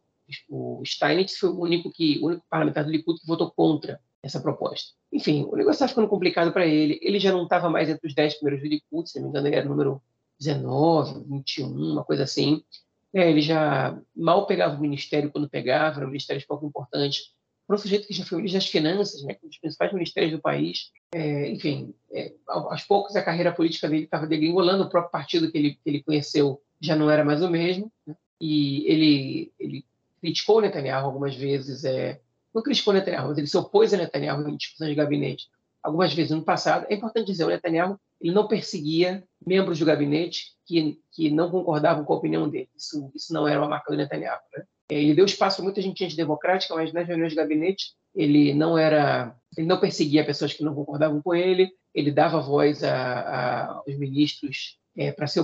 o 0.49 0.83
Steinitz 0.85 1.37
foi 1.37 1.51
o 1.51 1.61
único, 1.61 1.91
que, 1.91 2.19
o 2.21 2.27
único 2.27 2.45
parlamentar 2.49 2.85
do 2.85 2.91
Likud 2.91 3.21
que 3.21 3.27
votou 3.27 3.51
contra 3.51 4.01
essa 4.23 4.41
proposta. 4.41 4.95
Enfim, 5.13 5.45
o 5.45 5.57
negócio 5.57 5.77
está 5.77 5.89
ficando 5.89 6.09
complicado 6.09 6.53
para 6.53 6.67
ele. 6.67 6.99
Ele 7.03 7.19
já 7.19 7.33
não 7.33 7.45
estava 7.45 7.71
mais 7.71 7.89
entre 7.89 8.07
os 8.07 8.15
10 8.15 8.35
primeiros 8.35 8.63
do 8.63 8.69
Likud, 8.69 9.09
se 9.09 9.19
não 9.19 9.25
me 9.25 9.31
engano, 9.31 9.47
ele 9.47 9.57
era 9.57 9.67
o 9.67 9.71
número 9.71 10.03
19, 10.39 11.25
21, 11.29 11.93
uma 11.93 12.05
coisa 12.05 12.25
assim. 12.25 12.63
É, 13.15 13.31
ele 13.31 13.41
já 13.41 13.99
mal 14.15 14.47
pegava 14.47 14.77
o 14.77 14.81
ministério 14.81 15.31
quando 15.31 15.49
pegava, 15.49 15.99
eram 15.99 16.09
ministérios 16.09 16.45
pouco 16.45 16.67
importantes 16.67 17.33
para 17.69 17.77
um 17.77 17.79
sujeito 17.79 18.09
que 18.09 18.15
já 18.15 18.25
foi 18.25 18.39
ministro 18.39 18.59
das 18.59 18.71
Finanças, 18.71 19.23
né, 19.23 19.37
um 19.45 19.49
dos 19.49 19.59
principais 19.59 19.93
ministérios 19.93 20.33
do 20.33 20.41
país. 20.41 20.91
É, 21.13 21.51
enfim, 21.51 21.95
é, 22.11 22.33
aos 22.49 22.83
poucos 22.85 23.15
a 23.15 23.23
carreira 23.23 23.53
política 23.53 23.87
dele 23.87 24.05
estava 24.05 24.27
degringolando, 24.27 24.85
o 24.85 24.89
próprio 24.89 25.13
partido 25.13 25.53
que 25.53 25.59
ele, 25.59 25.75
que 25.75 25.81
ele 25.85 26.03
conheceu 26.03 26.63
já 26.81 26.97
não 26.97 27.11
era 27.11 27.23
mais 27.23 27.43
o 27.43 27.51
mesmo, 27.51 27.93
né, 28.07 28.17
e 28.41 28.91
ele, 28.91 29.53
ele 29.61 29.85
criticou 30.19 30.63
Netanyahu 30.63 31.05
algumas 31.05 31.37
vezes, 31.37 31.85
é, 31.85 32.19
não 32.55 32.63
criticou 32.63 32.95
Netanyahu, 32.95 33.29
mas 33.29 33.39
ele 33.39 33.47
se 33.47 33.57
opôs 33.59 33.93
a 33.93 33.99
Netanyahu 33.99 34.49
em 34.49 34.57
discussões 34.57 34.89
de 34.89 34.95
gabinete 34.95 35.49
algumas 35.83 36.15
vezes 36.15 36.33
no 36.33 36.43
passado. 36.43 36.87
É 36.89 36.95
importante 36.95 37.27
dizer, 37.27 37.45
o 37.45 37.49
Netanyahu 37.49 38.01
ele 38.21 38.33
não 38.33 38.49
perseguia 38.49 39.25
membros 39.45 39.79
do 39.79 39.85
gabinete 39.85 40.57
que, 40.67 40.99
que 41.13 41.31
não 41.31 41.51
concordavam 41.51 42.05
com 42.05 42.13
a 42.13 42.17
opinião 42.17 42.49
dele. 42.49 42.69
Isso, 42.77 43.11
isso 43.15 43.33
não 43.33 43.47
era 43.47 43.61
uma 43.61 43.69
marca 43.69 43.91
do 43.91 43.97
Netanyahu. 43.97 44.41
Né? 44.57 44.65
Ele 44.91 45.15
deu 45.15 45.25
espaço 45.25 45.61
a 45.61 45.65
muita 45.65 45.81
gente 45.81 46.05
antidemocrática, 46.05 46.75
mas 46.75 46.93
nas 46.93 47.07
reuniões 47.07 47.33
de 47.33 47.37
gabinete 47.37 47.93
ele 48.15 48.55
não 48.55 48.77
era, 48.77 49.37
ele 49.57 49.67
não 49.67 49.79
perseguia 49.79 50.25
pessoas 50.25 50.53
que 50.53 50.65
não 50.65 50.75
concordavam 50.75 51.23
com 51.23 51.35
ele, 51.35 51.71
ele 51.95 52.11
dava 52.11 52.41
voz 52.41 52.83
a, 52.83 52.95
a, 52.95 53.67
aos 53.79 53.99
ministros 53.99 54.79
é, 54.97 55.13
para 55.13 55.27
se, 55.27 55.41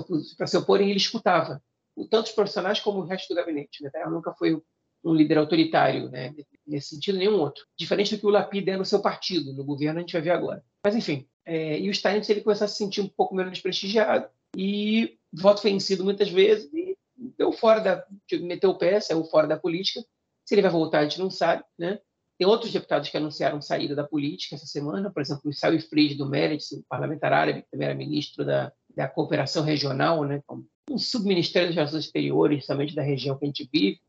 oporem 0.57 0.89
e 0.89 0.91
ele 0.91 0.99
escutava, 0.99 1.63
tanto 2.11 2.27
os 2.27 2.33
profissionais 2.33 2.81
como 2.81 3.01
o 3.01 3.05
resto 3.05 3.29
do 3.29 3.37
gabinete. 3.37 3.85
Ele 3.85 4.11
nunca 4.11 4.33
foi 4.33 4.61
um 5.05 5.15
líder 5.15 5.39
autoritário, 5.39 6.11
né? 6.11 6.35
nesse 6.67 6.95
sentido 6.95 7.19
nenhum 7.19 7.39
outro. 7.39 7.65
Diferente 7.79 8.15
do 8.15 8.21
que 8.21 8.27
o 8.27 8.31
Lapid 8.31 8.67
é 8.69 8.77
no 8.77 8.85
seu 8.85 9.01
partido, 9.01 9.53
no 9.53 9.65
governo, 9.65 9.99
a 9.99 10.01
gente 10.01 10.13
vai 10.13 10.23
ver 10.23 10.31
agora. 10.31 10.65
Mas, 10.83 10.97
enfim, 10.97 11.29
é, 11.47 11.79
e 11.79 11.89
o 11.91 11.95
Steinitz 11.95 12.29
ele 12.29 12.41
começou 12.41 12.65
a 12.65 12.69
se 12.69 12.77
sentir 12.77 13.01
um 13.01 13.09
pouco 13.09 13.35
menos 13.35 13.61
prestigiado 13.61 14.29
e 14.57 15.19
voto 15.33 15.63
vencido 15.63 16.05
muitas 16.05 16.31
vezes 16.31 16.73
e 16.73 16.97
deu 17.37 17.53
fora 17.53 17.81
da, 17.81 18.07
meteu 18.41 18.71
o 18.71 18.79
pé, 18.79 19.01
saiu 19.01 19.25
fora 19.25 19.47
da 19.47 19.59
política. 19.59 20.05
Se 20.45 20.55
ele 20.55 20.63
vai 20.63 20.71
voltar, 20.71 21.01
a 21.01 21.03
gente 21.05 21.19
não 21.19 21.31
sabe, 21.31 21.65
né? 21.79 21.99
Tem 22.37 22.47
outros 22.47 22.73
deputados 22.73 23.09
que 23.09 23.17
anunciaram 23.17 23.63
saída 23.63 23.95
da 23.95 24.03
política 24.03 24.57
essa 24.57 24.67
semana, 24.67 25.11
por 25.11 25.23
exemplo, 25.23 25.49
o 25.49 25.53
Sawi 25.53 25.81
Fried 25.81 26.17
do 26.17 26.29
Meretz, 26.29 26.73
o 26.73 26.85
parlamentar 26.89 27.33
árabe, 27.33 27.63
que 27.63 27.71
também 27.71 27.87
era 27.87 27.97
ministro 27.97 28.45
da, 28.45 28.73
da 28.95 29.07
cooperação 29.07 29.63
regional, 29.63 30.25
né? 30.25 30.43
Um 30.91 30.99
subministério 30.99 31.69
das 31.69 31.77
relações 31.77 32.05
exteriores, 32.07 32.67
somente 32.67 32.95
da 32.95 33.03
região 33.03 33.39
que 33.39 33.45
a 33.45 33.49
gente 33.49 33.69
vive. 33.73 34.01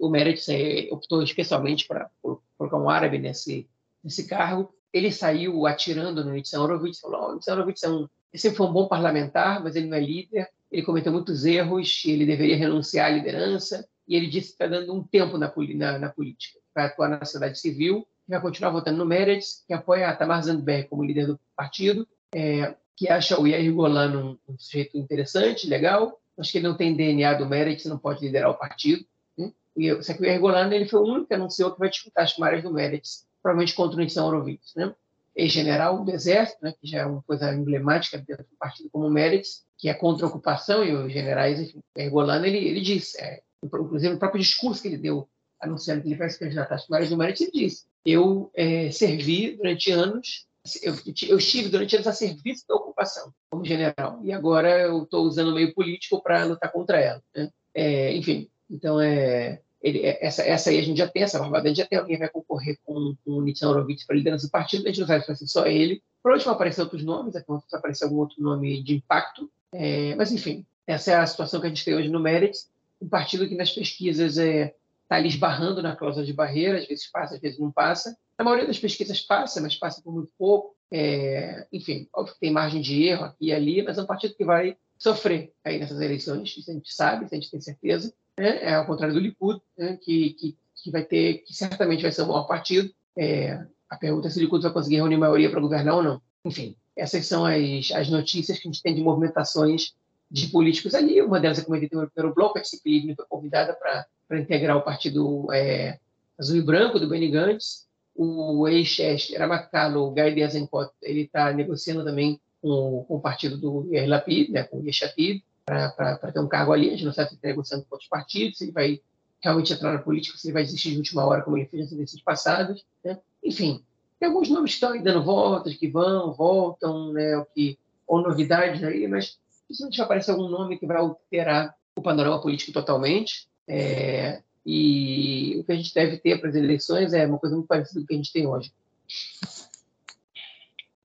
O 0.00 0.08
Meretz 0.08 0.48
é, 0.48 0.88
optou 0.90 1.22
especialmente 1.22 1.86
por 2.20 2.42
colocar 2.56 2.78
um 2.78 2.90
árabe 2.90 3.18
nesse, 3.18 3.68
nesse 4.02 4.26
cargo. 4.26 4.74
Ele 4.92 5.12
saiu 5.12 5.66
atirando 5.66 6.24
no 6.24 6.32
Nitzan 6.32 6.60
Horowitz, 6.60 7.00
falou: 7.00 7.30
oh, 7.30 7.34
Nitzan 7.34 7.54
Horowitz 7.54 7.82
é 7.82 7.88
um, 7.88 8.08
ele 8.32 8.40
sempre 8.40 8.56
foi 8.56 8.66
um 8.66 8.72
bom 8.72 8.88
parlamentar, 8.88 9.62
mas 9.62 9.76
ele 9.76 9.86
não 9.86 9.96
é 9.96 10.00
líder, 10.00 10.48
ele 10.70 10.82
cometeu 10.82 11.12
muitos 11.12 11.44
erros, 11.44 12.02
ele 12.06 12.26
deveria 12.26 12.56
renunciar 12.56 13.06
à 13.06 13.10
liderança, 13.10 13.88
e 14.06 14.16
ele 14.16 14.26
disse 14.26 14.48
que 14.48 14.52
está 14.54 14.66
dando 14.66 14.94
um 14.94 15.02
tempo 15.02 15.38
na, 15.38 15.52
na, 15.74 15.98
na 15.98 16.08
política, 16.08 16.58
para 16.72 16.86
atuar 16.86 17.08
na 17.08 17.24
sociedade 17.24 17.58
civil, 17.58 18.06
vai 18.28 18.40
continuar 18.40 18.70
votando 18.70 18.98
no 18.98 19.06
Meretz, 19.06 19.64
que 19.66 19.72
apoia 19.72 20.08
a 20.08 20.16
Tamar 20.16 20.42
Zandberg 20.42 20.88
como 20.88 21.04
líder 21.04 21.26
do 21.26 21.40
partido, 21.56 22.06
é, 22.34 22.74
que 22.94 23.08
acha 23.08 23.40
o 23.40 23.46
Yair 23.46 23.72
Golan 23.72 24.18
um, 24.18 24.52
um, 24.52 24.58
sujeito 24.58 24.98
interessante, 24.98 25.66
legal, 25.66 26.20
mas 26.36 26.50
que 26.50 26.58
ele 26.58 26.68
não 26.68 26.76
tem 26.76 26.94
DNA 26.94 27.34
do 27.34 27.46
Meretz, 27.46 27.86
não 27.86 27.98
pode 27.98 28.24
liderar 28.24 28.50
o 28.50 28.58
partido. 28.58 29.04
Né? 29.36 29.52
E, 29.76 30.02
só 30.02 30.12
que 30.12 30.22
o 30.22 30.26
Yair 30.26 30.40
Golan 30.40 30.72
ele 30.72 30.86
foi 30.86 31.00
o 31.00 31.04
único 31.04 31.28
que 31.28 31.34
anunciou 31.34 31.72
que 31.72 31.78
vai 31.78 31.88
disputar 31.88 32.24
as 32.24 32.32
primárias 32.32 32.62
do 32.62 32.72
Meretz, 32.72 33.26
provavelmente 33.42 33.74
contra 33.74 33.96
o 33.96 34.00
Nissan 34.00 34.24
Horowitz. 34.24 34.74
Né? 34.74 34.94
Ex-general 35.34 36.04
do 36.04 36.10
Exército, 36.10 36.58
né, 36.62 36.74
que 36.80 36.88
já 36.88 37.00
é 37.00 37.06
uma 37.06 37.22
coisa 37.22 37.52
emblemática 37.54 38.18
dentro 38.18 38.44
do 38.44 38.56
partido 38.58 38.90
como 38.90 39.08
Meretz, 39.08 39.64
que 39.76 39.88
é 39.88 39.94
contra 39.94 40.26
a 40.26 40.28
ocupação, 40.28 40.84
e 40.84 40.92
os 40.92 41.12
generais, 41.12 41.60
enfim, 41.60 41.78
o 41.78 41.98
Yair 41.98 42.10
Golan, 42.10 42.44
ele, 42.44 42.58
ele 42.58 42.80
disse, 42.80 43.20
é, 43.20 43.42
inclusive 43.62 44.12
no 44.12 44.18
próprio 44.18 44.42
discurso 44.42 44.82
que 44.82 44.88
ele 44.88 44.98
deu 44.98 45.28
anunciando 45.60 46.02
que 46.02 46.08
ele 46.08 46.16
vai 46.16 46.28
se 46.28 46.38
candidatar 46.38 46.80
primárias 46.82 47.10
do 47.10 47.16
Meretz, 47.16 47.40
ele 47.40 47.52
disse, 47.52 47.86
eu 48.04 48.50
é, 48.54 48.90
servi 48.90 49.56
durante 49.56 49.90
anos 49.92 50.48
eu, 50.82 50.94
eu, 51.28 51.38
estive 51.38 51.68
durante 51.68 51.94
anos 51.96 52.06
a 52.06 52.12
serviço 52.12 52.66
da 52.68 52.74
ocupação 52.74 53.32
como 53.48 53.64
general 53.64 54.20
e 54.22 54.32
agora 54.32 54.80
eu 54.80 55.04
estou 55.04 55.24
usando 55.24 55.48
o 55.48 55.54
meio 55.54 55.72
político 55.72 56.22
para 56.22 56.44
lutar 56.44 56.70
contra 56.70 57.00
ela. 57.00 57.22
Né? 57.34 57.50
É, 57.74 58.14
enfim, 58.14 58.50
então 58.68 59.00
é, 59.00 59.62
ele, 59.80 60.00
é, 60.00 60.24
essa, 60.24 60.42
essa 60.42 60.70
aí 60.70 60.78
a 60.78 60.82
gente 60.82 60.98
já 60.98 61.08
tem, 61.08 61.22
essa 61.22 61.38
barbada, 61.38 61.64
a 61.64 61.68
gente 61.68 61.78
já 61.78 61.86
tem 61.86 61.98
alguém 61.98 62.16
que 62.16 62.20
vai 62.20 62.28
concorrer 62.28 62.78
com, 62.84 63.14
com 63.24 63.32
o 63.32 63.42
Nitsan 63.42 63.70
Horowitz 63.70 64.04
para 64.04 64.16
liderança 64.16 64.46
do 64.46 64.50
partido, 64.50 64.84
a 64.84 64.88
gente 64.88 65.00
não 65.00 65.06
sabe 65.06 65.20
se 65.20 65.26
vai 65.26 65.36
ser 65.36 65.46
só 65.46 65.66
ele. 65.66 66.02
Provavelmente 66.22 66.44
vão 66.46 66.54
aparecer 66.54 66.80
outros 66.82 67.04
nomes, 67.04 67.34
é 67.34 67.44
vai 67.46 67.60
aparecer 67.72 68.04
algum 68.04 68.16
outro 68.16 68.42
nome 68.42 68.82
de 68.82 68.96
impacto, 68.96 69.50
é, 69.72 70.14
mas 70.16 70.32
enfim, 70.32 70.66
essa 70.86 71.12
é 71.12 71.16
a 71.16 71.26
situação 71.26 71.60
que 71.60 71.66
a 71.66 71.68
gente 71.68 71.84
tem 71.84 71.94
hoje 71.94 72.08
no 72.08 72.20
Merit, 72.20 72.58
um 73.00 73.08
partido 73.08 73.48
que 73.48 73.54
nas 73.54 73.70
pesquisas 73.70 74.38
é, 74.38 74.74
está 75.02 75.16
ali 75.16 75.28
esbarrando 75.28 75.82
na 75.82 75.96
cláusula 75.96 76.24
de 76.24 76.32
barreira, 76.32 76.78
às 76.78 76.86
vezes 76.86 77.10
passa, 77.10 77.34
às 77.34 77.40
vezes 77.40 77.58
não 77.58 77.70
passa. 77.70 78.16
A 78.36 78.44
maioria 78.44 78.66
das 78.66 78.78
pesquisas 78.78 79.20
passa, 79.20 79.60
mas 79.60 79.74
passa 79.76 80.02
por 80.02 80.12
muito 80.12 80.32
pouco. 80.38 80.76
É, 80.90 81.66
enfim, 81.72 82.08
óbvio 82.14 82.34
que 82.34 82.40
tem 82.40 82.50
margem 82.50 82.80
de 82.80 83.04
erro 83.04 83.24
aqui 83.24 83.46
e 83.46 83.52
ali, 83.52 83.82
mas 83.82 83.98
é 83.98 84.02
um 84.02 84.06
partido 84.06 84.34
que 84.34 84.44
vai 84.44 84.76
sofrer 84.98 85.52
aí 85.64 85.78
nessas 85.78 86.00
eleições, 86.00 86.56
isso 86.56 86.70
a 86.70 86.74
gente 86.74 86.92
sabe, 86.92 87.24
isso 87.24 87.34
a 87.34 87.38
gente 87.38 87.50
tem 87.50 87.60
certeza. 87.60 88.12
Né? 88.38 88.62
É 88.62 88.74
ao 88.74 88.86
contrário 88.86 89.14
do 89.14 89.20
Likud, 89.20 89.60
né? 89.76 89.98
que, 90.00 90.30
que, 90.30 90.56
que, 90.82 90.90
vai 90.90 91.04
ter, 91.04 91.38
que 91.38 91.54
certamente 91.54 92.02
vai 92.02 92.12
ser 92.12 92.22
o 92.22 92.28
maior 92.28 92.44
partido. 92.44 92.90
É, 93.16 93.64
a 93.90 93.96
pergunta 93.96 94.28
é 94.28 94.30
se 94.30 94.38
o 94.38 94.42
Likud 94.42 94.62
vai 94.62 94.72
conseguir 94.72 94.96
reunir 94.96 95.16
maioria 95.16 95.50
para 95.50 95.60
governar 95.60 95.96
ou 95.96 96.02
não. 96.02 96.22
Enfim, 96.44 96.76
essas 96.96 97.26
são 97.26 97.44
as, 97.44 97.90
as 97.92 98.08
notícias 98.08 98.58
que 98.58 98.68
a 98.68 98.70
gente 98.70 98.82
tem 98.82 98.94
de 98.94 99.02
movimentações 99.02 99.94
de 100.30 100.48
políticos 100.48 100.94
ali. 100.94 101.20
Uma 101.22 101.40
delas 101.40 101.58
é 101.58 101.62
como 101.62 101.76
ele 101.76 101.88
tem 101.88 101.98
o 101.98 102.10
primeiro 102.10 102.34
bloco, 102.34 102.58
a 102.58 102.64
Ciclismo 102.64 103.14
foi 103.16 103.24
convidada 103.26 103.74
para 103.74 104.38
integrar 104.38 104.76
o 104.76 104.82
partido 104.82 105.52
é, 105.52 105.98
azul 106.38 106.56
e 106.56 106.62
branco 106.62 106.98
do 106.98 107.08
Benny 107.08 107.28
Gantz. 107.28 107.86
O 108.14 108.66
ex 108.66 108.98
Ramakalo, 109.38 110.10
Guy 110.10 110.34
Diazenkot, 110.34 110.90
ele 111.00 111.22
está 111.22 111.52
negociando 111.52 112.04
também 112.04 112.40
com, 112.60 113.04
com, 113.06 113.16
o 113.16 113.20
partido 113.20 113.56
do 113.56 113.88
Yair 113.92 114.08
Lapid, 114.08 114.50
né, 114.50 114.64
com 114.64 114.78
o 114.78 114.84
Yeshatid, 114.84 115.44
para 115.68 116.32
ter 116.32 116.40
um 116.40 116.48
cargo 116.48 116.72
ali. 116.72 116.88
A 116.88 116.90
gente 116.92 117.04
não 117.04 117.12
sabe 117.12 117.30
se 117.30 117.34
está 117.36 117.48
negociando 117.48 117.84
com 117.84 117.94
outros 117.94 118.08
partidos, 118.08 118.58
se 118.58 118.64
ele 118.64 118.72
vai 118.72 119.00
realmente 119.40 119.72
entrar 119.72 119.92
na 119.92 119.98
política, 119.98 120.36
se 120.36 120.48
ele 120.48 120.54
vai 120.54 120.64
desistir 120.64 120.90
de 120.90 120.98
última 120.98 121.24
hora, 121.24 121.42
como 121.42 121.56
ele 121.56 121.66
fez 121.66 121.84
nas 121.84 121.92
eleições 121.92 122.22
passadas. 122.22 122.84
Né? 123.04 123.18
Enfim, 123.44 123.82
tem 124.18 124.28
alguns 124.28 124.48
nomes 124.48 124.72
que 124.72 124.76
estão 124.76 124.92
aí 124.92 125.02
dando 125.02 125.22
voltas, 125.22 125.74
que 125.74 125.88
vão, 125.88 126.32
voltam, 126.32 127.12
né, 127.12 127.36
o 127.36 127.44
que, 127.44 127.78
ou 128.06 128.20
novidades 128.20 128.82
aí, 128.82 129.06
mas 129.06 129.38
dificilmente 129.62 129.98
vai 129.98 130.04
aparecer 130.06 130.30
algum 130.32 130.48
nome 130.48 130.78
que 130.78 130.86
vai 130.86 130.96
alterar 130.96 131.74
o 131.94 132.02
panorama 132.02 132.40
político 132.40 132.72
totalmente. 132.72 133.46
É, 133.68 134.42
e 134.66 135.56
o 135.60 135.64
que 135.64 135.72
a 135.72 135.76
gente 135.76 135.94
deve 135.94 136.18
ter 136.18 136.40
para 136.40 136.48
as 136.48 136.54
eleições 136.54 137.12
é 137.12 137.26
uma 137.26 137.38
coisa 137.38 137.54
muito 137.54 137.68
parecida 137.68 138.00
com 138.00 138.04
o 138.04 138.06
que 138.06 138.14
a 138.14 138.16
gente 138.16 138.32
tem 138.32 138.46
hoje. 138.46 138.72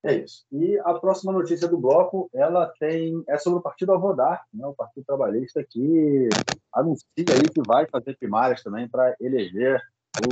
É 0.05 0.15
isso. 0.15 0.45
E 0.51 0.77
a 0.79 0.93
próxima 0.95 1.31
notícia 1.31 1.67
do 1.67 1.77
bloco, 1.77 2.29
ela 2.33 2.71
tem 2.79 3.23
é 3.27 3.37
sobre 3.37 3.59
o 3.59 3.61
Partido 3.61 3.93
Avodar, 3.93 4.45
né, 4.53 4.65
o 4.67 4.73
Partido 4.73 5.05
Trabalhista 5.05 5.63
que 5.67 6.27
anuncia 6.73 7.05
aí 7.17 7.49
que 7.49 7.61
vai 7.65 7.87
fazer 7.87 8.17
primárias 8.17 8.61
também 8.61 8.87
para 8.87 9.15
eleger 9.19 9.81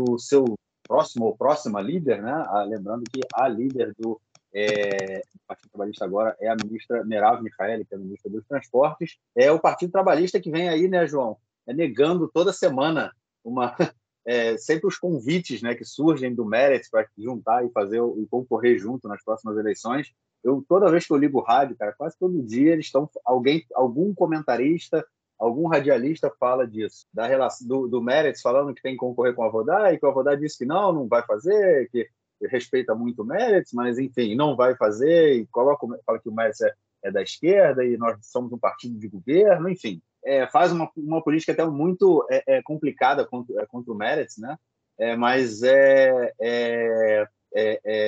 o 0.01 0.19
seu 0.19 0.43
próximo 0.85 1.25
ou 1.25 1.37
próxima 1.37 1.81
líder, 1.81 2.21
né? 2.21 2.33
Ah, 2.49 2.63
lembrando 2.63 3.03
que 3.09 3.21
a 3.33 3.47
líder 3.47 3.93
do, 3.97 4.19
é, 4.53 5.21
Partido 5.47 5.69
Trabalhista 5.71 6.03
agora 6.03 6.35
é 6.41 6.49
a 6.49 6.55
ministra 6.61 7.05
Merav 7.05 7.41
Michaeli, 7.41 7.85
que 7.85 7.93
é 7.93 7.97
a 7.97 8.01
ministra 8.01 8.29
dos 8.29 8.45
Transportes. 8.45 9.17
É 9.33 9.49
o 9.51 9.59
Partido 9.59 9.91
Trabalhista 9.91 10.39
que 10.39 10.51
vem 10.51 10.67
aí, 10.67 10.89
né, 10.89 11.07
João? 11.07 11.37
é 11.67 11.73
negando 11.73 12.29
toda 12.33 12.53
semana 12.53 13.11
uma 13.43 13.75
é, 14.25 14.57
sempre 14.57 14.87
os 14.87 14.97
convites 14.97 15.61
né, 15.61 15.75
que 15.75 15.85
surgem 15.85 16.33
do 16.33 16.45
Merit 16.45 16.89
para 16.89 17.07
juntar 17.17 17.65
e 17.65 17.71
fazer 17.71 18.01
e 18.17 18.25
concorrer 18.27 18.77
junto 18.77 19.07
nas 19.07 19.23
próximas 19.23 19.57
eleições. 19.57 20.13
Eu 20.43 20.63
toda 20.67 20.89
vez 20.89 21.05
que 21.05 21.13
eu 21.13 21.17
ligo 21.17 21.39
o 21.39 21.43
rádio, 21.43 21.75
cara, 21.75 21.93
quase 21.93 22.17
todo 22.17 22.41
dia 22.43 22.73
eles 22.73 22.85
estão 22.85 23.09
alguém, 23.25 23.65
algum 23.73 24.13
comentarista, 24.13 25.05
algum 25.37 25.67
radialista 25.67 26.31
fala 26.39 26.67
disso, 26.67 27.07
da 27.13 27.25
relação 27.27 27.67
do, 27.67 27.87
do 27.87 28.03
falando 28.41 28.73
que 28.73 28.81
tem 28.81 28.93
que 28.93 28.99
concorrer 28.99 29.33
com 29.33 29.43
a 29.43 29.49
Vodai, 29.49 29.97
que 29.97 30.05
o 30.05 30.13
Vodai 30.13 30.37
disse 30.37 30.59
que 30.59 30.65
não, 30.65 30.91
não 30.93 31.07
vai 31.07 31.23
fazer, 31.23 31.89
que 31.89 32.07
respeita 32.47 32.95
muito 32.95 33.21
o 33.21 33.25
Merit, 33.25 33.75
mas 33.75 33.99
enfim, 33.99 34.35
não 34.35 34.55
vai 34.55 34.75
fazer 34.75 35.35
e 35.35 35.47
coloca 35.47 35.85
fala 36.05 36.19
que 36.19 36.29
o 36.29 36.33
Merit 36.33 36.63
é, 36.63 36.73
é 37.05 37.11
da 37.11 37.21
esquerda 37.21 37.85
e 37.85 37.97
nós 37.97 38.17
somos 38.21 38.51
um 38.51 38.57
partido 38.57 38.97
de 38.97 39.07
governo, 39.07 39.69
enfim 39.69 40.01
é, 40.23 40.47
faz 40.47 40.71
uma, 40.71 40.89
uma 40.95 41.23
política 41.23 41.51
até 41.51 41.65
muito 41.65 42.25
é, 42.29 42.43
é, 42.47 42.61
complicada 42.61 43.25
contra, 43.25 43.61
é, 43.61 43.65
contra 43.65 43.91
o 43.91 43.95
Meretz, 43.95 44.37
né? 44.37 44.57
É, 44.97 45.15
mas 45.15 45.61
é, 45.63 46.33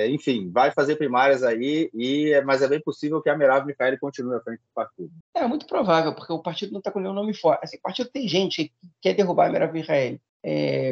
enfim, 0.08 0.50
vai 0.50 0.70
fazer 0.70 0.96
primárias 0.96 1.42
aí, 1.42 1.90
e, 1.92 2.40
mas 2.42 2.62
é 2.62 2.68
bem 2.68 2.80
possível 2.80 3.20
que 3.20 3.28
a 3.28 3.36
Merav 3.36 3.66
Mikhaeli 3.66 3.98
continue 3.98 4.36
à 4.36 4.40
frente 4.40 4.60
do 4.60 4.72
partido. 4.74 5.10
É 5.34 5.46
muito 5.46 5.66
provável, 5.66 6.14
porque 6.14 6.32
o 6.32 6.42
partido 6.42 6.72
não 6.72 6.78
está 6.78 6.92
com 6.92 7.00
nenhum 7.00 7.14
nome 7.14 7.34
forte. 7.34 7.64
Assim, 7.64 7.76
o 7.76 7.82
partido 7.82 8.10
tem 8.10 8.28
gente 8.28 8.68
que 8.68 8.72
quer 9.02 9.14
derrubar 9.14 9.48
a 9.48 9.52
Merav 9.52 9.72
Mikhaeli, 9.72 10.20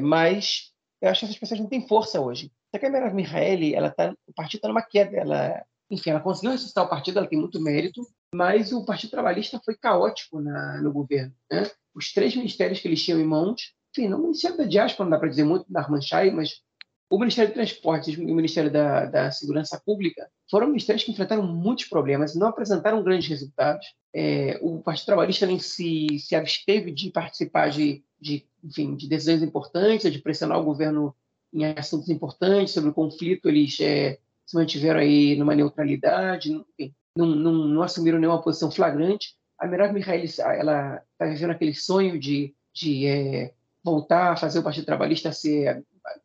mas 0.02 0.72
eu 1.00 1.08
acho 1.08 1.20
que 1.20 1.26
essas 1.26 1.38
pessoas 1.38 1.60
não 1.60 1.68
têm 1.68 1.86
força 1.86 2.20
hoje. 2.20 2.50
Só 2.74 2.80
que 2.80 2.86
a 2.86 2.90
Merav 2.90 3.14
Mikhaeli, 3.14 3.74
ela 3.74 3.90
tá, 3.90 4.12
o 4.26 4.34
partido 4.34 4.58
está 4.58 4.68
numa 4.68 4.82
queda, 4.82 5.16
ela 5.16 5.64
enfim, 5.92 6.10
ela 6.10 6.20
conseguiu 6.20 6.52
ressuscitar 6.52 6.84
o 6.84 6.88
partido, 6.88 7.18
ela 7.18 7.28
tem 7.28 7.38
muito 7.38 7.60
mérito, 7.60 8.00
mas 8.34 8.72
o 8.72 8.84
Partido 8.84 9.10
Trabalhista 9.10 9.60
foi 9.64 9.76
caótico 9.76 10.40
na, 10.40 10.80
no 10.80 10.92
governo. 10.92 11.34
Né? 11.50 11.70
Os 11.94 12.12
três 12.12 12.34
ministérios 12.34 12.80
que 12.80 12.88
eles 12.88 13.02
tinham 13.02 13.20
em 13.20 13.26
mãos, 13.26 13.74
enfim, 13.90 14.08
no 14.08 14.18
Ministério 14.18 14.56
da 14.56 14.64
Diáspora 14.64 15.04
não 15.04 15.10
dá 15.10 15.18
para 15.18 15.28
dizer 15.28 15.44
muito 15.44 15.70
da 15.70 15.80
Armanchai, 15.80 16.30
mas 16.30 16.62
o 17.10 17.18
Ministério 17.18 17.50
de 17.50 17.54
Transportes 17.54 18.16
e 18.16 18.20
o 18.20 18.34
Ministério 18.34 18.70
da, 18.70 19.04
da, 19.04 19.30
Segurança 19.30 19.78
Pública 19.84 20.30
foram 20.50 20.68
ministérios 20.68 21.04
que 21.04 21.10
enfrentaram 21.10 21.42
muitos 21.42 21.84
problemas, 21.84 22.34
não 22.34 22.46
apresentaram 22.46 23.02
grandes 23.02 23.28
resultados. 23.28 23.86
É, 24.14 24.58
o 24.62 24.80
Partido 24.80 25.06
Trabalhista 25.06 25.44
nem 25.44 25.58
se, 25.58 26.06
se 26.18 26.34
absteve 26.34 26.90
de 26.90 27.10
participar 27.10 27.68
de, 27.68 28.02
de, 28.18 28.46
enfim, 28.64 28.96
de 28.96 29.06
decisões 29.06 29.42
importantes, 29.42 30.10
de 30.10 30.18
pressionar 30.20 30.58
o 30.58 30.64
governo 30.64 31.14
em 31.52 31.66
assuntos 31.66 32.08
importantes 32.08 32.72
sobre 32.72 32.88
o 32.88 32.94
conflito. 32.94 33.46
Eles 33.46 33.78
é, 33.78 34.18
se 34.46 34.56
mantiveram 34.56 35.00
aí 35.00 35.36
numa 35.36 35.54
neutralidade, 35.54 36.50
enfim, 36.50 36.94
não, 37.16 37.26
não, 37.26 37.52
não 37.52 37.82
assumiram 37.82 38.18
nenhuma 38.18 38.42
posição 38.42 38.70
flagrante. 38.70 39.36
A 39.58 39.66
Merav 39.66 39.92
Mihaeli 39.92 40.28
ela 40.38 41.02
está 41.12 41.26
vivendo 41.26 41.50
aquele 41.50 41.74
sonho 41.74 42.18
de, 42.18 42.54
de 42.74 43.06
é, 43.06 43.54
voltar 43.82 44.32
a 44.32 44.36
fazer 44.36 44.58
o 44.58 44.62
Partido 44.62 44.86
Trabalhista 44.86 45.32
ser 45.32 45.68
a 45.68 45.82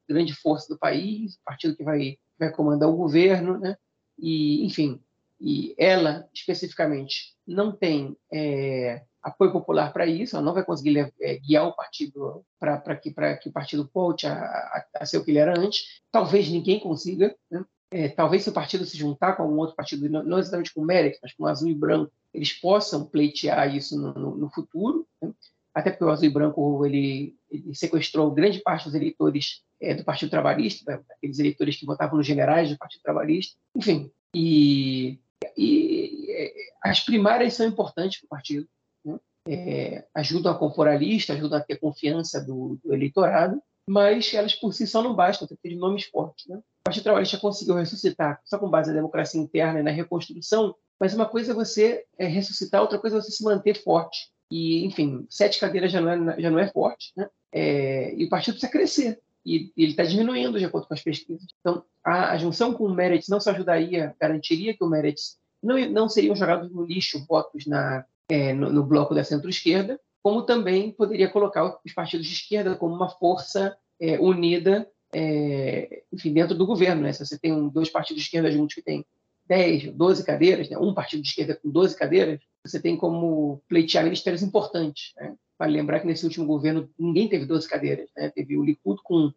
grande 0.08 0.34
força 0.34 0.74
do 0.74 0.80
país, 0.80 1.36
o 1.36 1.44
partido 1.46 1.76
que 1.76 1.84
vai, 1.84 2.18
vai 2.40 2.52
comandar 2.52 2.90
o 2.90 2.96
governo, 2.96 3.60
né? 3.60 3.78
E, 4.18 4.66
enfim, 4.66 5.00
e 5.40 5.76
ela 5.78 6.28
especificamente 6.34 7.36
não 7.46 7.72
tem 7.72 8.18
é, 8.34 9.04
apoio 9.22 9.52
popular 9.52 9.94
para 9.94 10.08
isso, 10.08 10.36
ela 10.36 10.46
não 10.46 10.54
vai 10.54 10.66
conseguir 10.66 11.14
é, 11.22 11.38
guiar 11.38 11.68
o 11.68 11.76
partido 11.76 12.44
para 12.60 12.96
que, 12.96 13.14
que 13.42 13.50
o 13.50 13.52
partido 13.52 13.90
volte 13.94 14.26
a, 14.26 14.34
a, 14.34 14.86
a, 14.96 15.06
ser 15.06 15.18
o 15.18 15.24
que 15.24 15.32
ele 15.32 15.40
era 15.40 15.60
antes. 15.60 16.02
Talvez 16.12 16.50
ninguém 16.50 16.80
consiga, 16.80 17.36
né? 17.52 17.64
É, 17.92 18.10
talvez 18.10 18.44
se 18.44 18.50
o 18.50 18.54
partido 18.54 18.86
se 18.86 18.98
juntar 18.98 19.34
com 19.34 19.44
algum 19.44 19.58
outro 19.58 19.76
partido, 19.76 20.10
não, 20.10 20.40
exatamente 20.40 20.74
com 20.74 20.82
o 20.82 20.86
Merrick, 20.86 21.18
mas 21.22 21.34
com 21.34 21.44
o 21.44 21.48
Azul 21.48 21.70
e 21.70 21.76
Branco, 21.76 22.12
eles 22.34 22.52
possam 22.54 23.06
pleitear 23.06 23.74
isso 23.74 24.00
no, 24.00 24.14
no, 24.14 24.38
no 24.38 24.50
futuro, 24.50 25.08
né? 25.22 25.34
até 25.74 25.92
porque 25.92 26.04
o 26.04 26.10
Azul 26.10 26.26
e 26.26 26.30
Branco 26.30 26.86
ele, 26.86 27.36
ele 27.50 27.74
sequestrou 27.74 28.32
grande 28.32 28.60
parte 28.60 28.86
dos 28.86 28.96
eleitores 28.96 29.64
é, 29.80 29.94
do 29.94 30.04
Partido 30.04 30.30
Trabalhista, 30.30 30.92
né? 30.92 31.02
aqueles 31.10 31.40
eleitores 31.40 31.78
que 31.78 31.86
votavam 31.86 32.18
nos 32.18 32.28
generais 32.28 32.70
do 32.70 32.78
Partido 32.78 33.02
Trabalhista, 33.02 33.58
enfim, 33.76 34.12
e, 34.34 35.20
e 35.56 36.28
é, 36.30 36.54
as 36.84 37.00
primárias 37.00 37.54
são 37.54 37.66
importantes 37.66 38.20
para 38.20 38.26
o 38.26 38.30
partido, 38.30 38.68
né? 39.06 39.18
é, 39.48 40.06
ajudam 40.14 40.52
a 40.52 40.58
compor 40.58 40.90
a 40.90 40.98
lista, 40.98 41.34
ajudam 41.34 41.58
a 41.58 41.64
ter 41.64 41.80
confiança 41.80 42.44
do, 42.44 42.78
do 42.84 42.94
eleitorado, 42.94 43.62
mas 43.88 44.34
elas 44.34 44.54
por 44.54 44.74
si 44.74 44.86
só 44.86 45.02
não 45.02 45.16
bastam, 45.16 45.48
tem 45.48 45.58
que 45.58 45.70
ter 45.70 45.76
nomes 45.76 46.06
fortes. 46.06 46.48
Né? 46.48 46.58
O 46.58 46.84
Partido 46.84 47.04
Trabalhista 47.04 47.38
conseguiu 47.38 47.76
ressuscitar, 47.76 48.42
só 48.44 48.58
com 48.58 48.70
base 48.70 48.90
na 48.90 48.96
democracia 48.96 49.40
interna 49.40 49.80
e 49.80 49.84
na 49.84 49.92
reconstrução, 49.92 50.76
mas 51.00 51.14
uma 51.14 51.26
coisa 51.26 51.52
é 51.52 51.56
você 51.56 52.06
é, 52.18 52.26
ressuscitar, 52.28 52.82
outra 52.82 53.00
coisa 53.00 53.18
é 53.18 53.22
você 53.22 53.32
se 53.32 53.44
manter 53.44 53.82
forte. 53.82 54.30
E, 54.52 54.86
enfim, 54.86 55.26
sete 55.30 55.60
cadeiras 55.60 55.92
já 55.92 56.02
não 56.02 56.32
é, 56.32 56.42
já 56.42 56.50
não 56.50 56.60
é 56.60 56.68
forte, 56.70 57.12
né? 57.16 57.30
É, 57.52 58.14
e 58.16 58.26
o 58.26 58.30
partido 58.30 58.54
precisa 58.54 58.72
crescer. 58.72 59.22
E 59.46 59.72
ele 59.78 59.92
está 59.92 60.04
diminuindo 60.04 60.60
de 60.60 60.66
acordo 60.66 60.88
com 60.88 60.94
as 60.94 61.02
pesquisas. 61.02 61.48
Então, 61.60 61.84
a, 62.04 62.32
a 62.32 62.38
junção 62.38 62.74
com 62.74 62.86
o 62.86 62.94
Meretz 62.94 63.30
não 63.30 63.40
só 63.40 63.52
ajudaria, 63.52 64.16
garantiria 64.20 64.76
que 64.76 64.84
o 64.84 64.90
Meretz 64.90 65.38
não, 65.64 65.78
não 65.90 66.10
seriam 66.10 66.36
jogados 66.36 66.72
no 66.72 66.86
lixo 66.86 67.26
votos 67.28 67.66
na, 67.66 68.06
é, 68.30 68.54
no, 68.54 68.72
no, 68.72 68.84
bloco 68.84 69.16
da 69.16 69.24
centro-esquerda, 69.24 70.00
como 70.22 70.44
também 70.44 70.92
poderia 70.92 71.30
colocar 71.30 71.80
os 71.86 71.94
partidos 71.94 72.28
de 72.28 72.34
esquerda 72.34 72.76
como 72.76 72.96
uma 72.96 73.10
força 73.10 73.78
é, 74.00 74.20
unida, 74.20 74.90
é, 75.14 76.04
enfim, 76.12 76.34
dentro 76.34 76.56
do 76.56 76.66
governo. 76.66 77.04
Né? 77.04 77.14
Se 77.14 77.26
você 77.26 77.38
tem 77.38 77.54
um, 77.54 77.70
dois 77.70 77.90
partidos 77.90 78.22
de 78.22 78.28
esquerda 78.28 78.52
juntos 78.52 78.76
que 78.76 78.82
têm 78.82 79.06
10, 79.48 79.94
12 79.94 80.26
cadeiras, 80.26 80.70
né? 80.70 80.78
um 80.78 80.94
partido 80.94 81.22
de 81.22 81.30
esquerda 81.30 81.56
com 81.56 81.70
12 81.70 81.98
cadeiras, 81.98 82.40
você 82.64 82.80
tem 82.80 82.98
como 82.98 83.62
pleitear 83.68 84.04
ministérios 84.04 84.44
importantes. 84.44 85.14
Né? 85.16 85.36
Vale 85.58 85.74
lembrar 85.74 86.00
que 86.00 86.08
nesse 86.08 86.26
último 86.26 86.46
governo 86.46 86.90
ninguém 87.00 87.28
teve 87.28 87.46
12 87.46 87.68
cadeiras. 87.68 88.10
Né? 88.16 88.30
Teve 88.30 88.58
o 88.58 88.64
Likud 88.64 89.02
com 89.04 89.32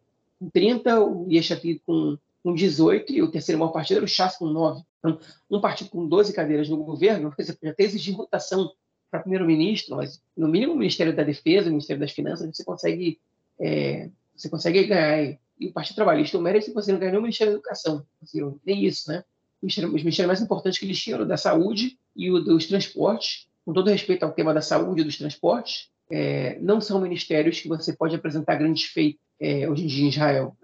30, 0.53 0.99
o 0.99 1.31
Yeshatid 1.31 1.81
com, 1.85 2.17
com 2.43 2.53
18 2.53 3.13
e 3.13 3.21
o 3.21 3.31
terceiro 3.31 3.59
maior 3.59 3.71
partido 3.71 3.97
era 3.97 4.05
o 4.05 4.09
Chas 4.09 4.37
com 4.37 4.45
9. 4.45 4.81
Então, 4.99 5.19
um 5.49 5.59
partido 5.59 5.89
com 5.89 6.07
12 6.07 6.33
cadeiras 6.33 6.69
no 6.69 6.77
governo, 6.77 7.33
você 7.37 7.57
já 7.61 7.73
tem 7.73 7.85
exigir 7.85 8.15
votação 8.15 8.71
para 9.11 9.19
primeiro-ministro, 9.19 9.97
mas 9.97 10.23
no 10.35 10.47
mínimo 10.47 10.73
o 10.73 10.77
Ministério 10.77 11.13
da 11.13 11.23
Defesa, 11.23 11.67
o 11.67 11.71
Ministério 11.71 11.99
das 11.99 12.13
Finanças, 12.13 12.49
você 12.55 12.63
consegue, 12.63 13.19
é, 13.59 14.09
você 14.35 14.49
consegue 14.49 14.85
ganhar. 14.85 15.37
E 15.59 15.67
o 15.67 15.73
Partido 15.73 15.97
Trabalhista, 15.97 16.37
o 16.37 16.41
mérito 16.41 16.73
você 16.73 16.91
não 16.91 16.99
ganhou 16.99 17.19
o 17.19 17.21
Ministério 17.21 17.53
da 17.53 17.59
Educação. 17.59 18.03
Assim, 18.23 18.39
nem 18.65 18.85
isso, 18.85 19.11
né? 19.11 19.23
Os 19.61 19.75
ministérios 19.75 20.25
mais 20.25 20.41
importantes 20.41 20.79
que 20.79 20.85
eles 20.85 20.99
tinham 20.99 21.21
o 21.21 21.25
da 21.25 21.37
saúde 21.37 21.99
e 22.15 22.31
o 22.31 22.39
dos 22.39 22.65
transportes, 22.65 23.47
com 23.63 23.71
todo 23.71 23.91
respeito 23.91 24.23
ao 24.23 24.31
tema 24.31 24.55
da 24.55 24.61
saúde 24.61 25.01
e 25.01 25.03
dos 25.03 25.17
transportes, 25.17 25.91
é, 26.09 26.57
não 26.59 26.81
são 26.81 26.99
ministérios 26.99 27.59
que 27.59 27.67
você 27.67 27.93
pode 27.93 28.15
apresentar 28.15 28.55
grandes 28.55 28.85
feitos 28.85 29.21
é, 29.39 29.69
hoje 29.69 29.83
em 29.83 29.87
dia 29.87 30.05
em 30.05 30.09
Israel. 30.09 30.57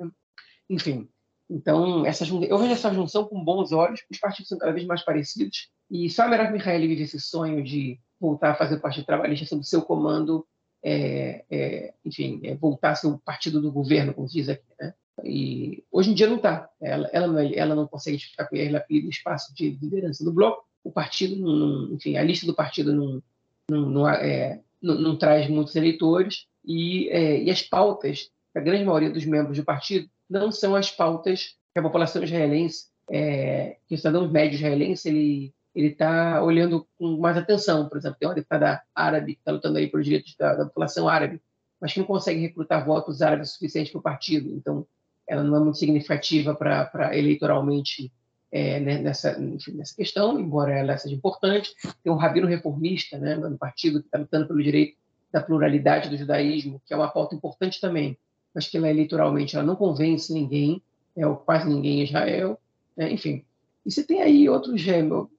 Enfim, 0.67 1.07
então 1.47 2.05
essa, 2.05 2.25
eu 2.25 2.57
vejo 2.57 2.73
essa 2.73 2.93
junção 2.93 3.25
com 3.25 3.43
bons 3.43 3.71
olhos, 3.71 4.03
os 4.09 4.17
partidos 4.17 4.49
são 4.49 4.57
cada 4.57 4.71
vez 4.71 4.85
mais 4.85 5.03
parecidos, 5.03 5.69
e 5.91 6.09
só 6.09 6.23
a 6.23 6.27
Merav 6.27 6.51
Mihaeli 6.51 6.87
vive 6.87 7.03
esse 7.03 7.19
sonho 7.19 7.63
de 7.63 7.99
voltar 8.19 8.51
a 8.51 8.55
fazer 8.55 8.75
o 8.75 8.81
Partido 8.81 9.05
Trabalhista 9.05 9.45
sob 9.45 9.63
seu 9.63 9.81
comando, 9.81 10.45
é, 10.83 11.43
é, 11.49 11.93
enfim, 12.05 12.39
é, 12.43 12.55
voltar 12.55 12.91
a 12.91 12.95
ser 12.95 13.07
o 13.07 13.17
partido 13.17 13.61
do 13.61 13.71
governo, 13.71 14.13
como 14.13 14.27
se 14.27 14.35
diz 14.35 14.49
aqui. 14.49 14.63
Né? 14.79 14.93
E 15.23 15.83
hoje 15.91 16.11
em 16.11 16.13
dia 16.13 16.27
não 16.27 16.37
está. 16.37 16.69
Ela, 16.79 17.09
ela, 17.11 17.27
não, 17.27 17.39
é, 17.39 17.55
ela 17.55 17.75
não 17.75 17.87
consegue 17.87 18.19
ficar 18.19 18.45
com 18.45 18.55
Yair 18.55 18.71
Lapid 18.71 19.03
no 19.03 19.09
espaço 19.09 19.53
de 19.55 19.71
liderança 19.81 20.23
do 20.23 20.31
bloco. 20.31 20.65
O 20.83 20.91
partido, 20.91 21.35
não, 21.35 21.93
enfim, 21.93 22.17
a 22.17 22.23
lista 22.23 22.45
do 22.45 22.53
partido 22.53 22.93
não, 22.93 23.21
não, 23.69 23.89
não, 23.89 24.09
é, 24.09 24.61
não, 24.81 24.95
não 24.95 25.17
traz 25.17 25.49
muitos 25.49 25.75
eleitores 25.75 26.47
e, 26.63 27.09
é, 27.09 27.41
e 27.43 27.51
as 27.51 27.61
pautas, 27.61 28.29
a 28.55 28.59
grande 28.59 28.85
maioria 28.85 29.11
dos 29.11 29.25
membros 29.25 29.57
do 29.57 29.65
partido, 29.65 30.09
não 30.29 30.51
são 30.51 30.75
as 30.75 30.91
pautas 30.91 31.55
que 31.73 31.79
a 31.79 31.83
população 31.83 32.23
israelense, 32.23 32.87
é, 33.09 33.77
que 33.87 33.95
o 33.95 33.97
cidadão 33.97 34.29
médio 34.29 34.55
israelense, 34.55 35.07
ele 35.07 35.53
ele 35.73 35.87
está 35.87 36.41
olhando 36.43 36.87
com 36.97 37.17
mais 37.17 37.37
atenção. 37.37 37.87
Por 37.87 37.97
exemplo, 37.97 38.17
tem 38.19 38.27
uma 38.27 38.35
deputada 38.35 38.81
árabe 38.93 39.33
que 39.33 39.39
está 39.39 39.51
lutando 39.51 39.77
aí 39.77 39.87
pelos 39.87 40.05
direitos 40.05 40.35
da, 40.37 40.55
da, 40.55 40.65
população 40.65 41.07
árabe, 41.07 41.41
mas 41.79 41.93
que 41.93 41.99
não 41.99 42.07
consegue 42.07 42.39
recrutar 42.39 42.85
votos 42.85 43.21
árabes 43.21 43.51
suficientes 43.51 43.91
para 43.91 43.99
o 43.99 44.03
partido. 44.03 44.49
Então, 44.55 44.87
ela 45.27 45.43
não 45.43 45.55
é 45.57 45.59
muito 45.59 45.77
significativa 45.77 46.55
para 46.55 47.15
eleitoralmente 47.15 48.11
é, 48.51 48.79
né, 48.79 48.97
nessa, 48.99 49.39
enfim, 49.41 49.73
nessa 49.73 49.95
questão, 49.95 50.39
embora 50.39 50.73
ela 50.73 50.97
seja 50.97 51.15
importante. 51.15 51.73
Tem 52.03 52.11
um 52.11 52.15
rabino 52.15 52.47
reformista 52.47 53.17
né, 53.17 53.35
no 53.35 53.57
partido 53.57 53.99
que 53.99 54.07
está 54.07 54.17
lutando 54.17 54.47
pelo 54.47 54.63
direito 54.63 54.97
da 55.31 55.41
pluralidade 55.41 56.09
do 56.09 56.17
judaísmo, 56.17 56.81
que 56.85 56.93
é 56.93 56.97
uma 56.97 57.09
pauta 57.09 57.35
importante 57.35 57.81
também, 57.81 58.17
mas 58.55 58.67
que 58.67 58.77
ela 58.77 58.89
eleitoralmente 58.89 59.55
ela 59.55 59.65
não 59.65 59.75
convence 59.75 60.33
ninguém, 60.33 60.81
é, 61.15 61.27
ou 61.27 61.35
quase 61.35 61.67
ninguém 61.67 61.99
em 61.99 62.03
Israel. 62.03 62.59
Né, 62.95 63.11
enfim, 63.11 63.43
e 63.85 63.91
você 63.91 64.03
tem 64.03 64.21
aí 64.21 64.49
outros, 64.49 64.81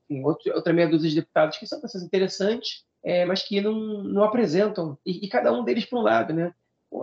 enfim, 0.09 0.25
outro, 0.25 0.55
outra 0.55 0.73
meia 0.73 0.89
dúzia 0.89 1.11
de 1.11 1.17
deputados 1.17 1.59
que 1.59 1.67
são 1.67 1.81
pessoas 1.81 2.03
interessantes, 2.03 2.85
é, 3.05 3.25
mas 3.25 3.43
que 3.43 3.61
não, 3.61 4.03
não 4.03 4.25
apresentam, 4.25 4.99
e, 5.05 5.25
e, 5.25 5.29
cada 5.29 5.53
um 5.53 5.65
deles 5.65 5.85
para 5.85 5.99
um 5.99 6.03
lado. 6.03 6.33
Né? 6.33 6.53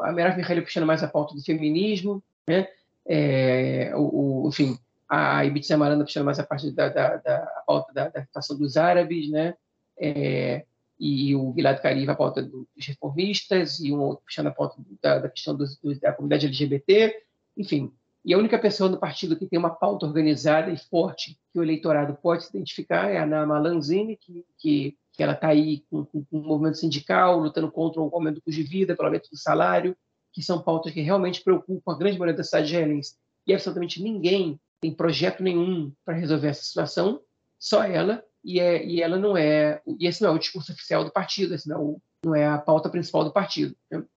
A 0.01 0.11
Merav 0.11 0.35
Mihaly 0.35 0.61
puxando 0.61 0.85
mais 0.85 1.03
a 1.03 1.07
pauta 1.07 1.33
do 1.35 1.43
feminismo, 1.43 2.23
né? 2.47 2.67
É, 3.07 3.91
o, 3.95 4.45
o, 4.45 4.49
enfim, 4.49 4.77
a 5.07 5.45
Ibit 5.45 5.67
Samaranda 5.67 6.03
puxando 6.03 6.25
mais 6.25 6.39
a 6.39 6.43
parte 6.43 6.71
da, 6.71 6.89
da, 6.89 7.17
da 7.17 7.37
a 7.37 7.63
pauta 7.65 7.93
da, 7.93 8.09
da 8.09 8.21
situação 8.23 8.57
dos 8.57 8.77
árabes, 8.77 9.29
né? 9.29 9.55
É, 9.97 10.65
e 10.99 11.35
o 11.35 11.53
Gilad 11.55 11.79
Karib 11.81 12.09
a 12.09 12.15
pauta 12.15 12.41
dos 12.41 12.67
reformistas, 12.77 13.79
e 13.79 13.91
um 13.91 14.01
outro 14.01 14.23
puxando 14.25 14.47
a 14.47 14.51
pauta 14.51 14.75
da, 15.01 15.19
da 15.19 15.29
questão 15.29 15.55
dos, 15.55 15.77
da 16.01 16.13
comunidade 16.13 16.47
LGBT, 16.47 17.15
enfim, 17.57 17.93
e 18.25 18.33
a 18.33 18.37
única 18.39 18.57
pessoa 18.57 18.89
no 18.89 18.97
partido 18.97 19.37
que 19.37 19.45
tem 19.45 19.59
uma 19.59 19.69
pauta 19.69 20.07
organizada 20.07 20.71
e 20.71 20.77
forte 20.77 21.37
que 21.53 21.59
o 21.59 21.63
eleitorado 21.63 22.15
pode 22.15 22.43
se 22.43 22.49
identificar 22.49 23.11
é 23.11 23.19
a 23.19 23.25
Nama 23.25 23.59
Lanzini, 23.59 24.17
que, 24.17 24.43
que, 24.57 24.97
que 25.13 25.21
ela 25.21 25.33
está 25.33 25.49
aí 25.49 25.83
com, 25.91 26.03
com, 26.03 26.25
com, 26.25 26.39
o 26.39 26.41
movimento 26.41 26.79
sindical, 26.79 27.37
lutando 27.37 27.71
contra 27.71 28.01
o 28.01 28.09
aumento 28.11 28.35
do 28.35 28.41
custo 28.41 28.59
de 28.59 28.67
vida, 28.67 28.95
pelo 28.95 29.09
aumento 29.09 29.29
do 29.29 29.37
salário, 29.37 29.95
que 30.33 30.41
são 30.41 30.59
pautas 30.59 30.91
que 30.91 31.01
realmente 31.01 31.43
preocupam 31.43 31.93
a 31.93 31.97
grande 31.97 32.17
maioria 32.17 32.35
da 32.35 32.43
cidade 32.43 32.65
israelense. 32.65 33.15
E 33.45 33.53
absolutamente 33.53 34.01
ninguém 34.01 34.59
tem 34.81 34.91
projeto 34.91 35.43
nenhum 35.43 35.93
para 36.03 36.15
resolver 36.15 36.47
essa 36.47 36.63
situação, 36.63 37.21
só 37.59 37.83
ela, 37.83 38.23
e, 38.43 38.59
é, 38.59 38.83
e 38.83 39.03
ela 39.03 39.19
não 39.19 39.37
é. 39.37 39.81
E 39.99 40.07
esse 40.07 40.23
não 40.23 40.31
é 40.31 40.33
o 40.33 40.39
discurso 40.39 40.71
oficial 40.71 41.03
do 41.03 41.11
partido, 41.11 41.53
esse 41.53 41.69
não, 41.69 42.01
não 42.25 42.33
é 42.33 42.47
a 42.47 42.57
pauta 42.57 42.89
principal 42.89 43.23
do 43.23 43.31
partido. 43.31 43.75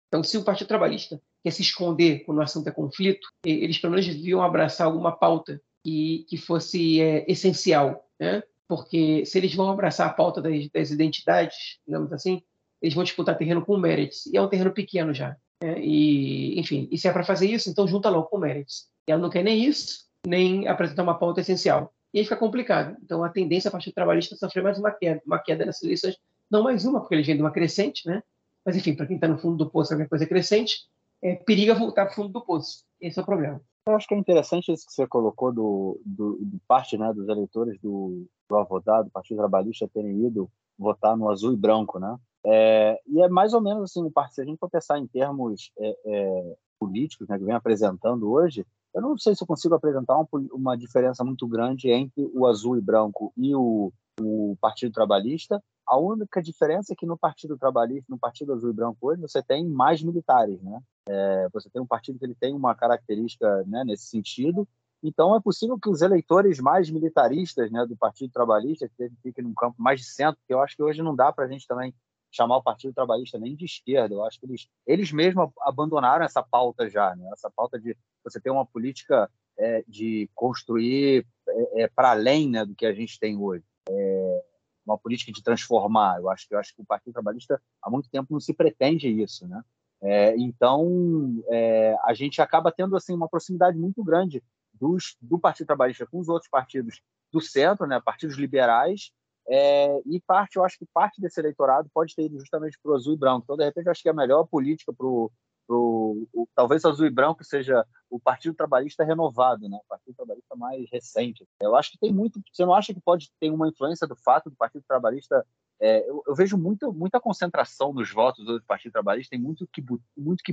Então, 0.07 0.23
se 0.23 0.37
o 0.37 0.43
Partido 0.43 0.69
Trabalhista 0.69 1.21
quer 1.43 1.51
se 1.51 1.61
esconder 1.61 2.23
quando 2.25 2.37
o 2.37 2.41
assunto 2.41 2.67
é 2.67 2.71
conflito, 2.71 3.27
eles 3.43 3.77
pelo 3.77 3.91
menos 3.91 4.07
deviam 4.07 4.41
abraçar 4.41 4.87
alguma 4.87 5.11
pauta 5.11 5.61
que, 5.83 6.25
que 6.29 6.37
fosse 6.37 7.01
é, 7.01 7.29
essencial, 7.29 8.07
né? 8.17 8.41
Porque 8.67 9.25
se 9.25 9.37
eles 9.37 9.53
vão 9.53 9.69
abraçar 9.69 10.07
a 10.07 10.13
pauta 10.13 10.41
das, 10.41 10.69
das, 10.69 10.91
identidades, 10.91 11.79
digamos 11.85 12.11
assim, 12.11 12.41
eles 12.81 12.95
vão 12.95 13.03
disputar 13.03 13.37
terreno 13.37 13.65
com 13.65 13.73
o 13.73 13.77
Meretz, 13.77 14.25
e 14.27 14.37
é 14.37 14.41
um 14.41 14.47
terreno 14.47 14.71
pequeno 14.71 15.13
já. 15.13 15.35
Né? 15.61 15.79
E, 15.79 16.59
enfim, 16.59 16.87
e 16.91 16.97
se 16.97 17.07
é 17.07 17.11
para 17.11 17.23
fazer 17.23 17.49
isso, 17.49 17.69
então 17.69 17.87
junta 17.87 18.09
logo 18.09 18.27
com 18.27 18.37
o 18.37 18.39
Meretz. 18.39 18.87
E 19.07 19.11
ela 19.11 19.21
não 19.21 19.29
quer 19.29 19.43
nem 19.43 19.63
isso, 19.65 20.05
nem 20.25 20.67
apresentar 20.67 21.03
uma 21.03 21.17
pauta 21.17 21.41
essencial. 21.41 21.93
E 22.13 22.19
aí 22.19 22.23
fica 22.23 22.37
complicado. 22.37 22.97
Então, 23.03 23.23
a 23.23 23.29
tendência 23.29 23.69
a 23.69 23.71
Partido 23.71 23.93
Trabalhista 23.93 24.35
é 24.35 24.37
sofrer 24.37 24.63
mais 24.63 24.77
uma 24.77 24.91
queda, 24.91 25.21
uma 25.25 25.39
queda 25.39 25.65
nessas 25.65 25.83
eleições, 25.83 26.17
não 26.49 26.63
mais 26.63 26.85
uma, 26.85 26.99
porque 26.99 27.21
vêm 27.21 27.35
de 27.35 27.41
uma 27.41 27.51
crescente, 27.51 28.07
né? 28.07 28.23
Mas, 28.65 28.75
enfim, 28.75 28.95
para 28.95 29.05
quem 29.05 29.15
está 29.15 29.27
no 29.27 29.37
fundo 29.37 29.57
do 29.57 29.69
poço, 29.69 29.93
alguma 29.93 30.09
coisa 30.09 30.25
crescente, 30.25 30.87
é, 31.21 31.35
periga 31.35 31.73
voltar 31.73 32.05
para 32.05 32.13
o 32.13 32.15
fundo 32.15 32.29
do 32.29 32.41
poço. 32.41 32.83
Esse 32.99 33.19
é 33.19 33.21
o 33.21 33.25
problema. 33.25 33.61
Eu 33.87 33.95
acho 33.95 34.07
que 34.07 34.13
é 34.13 34.17
interessante 34.17 34.71
isso 34.71 34.85
que 34.85 34.93
você 34.93 35.07
colocou 35.07 35.53
do, 35.53 36.01
do, 36.05 36.37
do 36.41 36.59
parte 36.67 36.97
né, 36.97 37.13
dos 37.13 37.29
eleitores 37.29 37.79
do, 37.79 38.27
do 38.49 38.57
Avodá, 38.57 39.01
do 39.01 39.09
Partido 39.09 39.37
Trabalhista, 39.37 39.87
terem 39.87 40.25
ido 40.25 40.49
votar 40.77 41.15
no 41.15 41.29
azul 41.29 41.53
e 41.53 41.57
branco, 41.57 41.97
né? 41.97 42.17
É, 42.45 42.99
e 43.07 43.21
é 43.21 43.29
mais 43.29 43.53
ou 43.53 43.61
menos 43.61 43.83
assim, 43.83 44.09
se 44.31 44.41
a 44.41 44.45
gente 44.45 44.59
for 44.59 44.69
pensar 44.69 44.99
em 44.99 45.07
termos 45.07 45.71
é, 45.79 45.97
é, 46.05 46.55
políticos, 46.79 47.27
né, 47.27 47.37
que 47.37 47.43
vem 47.43 47.55
apresentando 47.55 48.29
hoje, 48.29 48.65
eu 48.93 49.01
não 49.01 49.17
sei 49.17 49.35
se 49.35 49.43
eu 49.43 49.47
consigo 49.47 49.75
apresentar 49.75 50.17
uma, 50.17 50.27
uma 50.51 50.77
diferença 50.77 51.23
muito 51.23 51.47
grande 51.47 51.89
entre 51.89 52.29
o 52.33 52.45
azul 52.45 52.77
e 52.77 52.81
branco 52.81 53.33
e 53.35 53.53
o, 53.55 53.91
o 54.21 54.57
Partido 54.59 54.91
Trabalhista, 54.91 55.61
a 55.85 55.97
única 55.97 56.41
diferença 56.41 56.93
é 56.93 56.95
que 56.95 57.05
no 57.05 57.17
Partido 57.17 57.57
Trabalhista, 57.57 58.05
no 58.09 58.17
Partido 58.17 58.53
Azul 58.53 58.71
e 58.71 58.73
Branco 58.73 58.97
hoje, 59.01 59.21
você 59.21 59.41
tem 59.41 59.65
mais 59.65 60.03
militares, 60.03 60.61
né? 60.61 60.81
É, 61.07 61.47
você 61.53 61.69
tem 61.69 61.81
um 61.81 61.87
partido 61.87 62.19
que 62.19 62.25
ele 62.25 62.35
tem 62.35 62.53
uma 62.53 62.75
característica 62.75 63.63
né, 63.65 63.83
nesse 63.85 64.07
sentido. 64.07 64.67
Então 65.01 65.35
é 65.35 65.39
possível 65.39 65.79
que 65.79 65.89
os 65.89 66.01
eleitores 66.01 66.59
mais 66.59 66.89
militaristas, 66.89 67.71
né, 67.71 67.85
do 67.85 67.95
Partido 67.95 68.33
Trabalhista, 68.33 68.89
que 68.89 69.09
fiquem 69.23 69.43
num 69.43 69.53
campo 69.53 69.81
mais 69.81 70.01
de 70.01 70.07
centro, 70.07 70.41
que 70.45 70.53
eu 70.53 70.59
acho 70.59 70.75
que 70.75 70.83
hoje 70.83 71.01
não 71.01 71.15
dá 71.15 71.31
para 71.31 71.45
a 71.45 71.47
gente 71.47 71.65
também 71.65 71.93
chamar 72.29 72.57
o 72.57 72.63
Partido 72.63 72.93
Trabalhista 72.93 73.39
nem 73.39 73.55
de 73.55 73.63
esquerda. 73.63 74.13
Eu 74.13 74.23
acho 74.25 74.39
que 74.39 74.45
eles, 74.45 74.67
eles 74.85 75.11
mesmos 75.13 75.49
abandonaram 75.61 76.25
essa 76.25 76.43
pauta 76.43 76.89
já, 76.89 77.15
né? 77.15 77.29
Essa 77.31 77.49
pauta 77.49 77.79
de 77.79 77.95
você 78.23 78.41
ter 78.41 78.49
uma 78.49 78.65
política 78.65 79.29
é, 79.57 79.83
de 79.87 80.29
construir 80.35 81.25
é, 81.47 81.83
é 81.83 81.87
para 81.87 82.11
além 82.11 82.49
né, 82.49 82.65
do 82.65 82.75
que 82.75 82.85
a 82.85 82.93
gente 82.93 83.17
tem 83.17 83.37
hoje. 83.37 83.63
É, 83.89 84.43
uma 84.85 84.97
política 84.97 85.31
de 85.31 85.43
transformar. 85.43 86.19
Eu 86.19 86.29
acho 86.29 86.47
que 86.47 86.55
eu 86.55 86.59
acho 86.59 86.73
que 86.73 86.81
o 86.81 86.85
Partido 86.85 87.13
Trabalhista 87.13 87.61
há 87.81 87.89
muito 87.89 88.09
tempo 88.09 88.31
não 88.31 88.39
se 88.39 88.53
pretende 88.53 89.09
isso, 89.09 89.47
né? 89.47 89.61
É, 90.01 90.35
então 90.37 91.43
é, 91.49 91.97
a 92.03 92.13
gente 92.13 92.41
acaba 92.41 92.71
tendo 92.71 92.95
assim 92.95 93.13
uma 93.13 93.27
proximidade 93.27 93.77
muito 93.77 94.03
grande 94.03 94.43
dos, 94.71 95.17
do 95.19 95.39
Partido 95.39 95.67
Trabalhista 95.67 96.05
com 96.05 96.19
os 96.19 96.29
outros 96.29 96.49
partidos 96.49 97.01
do 97.31 97.41
centro, 97.41 97.87
né? 97.87 97.99
Partidos 97.99 98.37
liberais 98.37 99.11
é, 99.49 100.01
e 100.05 100.19
parte, 100.19 100.57
eu 100.57 100.63
acho 100.63 100.77
que 100.77 100.85
parte 100.93 101.21
desse 101.21 101.39
eleitorado 101.39 101.89
pode 101.93 102.13
ter 102.13 102.25
ido 102.25 102.37
justamente 102.37 102.77
para 102.81 102.91
o 102.91 102.95
azul 102.95 103.13
e 103.13 103.17
branco. 103.17 103.43
Então, 103.45 103.55
de 103.55 103.63
repente, 103.63 103.85
eu 103.85 103.91
acho 103.91 104.03
que 104.03 104.09
a 104.09 104.13
melhor 104.13 104.45
política 104.45 104.91
para 104.93 105.07
o 105.07 105.31
pro, 105.67 106.27
o, 106.33 106.47
talvez 106.55 106.85
azul 106.85 107.05
e 107.05 107.09
branco 107.09 107.43
seja 107.43 107.85
o 108.09 108.19
Partido 108.19 108.55
Trabalhista 108.55 109.03
renovado, 109.03 109.67
né? 109.67 109.77
O 109.77 109.87
Partido 109.87 110.15
Trabalhista 110.15 110.55
mais 110.55 110.89
recente. 110.89 111.45
Eu 111.61 111.75
acho 111.75 111.91
que 111.91 111.99
tem 111.99 112.13
muito. 112.13 112.41
Você 112.51 112.65
não 112.65 112.73
acha 112.73 112.93
que 112.93 113.01
pode 113.01 113.31
ter 113.39 113.51
uma 113.51 113.67
influência 113.67 114.07
do 114.07 114.15
fato 114.15 114.49
do 114.49 114.55
Partido 114.55 114.83
Trabalhista? 114.87 115.45
É, 115.79 116.09
eu, 116.09 116.23
eu, 116.25 116.33
vejo 116.33 116.57
muito, 116.57 116.91
muita 116.91 117.19
concentração 117.19 117.93
nos 117.93 118.11
votos 118.11 118.43
do 118.45 118.63
Partido 118.63 118.93
Trabalhista, 118.93 119.35
tem 119.35 119.39
muito 119.39 119.67
kibbutz, 119.67 120.03
muito 120.17 120.43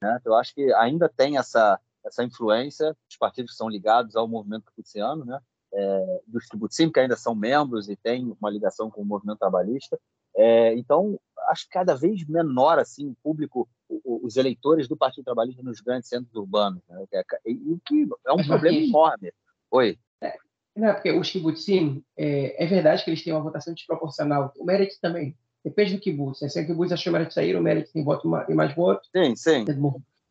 né? 0.00 0.20
Eu 0.24 0.34
acho 0.34 0.54
que 0.54 0.72
ainda 0.74 1.08
tem 1.08 1.38
essa 1.38 1.80
essa 2.04 2.22
influência 2.22 2.94
dos 3.08 3.16
partidos 3.16 3.52
que 3.52 3.56
são 3.56 3.68
ligados 3.68 4.14
ao 4.14 4.28
movimento 4.28 4.66
kibutziano, 4.66 5.24
né? 5.24 5.40
É, 5.72 6.20
dos 6.26 6.46
kibbutzim 6.46 6.90
que 6.90 7.00
ainda 7.00 7.16
são 7.16 7.34
membros 7.34 7.88
e 7.88 7.96
têm 7.96 8.36
uma 8.38 8.50
ligação 8.50 8.90
com 8.90 9.00
o 9.00 9.04
movimento 9.04 9.38
trabalhista. 9.38 9.98
É, 10.36 10.74
então, 10.74 11.18
acho 11.48 11.66
cada 11.70 11.94
vez 11.94 12.26
menor 12.26 12.78
assim 12.78 13.08
o 13.08 13.16
público, 13.22 13.68
os 14.04 14.36
eleitores 14.36 14.88
do 14.88 14.96
Partido 14.96 15.24
Trabalhista 15.24 15.62
nos 15.62 15.80
grandes 15.80 16.08
centros 16.08 16.34
urbanos, 16.34 16.82
né? 16.88 16.98
o 17.00 17.78
que 17.84 18.08
é 18.26 18.32
um 18.32 18.44
problema 18.44 18.76
enorme. 18.76 19.32
Oi. 19.70 19.98
É, 20.20 20.36
não, 20.76 20.92
porque 20.92 21.12
os 21.12 21.30
kibbutzim, 21.30 22.04
é, 22.16 22.64
é, 22.64 22.66
verdade 22.66 23.04
que 23.04 23.10
eles 23.10 23.22
têm 23.22 23.32
uma 23.32 23.42
votação 23.42 23.74
desproporcional. 23.74 24.52
O 24.58 24.64
Meretz 24.64 24.98
também. 24.98 25.36
Depende 25.64 25.94
do 25.94 26.00
kibbutz. 26.00 26.42
Né? 26.42 26.48
Se 26.48 26.60
o 26.60 26.66
kibbutz 26.66 26.92
achou 26.92 27.10
o 27.10 27.12
Meretz 27.14 27.34
sair, 27.34 27.56
o 27.56 27.62
Meretz 27.62 27.92
tem, 27.92 28.04
voto, 28.04 28.30
tem 28.46 28.54
mais 28.54 28.74
votos. 28.74 29.08
Sim, 29.14 29.34
sim. 29.34 29.64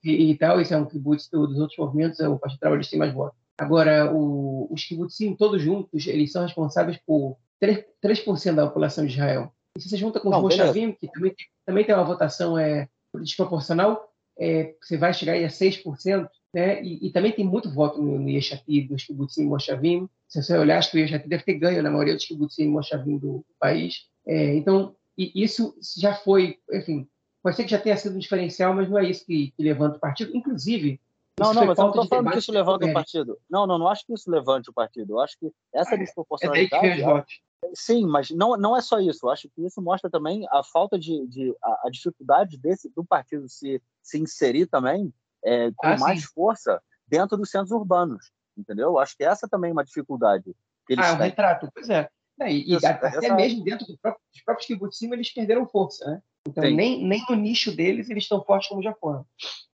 E, 0.04 0.32
e 0.32 0.38
tal, 0.38 0.60
esse 0.60 0.74
é 0.74 0.78
um 0.78 0.86
kibbutz 0.86 1.30
dos 1.30 1.60
outros 1.60 1.78
movimentos, 1.78 2.20
o 2.20 2.38
Partido 2.38 2.60
Trabalhista 2.60 2.92
tem 2.92 3.00
mais 3.00 3.14
votos. 3.14 3.38
Agora, 3.58 4.14
o, 4.14 4.68
os 4.72 4.84
kibbutzim, 4.84 5.36
todos 5.36 5.62
juntos, 5.62 6.08
eles 6.08 6.32
são 6.32 6.44
responsáveis 6.44 6.98
por 7.06 7.38
3%, 7.62 7.86
3 8.02 8.56
da 8.56 8.68
população 8.68 9.06
de 9.06 9.14
Israel. 9.14 9.54
E 9.76 9.82
se 9.82 9.90
você 9.90 9.98
junta 9.98 10.20
com 10.20 10.30
os 10.30 10.42
Moshavim, 10.42 10.92
que 10.92 11.08
também, 11.08 11.36
também 11.66 11.84
tem 11.84 11.96
uma 11.96 12.04
votação 12.04 12.58
é, 12.58 12.88
desproporcional, 13.16 14.08
é, 14.38 14.76
você 14.82 14.98
vai 14.98 15.14
chegar 15.14 15.34
aí 15.34 15.46
a 15.46 15.50
6%, 15.50 16.30
né? 16.54 16.84
E, 16.84 17.08
e 17.08 17.12
também 17.12 17.32
tem 17.32 17.46
muito 17.46 17.72
voto 17.72 18.02
no, 18.02 18.20
no 18.20 18.30
Yeshati, 18.30 18.82
dos 18.82 19.04
kibbutzim 19.04 19.46
Moshavim. 19.46 20.08
Se 20.28 20.42
você 20.42 20.58
olhar, 20.58 20.78
acho 20.78 20.92
que 20.92 20.98
o 20.98 21.00
Yeshati 21.00 21.28
deve 21.28 21.44
ter 21.44 21.56
ganho 21.56 21.82
na 21.82 21.90
maioria 21.90 22.14
dos 22.14 22.26
kibbutzim 22.26 22.68
Moshavim 22.68 23.18
do 23.18 23.44
país. 23.60 24.08
É, 24.26 24.56
então, 24.56 24.96
isso 25.18 25.76
já 25.98 26.14
foi, 26.14 26.60
enfim, 26.72 27.08
pode 27.42 27.56
ser 27.56 27.64
que 27.64 27.72
já 27.72 27.80
tenha 27.80 27.98
sido 27.98 28.16
um 28.16 28.20
diferencial, 28.20 28.74
mas 28.74 28.90
não 28.90 29.00
é 29.00 29.10
isso 29.10 29.26
que, 29.26 29.52
que 29.52 29.64
levanta 29.64 29.98
o 29.98 30.00
partido. 30.00 30.36
Inclusive, 30.36 31.00
não, 31.40 31.52
não, 31.52 31.66
mas 31.66 31.78
eu 31.78 31.84
não 31.84 31.90
estou 31.90 32.08
falando 32.08 32.32
que 32.32 32.38
isso 32.38 32.52
levanta 32.52 32.86
o 32.86 32.94
partido. 32.94 33.40
Não, 33.50 33.66
não, 33.66 33.80
não 33.80 33.88
acho 33.88 34.06
que 34.06 34.14
isso 34.14 34.30
levante 34.30 34.70
o 34.70 34.74
partido. 34.74 35.14
Eu 35.14 35.20
acho 35.20 35.38
que 35.40 35.52
essa 35.74 35.98
desproporcionalidade. 35.98 36.76
É 36.76 36.80
daí 36.80 36.98
que 36.98 37.04
vem 37.04 37.34
Sim, 37.74 38.06
mas 38.06 38.30
não, 38.32 38.58
não 38.58 38.76
é 38.76 38.82
só 38.82 39.00
isso. 39.00 39.26
Eu 39.26 39.30
acho 39.30 39.50
que 39.50 39.66
isso 39.66 39.82
mostra 39.82 40.10
também 40.10 40.46
a 40.50 40.64
falta 40.64 40.98
de, 40.98 41.26
de 41.28 41.56
a, 41.64 41.88
a 41.88 41.90
dificuldade 41.90 42.58
desse 42.58 42.90
do 42.90 43.04
partido 43.04 43.48
se, 43.50 43.82
se 44.02 44.18
inserir 44.20 44.68
também 44.68 45.14
é, 45.44 45.72
com 45.76 45.88
ah, 45.88 45.98
mais 45.98 46.22
sim. 46.22 46.28
força 46.34 46.82
dentro 47.08 47.38
dos 47.38 47.50
centros 47.50 47.72
urbanos, 47.72 48.32
entendeu? 48.58 48.90
Eu 48.90 49.00
acho 49.00 49.16
que 49.16 49.24
essa 49.24 49.48
também 49.48 49.70
é 49.70 49.74
uma 49.74 49.84
dificuldade 49.84 50.56
que 50.88 50.94
eles 50.94 51.06
ah, 51.06 51.10
é 51.10 51.18
têm. 51.18 51.26
retrato, 51.28 51.70
pois 51.74 51.90
é. 51.90 52.10
é 52.40 52.52
e, 52.52 52.74
isso, 52.74 52.86
até 52.86 53.08
essa... 53.08 53.36
mesmo 53.36 53.64
dentro 53.64 53.86
do 53.86 53.98
próprio, 53.98 54.24
dos 54.32 54.44
próprios 54.44 54.68
kibbutzim 54.68 55.12
eles 55.12 55.34
perderam 55.34 55.68
força, 55.68 56.06
né? 56.06 56.22
Então 56.48 56.64
nem, 56.64 57.06
nem 57.06 57.24
no 57.30 57.36
nicho 57.36 57.76
deles 57.76 58.10
eles 58.10 58.24
estão 58.24 58.44
fortes 58.44 58.70
como 58.70 58.82
já 58.82 58.94
foram. 58.94 59.26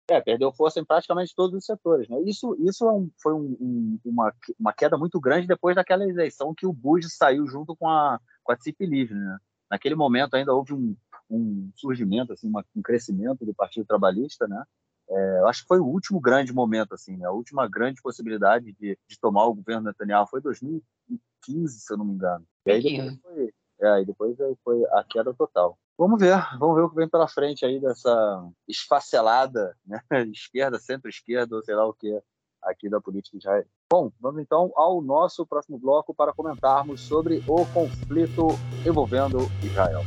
É, 0.08 0.22
perdeu 0.22 0.51
força 0.51 0.80
em 0.80 0.86
praticamente 0.86 1.34
todos 1.36 1.56
os 1.58 1.66
setores. 1.66 2.08
Né? 2.08 2.22
Isso, 2.22 2.56
isso 2.60 2.86
é 2.86 2.91
um, 2.91 3.10
foi 3.22 3.34
um, 3.34 3.58
um, 3.60 3.99
uma, 4.06 4.34
uma 4.60 4.74
queda 4.74 4.97
muito 4.97 5.20
grande 5.20 5.47
depois 5.47 5.76
daquela 5.76 6.08
eleição 6.08 6.53
que 6.53 6.68
o 6.68 6.74
Bush 6.74 7.08
saiu 7.10 7.47
junto 7.47 7.76
com 7.76 7.89
a, 7.89 8.20
com 8.43 8.51
a 8.51 8.58
Cip 8.58 8.86
Livre. 8.86 9.16
Né? 9.16 9.38
Naquele 9.70 9.95
momento 9.95 10.36
ainda 10.36 10.53
houve 10.53 10.74
um, 10.74 10.95
um 11.30 11.72
surgimento, 11.76 12.34
assim, 12.34 12.47
uma, 12.47 12.64
um 12.76 12.84
crescimento 12.84 13.43
do 13.43 13.53
Partido 13.53 13.88
Trabalhista. 13.88 14.47
Né? 14.47 14.64
É, 15.10 15.39
eu 15.39 15.47
acho 15.47 15.64
que 15.64 15.68
foi 15.68 15.80
o 15.80 15.86
último 15.86 16.20
grande 16.20 16.53
momento, 16.53 16.93
assim, 16.93 17.18
né? 17.18 17.26
a 17.26 17.32
última 17.32 17.68
grande 17.68 17.99
possibilidade 17.99 18.74
de, 18.74 18.97
de 19.08 19.20
tomar 19.20 19.45
o 19.45 19.56
governo 19.56 19.86
Netanyahu 19.86 20.28
foi 20.28 20.39
2015, 20.39 21.80
se 21.80 21.91
eu 21.91 21.97
não 21.97 22.06
me 22.06 22.14
engano. 22.14 22.45
E 22.68 22.72
aí 22.72 22.84
depois 22.84 23.20
foi, 23.22 23.53
é, 23.82 24.06
depois 24.06 24.38
foi 24.64 24.86
a 24.91 25.03
queda 25.03 25.34
total. 25.34 25.80
Vamos 25.98 26.20
ver, 26.20 26.36
vamos 26.60 26.76
ver 26.76 26.82
o 26.82 26.89
que 26.89 26.96
vem 26.98 27.08
pela 27.08 27.26
frente 27.26 27.66
aí 27.66 27.80
dessa 27.80 28.46
esfacelada 28.68 29.78
né? 29.88 30.02
esquerda, 30.30 30.78
centro-esquerda, 30.78 31.56
ou 31.56 31.64
sei 31.64 31.74
lá 31.74 31.88
o 31.88 31.93
que, 31.93 32.22
aqui 32.62 32.89
da 32.89 33.00
política 33.00 33.38
de 33.38 33.41
Israel. 33.41 33.66
Bom, 33.89 34.12
vamos 34.20 34.41
então 34.41 34.74
ao 34.76 35.02
nosso 35.02 35.46
próximo 35.46 35.80
bloco 35.80 36.14
para 36.14 36.34
comentarmos 36.34 37.00
sobre 37.00 37.41
o 37.48 37.66
conflito 37.68 38.48
envolvendo 38.86 39.38
Israel. 39.64 40.02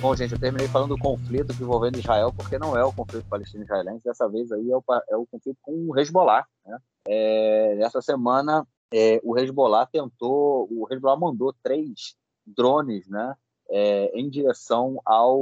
Bom, 0.00 0.16
gente, 0.16 0.32
eu 0.32 0.40
terminei 0.40 0.68
falando 0.68 0.96
do 0.96 1.02
conflito 1.02 1.52
envolvendo 1.60 1.98
Israel, 1.98 2.32
porque 2.34 2.58
não 2.58 2.78
é 2.78 2.82
o 2.82 2.94
conflito 2.94 3.28
palestino-israelense, 3.28 4.04
dessa 4.04 4.26
vez 4.26 4.50
aí 4.50 4.70
é 4.70 4.76
o, 4.76 4.82
é 5.10 5.16
o 5.18 5.26
conflito 5.26 5.58
com 5.60 5.72
o 5.90 5.98
Hezbollah. 5.98 6.46
Né? 6.64 6.78
É, 7.06 7.78
essa 7.82 8.00
semana 8.00 8.66
é, 8.92 9.20
o 9.22 9.38
Hezbollah 9.38 9.86
tentou, 9.86 10.66
o 10.70 10.86
Hezbollah 10.90 11.18
mandou 11.18 11.54
três 11.62 12.16
drones, 12.46 13.08
né, 13.08 13.34
é, 13.70 14.18
em 14.18 14.28
direção 14.28 15.00
ao, 15.04 15.40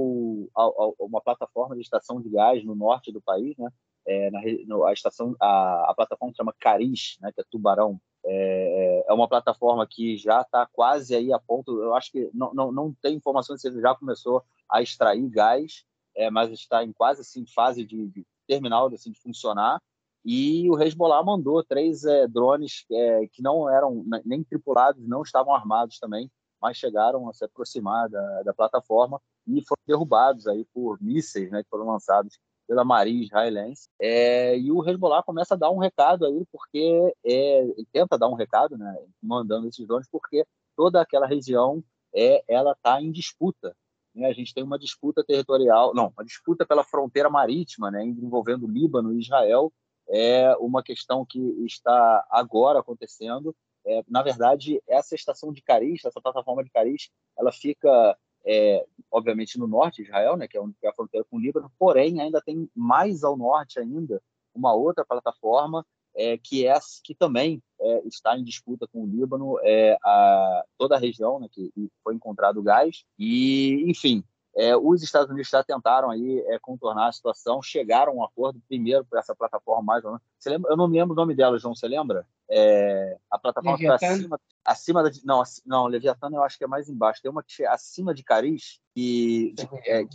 ao, 0.54 0.96
a 1.00 1.04
uma 1.04 1.20
plataforma 1.20 1.76
de 1.76 1.82
estação 1.82 2.20
de 2.20 2.28
gás 2.28 2.64
no 2.64 2.74
norte 2.74 3.12
do 3.12 3.20
país, 3.20 3.56
né, 3.56 3.70
é, 4.06 4.30
na, 4.30 4.40
no, 4.66 4.84
a 4.84 4.92
estação, 4.92 5.36
a, 5.40 5.90
a 5.90 5.94
plataforma 5.94 6.34
chama 6.36 6.54
Caris, 6.58 7.18
né, 7.20 7.30
que 7.32 7.40
é 7.40 7.44
Tubarão. 7.50 8.00
É, 8.28 9.04
é 9.06 9.12
uma 9.12 9.28
plataforma 9.28 9.86
que 9.86 10.16
já 10.16 10.40
está 10.40 10.66
quase 10.66 11.14
aí 11.14 11.32
a 11.32 11.38
ponto. 11.38 11.80
Eu 11.80 11.94
acho 11.94 12.10
que 12.10 12.28
não, 12.34 12.52
não, 12.52 12.72
não 12.72 12.92
tem 13.00 13.14
informação 13.14 13.56
se 13.56 13.68
ele 13.68 13.80
já 13.80 13.94
começou 13.94 14.42
a 14.68 14.82
extrair 14.82 15.28
gás, 15.28 15.84
é, 16.16 16.28
mas 16.28 16.50
está 16.50 16.82
em 16.82 16.92
quase 16.92 17.20
assim 17.20 17.46
fase 17.46 17.84
de, 17.84 18.08
de 18.08 18.26
terminal 18.46 18.88
assim, 18.88 19.12
de 19.12 19.20
funcionar 19.20 19.80
e 20.28 20.68
o 20.68 20.82
Hezbollah 20.82 21.22
mandou 21.22 21.62
três 21.62 22.04
é, 22.04 22.26
drones 22.26 22.84
é, 22.90 23.28
que 23.28 23.40
não 23.40 23.70
eram 23.70 24.04
nem 24.24 24.42
tripulados, 24.42 25.06
não 25.06 25.22
estavam 25.22 25.54
armados 25.54 26.00
também, 26.00 26.28
mas 26.60 26.76
chegaram 26.76 27.28
a 27.28 27.32
se 27.32 27.44
aproximar 27.44 28.08
da, 28.08 28.42
da 28.42 28.52
plataforma 28.52 29.20
e 29.46 29.64
foram 29.64 29.80
derrubados 29.86 30.48
aí 30.48 30.66
por 30.74 31.00
mísseis 31.00 31.48
né, 31.52 31.62
que 31.62 31.70
foram 31.70 31.86
lançados 31.86 32.40
pela 32.66 32.84
marinha 32.84 33.22
israelense. 33.22 33.88
É, 34.00 34.58
e 34.58 34.72
o 34.72 34.84
Hezbollah 34.84 35.22
começa 35.22 35.54
a 35.54 35.56
dar 35.56 35.70
um 35.70 35.78
recado 35.78 36.26
aí, 36.26 36.44
porque 36.50 37.14
é, 37.24 37.64
tenta 37.92 38.18
dar 38.18 38.28
um 38.28 38.34
recado, 38.34 38.76
né, 38.76 38.96
mandando 39.22 39.68
esses 39.68 39.86
drones, 39.86 40.08
porque 40.10 40.44
toda 40.76 41.00
aquela 41.00 41.28
região 41.28 41.84
é, 42.12 42.42
ela 42.48 42.72
está 42.72 43.00
em 43.00 43.12
disputa. 43.12 43.76
Né? 44.12 44.26
A 44.26 44.32
gente 44.32 44.52
tem 44.52 44.64
uma 44.64 44.76
disputa 44.76 45.22
territorial, 45.22 45.94
não, 45.94 46.12
uma 46.16 46.24
disputa 46.24 46.66
pela 46.66 46.82
fronteira 46.82 47.30
marítima, 47.30 47.92
né, 47.92 48.02
envolvendo 48.02 48.66
Líbano 48.66 49.12
e 49.12 49.20
Israel, 49.20 49.72
é 50.08 50.54
uma 50.56 50.82
questão 50.82 51.24
que 51.24 51.38
está 51.64 52.26
agora 52.30 52.80
acontecendo. 52.80 53.54
É, 53.84 54.02
na 54.08 54.22
verdade, 54.22 54.82
essa 54.88 55.14
estação 55.14 55.52
de 55.52 55.62
Caris, 55.62 56.04
essa 56.04 56.20
plataforma 56.20 56.64
de 56.64 56.70
Caris, 56.70 57.10
ela 57.38 57.52
fica, 57.52 58.16
é, 58.44 58.84
obviamente, 59.10 59.58
no 59.58 59.66
norte 59.66 60.02
de 60.02 60.08
Israel, 60.08 60.36
né, 60.36 60.48
que 60.48 60.58
é 60.58 60.88
a 60.88 60.94
fronteira 60.94 61.26
com 61.30 61.36
o 61.36 61.40
Líbano, 61.40 61.70
porém, 61.78 62.20
ainda 62.20 62.40
tem 62.40 62.68
mais 62.74 63.22
ao 63.22 63.36
norte 63.36 63.78
ainda 63.78 64.20
uma 64.54 64.74
outra 64.74 65.04
plataforma 65.04 65.84
é, 66.16 66.38
que, 66.38 66.66
é, 66.66 66.74
que 67.04 67.14
também 67.14 67.62
é, 67.78 68.06
está 68.06 68.36
em 68.36 68.42
disputa 68.42 68.88
com 68.88 69.02
o 69.02 69.06
Líbano, 69.06 69.58
é, 69.62 69.96
a, 70.02 70.64
toda 70.78 70.96
a 70.96 70.98
região 70.98 71.38
né, 71.38 71.48
que 71.52 71.70
foi 72.02 72.14
encontrado 72.14 72.62
gás. 72.62 73.04
E, 73.18 73.84
enfim, 73.86 74.24
é, 74.56 74.74
os 74.74 75.02
Estados 75.02 75.30
Unidos 75.30 75.50
já 75.50 75.62
tentaram 75.62 76.10
aí 76.10 76.40
é, 76.46 76.58
contornar 76.58 77.08
a 77.08 77.12
situação, 77.12 77.60
chegaram 77.60 78.12
a 78.12 78.14
um 78.16 78.24
acordo 78.24 78.58
primeiro 78.66 79.04
para 79.04 79.20
essa 79.20 79.36
plataforma 79.36 79.82
mais 79.82 80.02
ou 80.02 80.12
menos. 80.12 80.24
Você 80.38 80.48
lembra? 80.48 80.72
Eu 80.72 80.76
não 80.78 80.88
me 80.88 80.98
lembro 80.98 81.12
o 81.12 81.16
nome 81.16 81.34
dela, 81.34 81.58
João. 81.58 81.74
Você 81.74 81.86
lembra? 81.86 82.26
É, 82.48 83.18
a 83.30 83.38
plataforma 83.38 83.76
que 83.76 83.86
acima, 83.86 84.40
acima 84.64 85.02
da, 85.02 85.10
não, 85.24 85.42
não, 85.66 85.86
Leviatã 85.86 86.30
eu 86.32 86.42
acho 86.42 86.56
que 86.56 86.64
é 86.64 86.66
mais 86.66 86.88
embaixo. 86.88 87.20
Tem 87.20 87.30
uma 87.30 87.42
que 87.42 87.64
é 87.64 87.68
acima 87.68 88.14
de 88.14 88.24
Caris 88.24 88.80
e 88.96 89.54
é, 89.84 90.06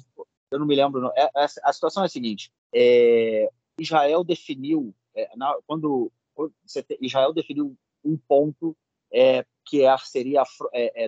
eu 0.49 0.57
não 0.57 0.65
me 0.65 0.75
lembro. 0.75 0.99
Não. 0.99 1.11
É, 1.15 1.29
é, 1.35 1.45
a 1.63 1.71
situação 1.71 2.01
é 2.01 2.07
a 2.07 2.09
seguinte: 2.09 2.51
Israel 3.79 4.23
definiu 4.23 4.91
na, 5.35 5.55
quando, 5.67 6.11
quando 6.33 6.51
te, 6.65 6.97
Israel 6.99 7.31
definiu 7.31 7.77
um 8.03 8.17
ponto 8.17 8.75
que 9.65 9.83
seria 10.05 10.41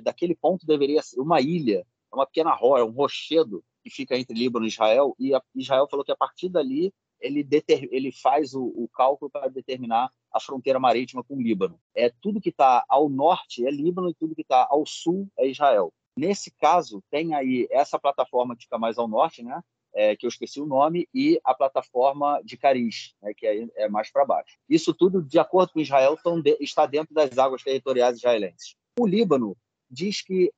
daquele 0.03 0.35
ponto 0.35 0.67
deveria 0.67 1.01
ser 1.01 1.19
uma 1.19 1.41
ilha 1.41 1.83
é 2.13 2.15
uma 2.15 2.25
pequena 2.25 2.53
rocha, 2.53 2.81
é 2.81 2.85
um 2.85 2.91
rochedo 2.91 3.63
que 3.83 3.89
fica 3.89 4.17
entre 4.17 4.37
Líbano 4.37 4.65
e 4.65 4.69
Israel, 4.69 5.15
e 5.19 5.31
Israel 5.55 5.87
falou 5.89 6.05
que 6.05 6.11
a 6.11 6.15
partir 6.15 6.47
dali 6.47 6.93
ele, 7.19 7.43
deter, 7.43 7.87
ele 7.91 8.11
faz 8.11 8.53
o, 8.53 8.63
o 8.63 8.87
cálculo 8.93 9.31
para 9.31 9.47
determinar 9.47 10.11
a 10.31 10.39
fronteira 10.39 10.79
marítima 10.79 11.23
com 11.23 11.35
o 11.35 11.41
Líbano. 11.41 11.79
É 11.95 12.11
tudo 12.21 12.41
que 12.41 12.49
está 12.49 12.83
ao 12.87 13.09
norte 13.09 13.65
é 13.65 13.71
Líbano 13.71 14.09
e 14.09 14.13
tudo 14.13 14.35
que 14.35 14.41
está 14.41 14.67
ao 14.69 14.85
sul 14.85 15.27
é 15.37 15.47
Israel. 15.47 15.93
Nesse 16.15 16.51
caso, 16.51 17.01
tem 17.09 17.33
aí 17.33 17.67
essa 17.71 17.97
plataforma 17.97 18.55
que 18.55 18.63
fica 18.63 18.77
mais 18.77 18.97
ao 18.97 19.07
norte, 19.07 19.41
né? 19.41 19.61
É, 19.95 20.15
que 20.15 20.25
eu 20.25 20.27
esqueci 20.27 20.59
o 20.59 20.65
nome, 20.65 21.07
e 21.13 21.39
a 21.43 21.53
plataforma 21.53 22.41
de 22.43 22.57
Caris, 22.57 23.13
né, 23.21 23.31
que 23.31 23.45
é, 23.45 23.67
é 23.75 23.87
mais 23.87 24.11
para 24.11 24.25
baixo. 24.25 24.57
Isso 24.67 24.91
tudo, 24.91 25.21
de 25.21 25.37
acordo 25.37 25.71
com 25.71 25.79
Israel, 25.79 26.17
de, 26.41 26.57
está 26.59 26.87
dentro 26.87 27.13
das 27.13 27.37
águas 27.37 27.61
territoriais 27.61 28.17
israelenses. 28.17 28.75
O 28.99 29.05
Líbano 29.05 29.55
diz 29.91 30.23
que 30.23 30.51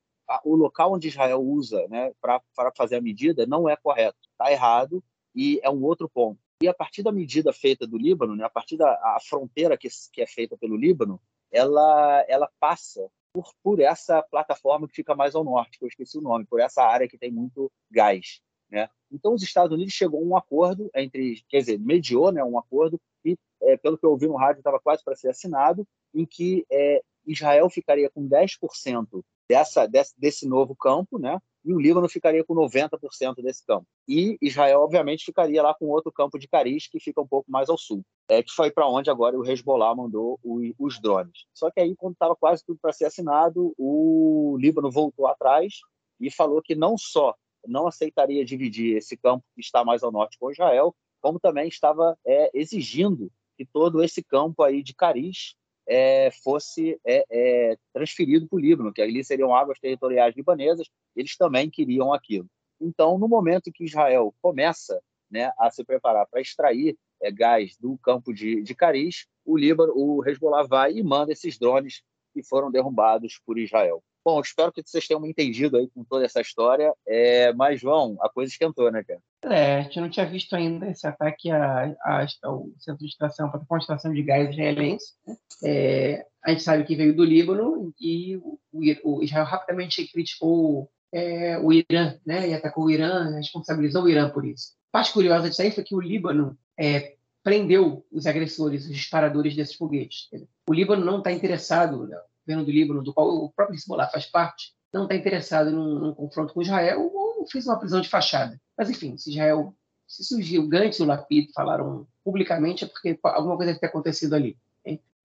o 0.43 0.55
local 0.55 0.93
onde 0.93 1.07
Israel 1.07 1.41
usa 1.41 1.87
né, 1.87 2.11
para 2.21 2.41
fazer 2.75 2.95
a 2.95 3.01
medida 3.01 3.45
não 3.45 3.69
é 3.69 3.75
correto, 3.75 4.17
está 4.31 4.51
errado 4.51 5.03
e 5.33 5.59
é 5.63 5.69
um 5.69 5.83
outro 5.83 6.09
ponto. 6.09 6.39
E 6.61 6.67
a 6.67 6.73
partir 6.73 7.03
da 7.03 7.11
medida 7.11 7.51
feita 7.51 7.85
do 7.85 7.97
Líbano, 7.97 8.35
né, 8.35 8.45
a 8.45 8.49
partir 8.49 8.77
da 8.77 8.89
a 8.89 9.17
fronteira 9.21 9.77
que, 9.77 9.89
que 10.11 10.21
é 10.21 10.27
feita 10.27 10.57
pelo 10.57 10.77
Líbano, 10.77 11.21
ela, 11.51 12.25
ela 12.27 12.49
passa 12.59 13.09
por, 13.33 13.53
por 13.61 13.79
essa 13.81 14.23
plataforma 14.23 14.87
que 14.87 14.95
fica 14.95 15.13
mais 15.13 15.35
ao 15.35 15.43
norte, 15.43 15.77
que 15.77 15.83
eu 15.83 15.89
esqueci 15.89 16.17
o 16.17 16.21
nome, 16.21 16.45
por 16.45 16.59
essa 16.59 16.83
área 16.83 17.07
que 17.07 17.17
tem 17.17 17.31
muito 17.31 17.71
gás. 17.91 18.41
Né? 18.69 18.89
Então, 19.11 19.33
os 19.33 19.43
Estados 19.43 19.73
Unidos 19.73 19.93
chegou 19.93 20.21
a 20.21 20.23
um 20.23 20.37
acordo 20.37 20.89
entre, 20.95 21.43
quer 21.49 21.59
dizer, 21.59 21.79
mediou 21.79 22.31
né, 22.31 22.43
um 22.43 22.57
acordo 22.57 22.99
e, 23.23 23.37
é, 23.61 23.77
pelo 23.77 23.97
que 23.97 24.05
eu 24.05 24.11
ouvi 24.11 24.27
no 24.27 24.37
rádio, 24.37 24.59
estava 24.59 24.79
quase 24.79 25.03
para 25.03 25.15
ser 25.15 25.29
assinado, 25.29 25.85
em 26.13 26.25
que 26.25 26.65
é, 26.71 27.01
Israel 27.25 27.69
ficaria 27.69 28.09
com 28.09 28.27
10% 28.27 29.23
dessa, 29.49 29.85
desse, 29.85 30.13
desse 30.17 30.47
novo 30.47 30.75
campo, 30.75 31.17
né? 31.19 31.39
e 31.65 31.73
o 31.73 31.79
Líbano 31.79 32.07
ficaria 32.07 32.43
com 32.43 32.53
90% 32.53 33.41
desse 33.41 33.65
campo. 33.65 33.87
E 34.07 34.37
Israel, 34.39 34.81
obviamente, 34.81 35.25
ficaria 35.25 35.63
lá 35.63 35.73
com 35.73 35.87
outro 35.87 36.11
campo 36.11 36.37
de 36.37 36.47
Cariz, 36.47 36.87
que 36.87 36.99
fica 36.99 37.19
um 37.19 37.27
pouco 37.27 37.51
mais 37.51 37.69
ao 37.69 37.77
sul, 37.77 38.03
é 38.29 38.43
que 38.43 38.51
foi 38.51 38.69
para 38.69 38.87
onde 38.87 39.09
agora 39.09 39.37
o 39.37 39.43
Hezbollah 39.43 39.95
mandou 39.95 40.39
os, 40.43 40.71
os 40.77 41.01
drones. 41.01 41.45
Só 41.55 41.71
que 41.71 41.79
aí, 41.79 41.95
quando 41.95 42.13
estava 42.13 42.35
quase 42.35 42.63
tudo 42.63 42.77
para 42.79 42.93
ser 42.93 43.05
assinado, 43.05 43.73
o 43.79 44.55
Líbano 44.59 44.91
voltou 44.91 45.25
atrás 45.25 45.73
e 46.19 46.29
falou 46.29 46.61
que 46.61 46.75
não 46.75 46.95
só 46.97 47.33
não 47.67 47.87
aceitaria 47.87 48.45
dividir 48.45 48.95
esse 48.95 49.17
campo 49.17 49.43
que 49.55 49.61
está 49.61 49.83
mais 49.83 50.03
ao 50.03 50.11
norte 50.11 50.37
com 50.37 50.51
Israel, 50.51 50.95
como 51.19 51.39
também 51.39 51.67
estava 51.67 52.15
é, 52.23 52.51
exigindo 52.53 53.31
que 53.57 53.65
todo 53.65 54.03
esse 54.03 54.23
campo 54.23 54.61
aí 54.61 54.83
de 54.83 54.93
Cariz 54.93 55.55
é, 55.87 56.31
fosse 56.43 56.99
é, 57.05 57.25
é, 57.29 57.77
transferido 57.93 58.47
para 58.47 58.57
o 58.57 58.59
Líbano, 58.59 58.93
que 58.93 59.01
ali 59.01 59.23
seriam 59.23 59.55
águas 59.55 59.79
territoriais 59.79 60.35
libanesas, 60.35 60.89
eles 61.15 61.37
também 61.37 61.69
queriam 61.69 62.13
aquilo. 62.13 62.47
Então, 62.79 63.17
no 63.17 63.27
momento 63.27 63.71
que 63.71 63.85
Israel 63.85 64.33
começa 64.41 64.99
né, 65.29 65.51
a 65.57 65.69
se 65.71 65.83
preparar 65.83 66.27
para 66.27 66.41
extrair 66.41 66.97
é, 67.21 67.31
gás 67.31 67.75
do 67.77 67.97
campo 67.97 68.33
de, 68.33 68.61
de 68.61 68.75
Cariz, 68.75 69.27
o 69.45 69.57
Líbano, 69.57 69.93
o 69.95 70.27
Hezbollah 70.27 70.63
vai 70.63 70.93
e 70.93 71.03
manda 71.03 71.31
esses 71.31 71.57
drones 71.57 72.01
que 72.33 72.43
foram 72.43 72.71
derrubados 72.71 73.39
por 73.45 73.57
Israel. 73.57 74.03
Bom, 74.25 74.41
espero 74.41 74.71
que 74.71 74.81
vocês 74.83 75.07
tenham 75.07 75.23
entendido 75.23 75.77
aí 75.77 75.87
com 75.87 76.03
toda 76.03 76.25
essa 76.25 76.41
história. 76.41 76.91
É, 77.07 77.53
mas, 77.53 77.79
João, 77.79 78.17
a 78.19 78.27
coisa 78.27 78.51
esquentou, 78.51 78.91
né, 78.91 79.03
cara? 79.03 79.21
É, 79.43 79.75
a 79.77 79.81
gente 79.83 79.99
não 79.99 80.09
tinha 80.09 80.25
visto 80.25 80.55
ainda 80.55 80.89
esse 80.89 81.05
ataque 81.05 81.51
ao 81.51 82.67
centro 82.79 83.05
de 83.05 83.11
extração, 83.11 83.51
para 83.51 83.61
a 83.69 83.77
extração 83.77 84.11
de 84.11 84.23
gás 84.23 84.49
israelense. 84.49 85.13
Né? 85.27 85.37
É, 85.63 86.25
a 86.43 86.49
gente 86.49 86.63
sabe 86.63 86.85
que 86.85 86.95
veio 86.95 87.15
do 87.15 87.23
Líbano 87.23 87.93
e 88.01 88.37
o, 88.37 88.57
o 89.03 89.23
Israel 89.23 89.45
rapidamente 89.45 90.07
criticou 90.07 90.89
é, 91.13 91.59
o 91.59 91.71
Irã, 91.71 92.17
né? 92.25 92.49
E 92.49 92.53
atacou 92.55 92.85
o 92.85 92.89
Irã, 92.89 93.29
responsabilizou 93.35 94.05
o 94.05 94.09
Irã 94.09 94.31
por 94.31 94.43
isso. 94.43 94.73
A 94.91 94.97
parte 94.97 95.13
curiosa 95.13 95.49
disso 95.49 95.61
aí 95.61 95.69
foi 95.69 95.83
que 95.83 95.93
o 95.93 96.01
Líbano 96.01 96.57
é, 96.79 97.13
prendeu 97.43 98.03
os 98.11 98.25
agressores, 98.25 98.85
os 98.85 98.95
disparadores 98.95 99.55
desses 99.55 99.75
foguetes. 99.75 100.29
O 100.67 100.73
Líbano 100.73 101.05
não 101.05 101.19
está 101.19 101.31
interessado 101.31 102.09
governo 102.45 102.65
do 102.65 102.71
Líbano, 102.71 103.03
do 103.03 103.13
qual 103.13 103.27
o 103.27 103.51
próprio 103.51 103.75
Hezbollah 103.75 104.07
faz 104.07 104.25
parte, 104.25 104.73
não 104.93 105.03
está 105.03 105.15
interessado 105.15 105.71
num, 105.71 105.99
num, 105.99 106.13
confronto 106.13 106.53
com 106.53 106.61
Israel 106.61 107.11
ou 107.13 107.45
fez 107.47 107.67
uma 107.67 107.77
prisão 107.77 107.99
de 107.99 108.07
fachada. 108.07 108.59
Mas, 108.77 108.89
enfim, 108.89 109.17
se 109.17 109.31
Israel, 109.31 109.75
se 110.07 110.23
surgiu 110.23 110.67
Gantz 110.67 110.99
e 110.99 111.03
o 111.03 111.05
Lapid 111.05 111.51
falaram 111.53 112.07
publicamente, 112.23 112.85
é 112.85 112.87
porque 112.87 113.19
alguma 113.23 113.57
coisa 113.57 113.71
deve 113.71 113.79
ter 113.79 113.87
acontecido 113.87 114.33
ali. 114.33 114.57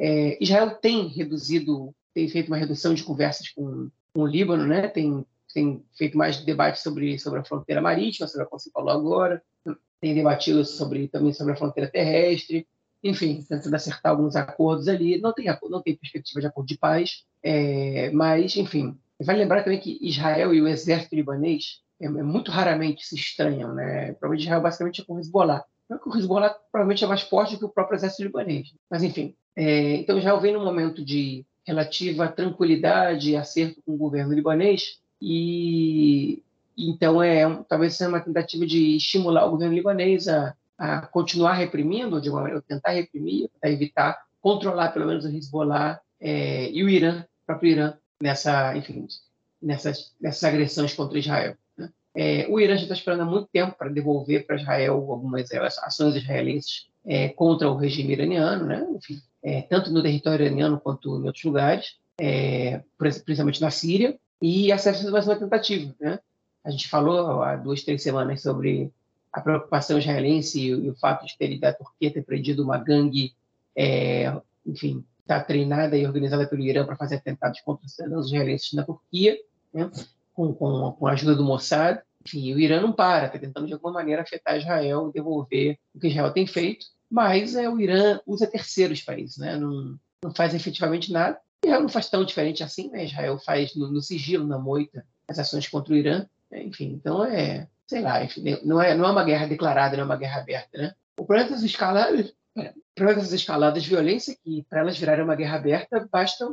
É, 0.03 0.43
Israel 0.43 0.71
tem 0.77 1.09
reduzido, 1.09 1.95
tem 2.15 2.27
feito 2.27 2.49
uma 2.49 2.57
redução 2.57 2.95
de 2.95 3.05
conversas 3.05 3.51
com, 3.51 3.91
com 4.15 4.23
o 4.23 4.27
Líbano, 4.27 4.67
né? 4.67 4.89
tem, 4.89 5.27
tem 5.53 5.85
feito 5.93 6.17
mais 6.17 6.43
debates 6.43 6.83
sobre, 6.83 7.19
sobre 7.19 7.41
a 7.41 7.45
fronteira 7.45 7.83
marítima, 7.83 8.27
sobre 8.27 8.43
a 8.43 8.47
que 8.47 8.53
você 8.53 8.71
falou 8.71 8.91
agora, 8.91 9.43
tem 10.01 10.15
debatido 10.15 10.65
sobre, 10.65 11.07
também 11.09 11.35
sobre 11.35 11.53
a 11.53 11.57
fronteira 11.57 11.91
terrestre, 11.91 12.67
enfim, 13.03 13.45
tentando 13.49 13.75
acertar 13.75 14.13
alguns 14.13 14.37
acordos 14.37 14.89
ali. 14.89 15.21
Não 15.21 15.33
tem, 15.33 15.47
não 15.69 15.83
tem 15.83 15.97
perspectiva 15.97 16.41
de 16.41 16.47
acordo 16.47 16.67
de 16.67 16.79
paz, 16.79 17.25
é, 17.43 18.11
mas, 18.11 18.57
enfim. 18.57 18.97
Vale 19.23 19.41
lembrar 19.41 19.63
também 19.63 19.81
que 19.81 19.99
Israel 20.01 20.55
e 20.55 20.63
o 20.63 20.69
exército 20.69 21.15
libanês 21.15 21.81
é, 22.01 22.07
é 22.07 22.09
muito 22.09 22.51
raramente 22.51 23.05
se 23.07 23.15
estranham. 23.15 23.75
Né? 23.75 24.13
Provavelmente 24.15 24.45
Israel 24.45 24.63
basicamente 24.63 25.01
é 25.03 25.05
com 25.05 25.15
o 25.15 25.19
Hezbollah. 25.19 25.65
Não 25.89 25.97
é 25.97 26.01
que 26.01 26.09
o 26.09 26.17
Hezbollah 26.17 26.57
provavelmente 26.73 27.05
é 27.05 27.07
mais 27.07 27.23
forte 27.23 27.57
que 27.57 27.65
o 27.65 27.69
próprio 27.69 27.97
exército 27.97 28.23
libanês. 28.23 28.69
Mas, 28.91 29.03
enfim. 29.03 29.35
É, 29.57 29.97
então, 29.97 30.19
Israel 30.19 30.41
vem 30.41 30.53
num 30.53 30.65
momento 30.65 31.05
de 31.05 31.45
relativa 31.67 32.29
tranquilidade 32.29 33.31
e 33.31 33.37
acerto 33.37 33.83
com 33.85 33.95
o 33.95 33.99
governo 33.99 34.33
libanês 34.33 34.99
e 35.21 36.43
então 36.77 37.23
é 37.23 37.63
talvez 37.69 37.95
seja 37.95 38.09
uma 38.09 38.21
tentativa 38.21 38.67
de 38.67 38.97
estimular 38.97 39.47
o 39.47 39.51
governo 39.51 39.75
libanês 39.75 40.27
a 40.29 40.55
a 40.81 41.03
continuar 41.03 41.53
reprimindo, 41.53 42.23
de 42.23 42.31
uma 42.31 42.41
maneira, 42.41 42.63
tentar 42.63 42.93
reprimir, 42.93 43.51
para 43.61 43.71
evitar, 43.71 44.19
controlar 44.41 44.89
pelo 44.89 45.07
menos 45.07 45.27
o 45.27 45.29
Hezbollah 45.29 46.01
é, 46.19 46.71
e 46.71 46.83
o 46.83 46.89
Irã, 46.89 47.23
o 47.43 47.47
próprio 47.47 47.73
Irã, 47.73 47.95
nessa, 48.19 48.75
enfim, 48.75 49.07
nessas, 49.61 50.15
nessas 50.19 50.43
agressões 50.43 50.95
contra 50.95 51.19
Israel. 51.19 51.55
Né? 51.77 51.91
É, 52.15 52.47
o 52.49 52.59
Irã 52.59 52.77
já 52.77 52.85
está 52.85 52.95
esperando 52.95 53.21
há 53.21 53.27
muito 53.27 53.47
tempo 53.53 53.77
para 53.77 53.91
devolver 53.91 54.47
para 54.47 54.57
Israel 54.57 54.95
algumas 54.95 55.53
ações 55.53 56.17
israelenses 56.17 56.87
é, 57.05 57.29
contra 57.29 57.71
o 57.71 57.77
regime 57.77 58.15
iraniano, 58.15 58.65
né? 58.65 58.87
enfim, 58.97 59.21
é, 59.43 59.61
tanto 59.61 59.91
no 59.91 60.03
território 60.03 60.47
iraniano 60.47 60.81
quanto 60.81 61.21
em 61.21 61.27
outros 61.27 61.45
lugares, 61.45 61.99
é, 62.19 62.83
principalmente 62.97 63.61
na 63.61 63.71
Síria, 63.71 64.19
e 64.41 64.73
essa 64.73 64.89
é 64.89 65.11
mais 65.11 65.27
uma 65.27 65.37
tentativa. 65.37 65.95
Né? 66.01 66.19
A 66.65 66.71
gente 66.71 66.89
falou 66.89 67.43
há 67.43 67.55
duas, 67.57 67.83
três 67.83 68.03
semanas 68.03 68.41
sobre 68.41 68.91
a 69.33 69.41
preocupação 69.41 69.99
israelense 69.99 70.61
e, 70.61 70.91
o 70.91 70.95
fato 70.97 71.27
de 71.27 71.37
ter 71.37 71.59
da 71.59 71.73
Turquia 71.73 72.13
ter 72.13 72.23
prendido 72.23 72.63
uma 72.63 72.79
gangue, 72.79 73.35
é, 73.77 74.33
enfim, 74.67 75.05
está 75.21 75.41
treinada 75.41 75.97
e 75.97 76.05
organizada 76.05 76.47
pelo 76.47 76.63
Irã 76.63 76.85
para 76.85 76.97
fazer 76.97 77.17
atentados 77.17 77.61
contra 77.61 77.87
os 77.87 77.93
cidadãos 77.93 78.27
israelenses 78.27 78.73
na 78.73 78.85
Turquia, 78.85 79.39
né, 79.73 79.91
com, 80.35 80.53
com, 80.53 80.93
com, 80.93 81.07
a 81.07 81.13
ajuda 81.13 81.37
do 81.37 81.45
Mossad. 81.45 82.01
Enfim, 82.27 82.53
o 82.53 82.59
Irã 82.59 82.81
não 82.81 82.93
para, 82.93 83.27
está 83.27 83.39
tentando 83.39 83.67
de 83.67 83.73
alguma 83.73 83.93
maneira 83.93 84.23
afetar 84.23 84.59
Israel 84.59 85.09
e 85.09 85.13
devolver 85.13 85.79
o 85.95 86.01
que 86.01 86.09
Israel 86.09 86.33
tem 86.33 86.47
feito, 86.47 86.87
mas 87.09 87.55
é, 87.55 87.69
o 87.69 87.81
Irã 87.81 88.21
usa 88.27 88.47
terceiros 88.47 89.01
países, 89.03 89.39
né, 89.39 89.57
não, 89.57 89.99
não 90.23 90.35
faz 90.35 90.55
efetivamente 90.55 91.13
nada. 91.13 91.39
Israel 91.65 91.83
não 91.83 91.89
faz 91.89 92.09
tão 92.09 92.25
diferente 92.25 92.63
assim, 92.63 92.91
né? 92.91 93.05
Israel 93.05 93.39
faz 93.39 93.75
no, 93.77 93.91
no 93.91 94.01
sigilo, 94.01 94.47
na 94.47 94.59
moita, 94.59 95.07
as 95.29 95.39
ações 95.39 95.69
contra 95.69 95.93
o 95.93 95.97
Irã. 95.97 96.27
Né? 96.51 96.65
Enfim, 96.65 96.93
então 96.95 97.23
é 97.25 97.69
sei 97.91 98.03
lá, 98.03 98.21
não 98.65 98.81
é, 98.81 98.95
não 98.95 99.05
é 99.05 99.11
uma 99.11 99.25
guerra 99.25 99.49
declarada, 99.49 99.97
não 99.97 100.05
é 100.05 100.07
uma 100.07 100.17
guerra 100.17 100.41
aberta, 100.41 100.79
né? 100.79 100.95
O 101.19 101.25
problema 101.25 101.51
das 101.51 101.65
escaladas, 101.65 102.33
é, 102.57 102.69
o 102.69 102.95
problema 102.95 103.21
dessas 103.21 103.33
escaladas 103.33 103.83
de 103.83 103.89
violência, 103.89 104.37
que 104.45 104.65
para 104.71 104.79
elas 104.79 104.97
virarem 104.97 105.25
uma 105.25 105.35
guerra 105.35 105.57
aberta, 105.57 106.09
basta 106.11 106.49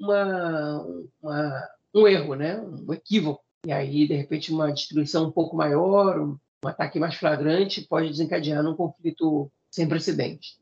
uma, 0.00 0.84
uma, 1.22 1.68
um 1.94 2.08
erro, 2.08 2.34
né? 2.34 2.60
um 2.60 2.92
equívoco. 2.92 3.40
E 3.64 3.70
aí, 3.70 4.08
de 4.08 4.14
repente, 4.14 4.52
uma 4.52 4.72
destruição 4.72 5.28
um 5.28 5.30
pouco 5.30 5.56
maior, 5.56 6.18
um, 6.18 6.36
um 6.64 6.68
ataque 6.68 6.98
mais 6.98 7.14
flagrante 7.14 7.86
pode 7.86 8.08
desencadear 8.08 8.60
num 8.60 8.74
conflito 8.74 9.48
sem 9.70 9.88
precedentes. 9.88 10.58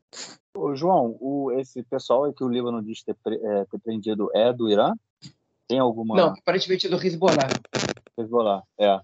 Ô, 0.55 0.75
João, 0.75 1.17
o, 1.19 1.51
esse 1.53 1.81
pessoal 1.81 2.31
que 2.31 2.43
o 2.43 2.49
Líbano 2.49 2.83
diz 2.83 3.01
ter, 3.01 3.15
é, 3.25 3.65
ter 3.65 3.79
prendido 3.79 4.29
é 4.35 4.53
do 4.53 4.69
Irã? 4.69 4.93
Tem 5.67 5.79
alguma. 5.79 6.15
Não, 6.15 6.27
aparentemente 6.33 6.85
é 6.85 6.89
do 6.89 7.03
Hezbollah. 7.03 7.47
Hezbollah, 8.15 8.61
é 8.77 8.99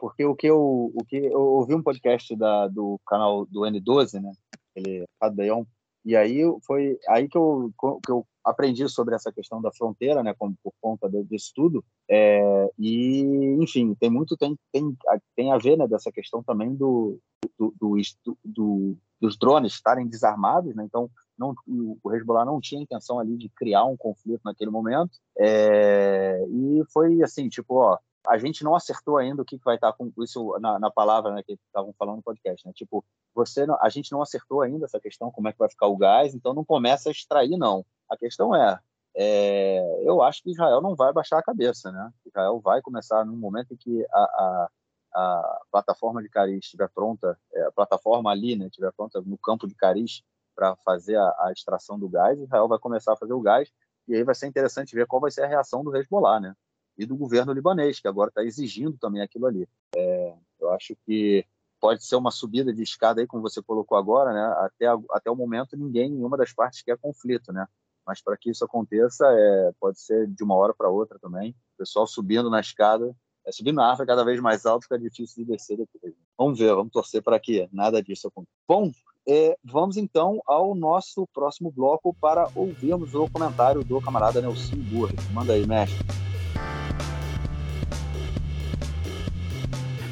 porque 0.00 0.24
o 0.24 0.34
que 0.34 0.46
eu, 0.46 0.90
o 0.94 1.04
que 1.06 1.16
eu 1.16 1.40
ouvi 1.40 1.74
um 1.74 1.82
podcast 1.82 2.34
da, 2.34 2.66
do 2.66 2.98
canal 3.06 3.44
do 3.46 3.60
N12, 3.60 4.20
né? 4.20 4.32
Ele 4.74 5.04
Radeon, 5.20 5.64
e 6.04 6.16
aí 6.16 6.40
foi 6.66 6.98
aí 7.08 7.28
que 7.28 7.36
eu, 7.36 7.70
que 8.04 8.10
eu 8.10 8.26
aprendi 8.42 8.88
sobre 8.88 9.14
essa 9.14 9.30
questão 9.30 9.60
da 9.60 9.70
fronteira, 9.70 10.22
né? 10.22 10.34
Como, 10.38 10.56
por 10.64 10.72
conta 10.80 11.08
disso 11.24 11.52
tudo. 11.54 11.84
É, 12.10 12.70
e 12.78 13.22
enfim, 13.60 13.94
tem 13.94 14.10
muito 14.10 14.36
tem, 14.36 14.56
tem 14.72 14.96
tem 15.36 15.52
a 15.52 15.58
ver, 15.58 15.76
né? 15.76 15.86
Dessa 15.86 16.10
questão 16.10 16.42
também 16.42 16.74
do, 16.74 17.18
do, 17.58 17.74
do, 17.78 17.96
do 18.44 18.96
dos 19.20 19.36
drones 19.36 19.74
estarem 19.74 20.08
desarmados, 20.08 20.74
né? 20.74 20.82
Então 20.84 21.10
não, 21.38 21.54
o 21.66 22.12
Hezbollah 22.12 22.44
não 22.44 22.60
tinha 22.60 22.82
intenção 22.82 23.18
ali 23.18 23.36
de 23.36 23.48
criar 23.50 23.84
um 23.84 23.96
conflito 23.96 24.40
naquele 24.44 24.70
momento. 24.70 25.12
É, 25.38 26.42
e 26.48 26.82
foi 26.92 27.22
assim, 27.22 27.48
tipo, 27.48 27.76
ó, 27.76 27.98
a 28.26 28.38
gente 28.38 28.62
não 28.62 28.74
acertou 28.74 29.16
ainda 29.16 29.42
o 29.42 29.44
que 29.44 29.56
vai 29.58 29.76
estar 29.76 29.92
com 29.92 30.12
isso 30.18 30.56
na, 30.60 30.78
na 30.78 30.90
palavra 30.90 31.32
né, 31.32 31.42
que 31.42 31.52
estavam 31.52 31.92
falando 31.98 32.16
no 32.16 32.22
podcast, 32.22 32.66
né? 32.66 32.72
Tipo, 32.74 33.04
você, 33.34 33.66
a 33.80 33.88
gente 33.88 34.12
não 34.12 34.20
acertou 34.20 34.60
ainda 34.60 34.84
essa 34.84 35.00
questão, 35.00 35.30
como 35.30 35.48
é 35.48 35.52
que 35.52 35.58
vai 35.58 35.68
ficar 35.68 35.86
o 35.86 35.96
gás, 35.96 36.34
então 36.34 36.52
não 36.52 36.64
começa 36.64 37.08
a 37.08 37.12
extrair, 37.12 37.56
não. 37.56 37.84
A 38.08 38.16
questão 38.16 38.54
é, 38.54 38.78
é 39.16 40.02
eu 40.04 40.22
acho 40.22 40.42
que 40.42 40.50
Israel 40.50 40.80
não 40.80 40.94
vai 40.94 41.12
baixar 41.12 41.38
a 41.38 41.42
cabeça, 41.42 41.90
né? 41.90 42.12
Israel 42.26 42.60
vai 42.60 42.82
começar 42.82 43.24
no 43.24 43.36
momento 43.36 43.72
em 43.72 43.76
que 43.76 44.04
a, 44.12 44.20
a, 44.20 44.70
a 45.14 45.60
plataforma 45.70 46.22
de 46.22 46.28
Cariz 46.28 46.64
estiver 46.64 46.88
pronta, 46.88 47.38
é, 47.52 47.62
a 47.62 47.72
plataforma 47.72 48.30
ali, 48.30 48.56
né, 48.56 48.66
estiver 48.66 48.92
pronta 48.92 49.20
no 49.20 49.38
campo 49.38 49.66
de 49.66 49.74
Cariz 49.74 50.22
para 50.54 50.76
fazer 50.76 51.16
a, 51.16 51.34
a 51.40 51.52
extração 51.52 51.98
do 51.98 52.08
gás, 52.08 52.38
Israel 52.38 52.68
vai 52.68 52.78
começar 52.78 53.14
a 53.14 53.16
fazer 53.16 53.32
o 53.32 53.40
gás, 53.40 53.70
e 54.06 54.14
aí 54.14 54.24
vai 54.24 54.34
ser 54.34 54.46
interessante 54.46 54.94
ver 54.94 55.06
qual 55.06 55.20
vai 55.20 55.30
ser 55.30 55.42
a 55.42 55.46
reação 55.46 55.82
do 55.82 55.96
Hezbollah, 55.96 56.40
né? 56.40 56.54
E 57.00 57.06
do 57.06 57.16
governo 57.16 57.54
libanês, 57.54 57.98
que 57.98 58.06
agora 58.06 58.28
está 58.28 58.44
exigindo 58.44 58.98
também 58.98 59.22
aquilo 59.22 59.46
ali. 59.46 59.66
É, 59.96 60.34
eu 60.60 60.70
acho 60.70 60.94
que 61.06 61.46
pode 61.80 62.04
ser 62.04 62.16
uma 62.16 62.30
subida 62.30 62.74
de 62.74 62.82
escada 62.82 63.22
aí, 63.22 63.26
como 63.26 63.42
você 63.42 63.62
colocou 63.62 63.96
agora, 63.96 64.34
né? 64.34 64.54
Até, 64.58 64.86
até 65.12 65.30
o 65.30 65.34
momento, 65.34 65.78
ninguém, 65.78 66.10
nenhuma 66.10 66.36
das 66.36 66.52
partes 66.52 66.82
quer 66.82 66.98
conflito, 66.98 67.54
né? 67.54 67.66
Mas 68.06 68.22
para 68.22 68.36
que 68.36 68.50
isso 68.50 68.62
aconteça, 68.62 69.24
é, 69.26 69.72
pode 69.80 69.98
ser 69.98 70.26
de 70.26 70.44
uma 70.44 70.54
hora 70.54 70.74
para 70.76 70.90
outra 70.90 71.18
também. 71.18 71.52
O 71.74 71.78
pessoal 71.78 72.06
subindo 72.06 72.50
na 72.50 72.60
escada, 72.60 73.16
é, 73.46 73.50
subindo 73.50 73.76
na 73.76 73.88
árvore 73.88 74.06
cada 74.06 74.24
vez 74.24 74.38
mais 74.40 74.66
alto, 74.66 74.82
fica 74.82 74.98
difícil 74.98 75.42
de 75.42 75.52
descer 75.52 75.78
depois. 75.78 76.12
Vamos 76.36 76.58
ver, 76.58 76.74
vamos 76.74 76.92
torcer 76.92 77.22
para 77.22 77.40
que 77.40 77.66
nada 77.72 78.02
disso 78.02 78.28
aconteça. 78.28 78.52
Bom, 78.68 78.90
é, 79.26 79.56
vamos 79.64 79.96
então 79.96 80.42
ao 80.46 80.74
nosso 80.74 81.26
próximo 81.32 81.70
bloco 81.70 82.14
para 82.20 82.46
ouvirmos 82.54 83.14
o 83.14 83.26
comentário 83.30 83.82
do 83.82 84.02
camarada 84.02 84.42
Nelson 84.42 84.76
Burri. 84.76 85.16
Manda 85.32 85.54
aí, 85.54 85.66
mestre. 85.66 86.19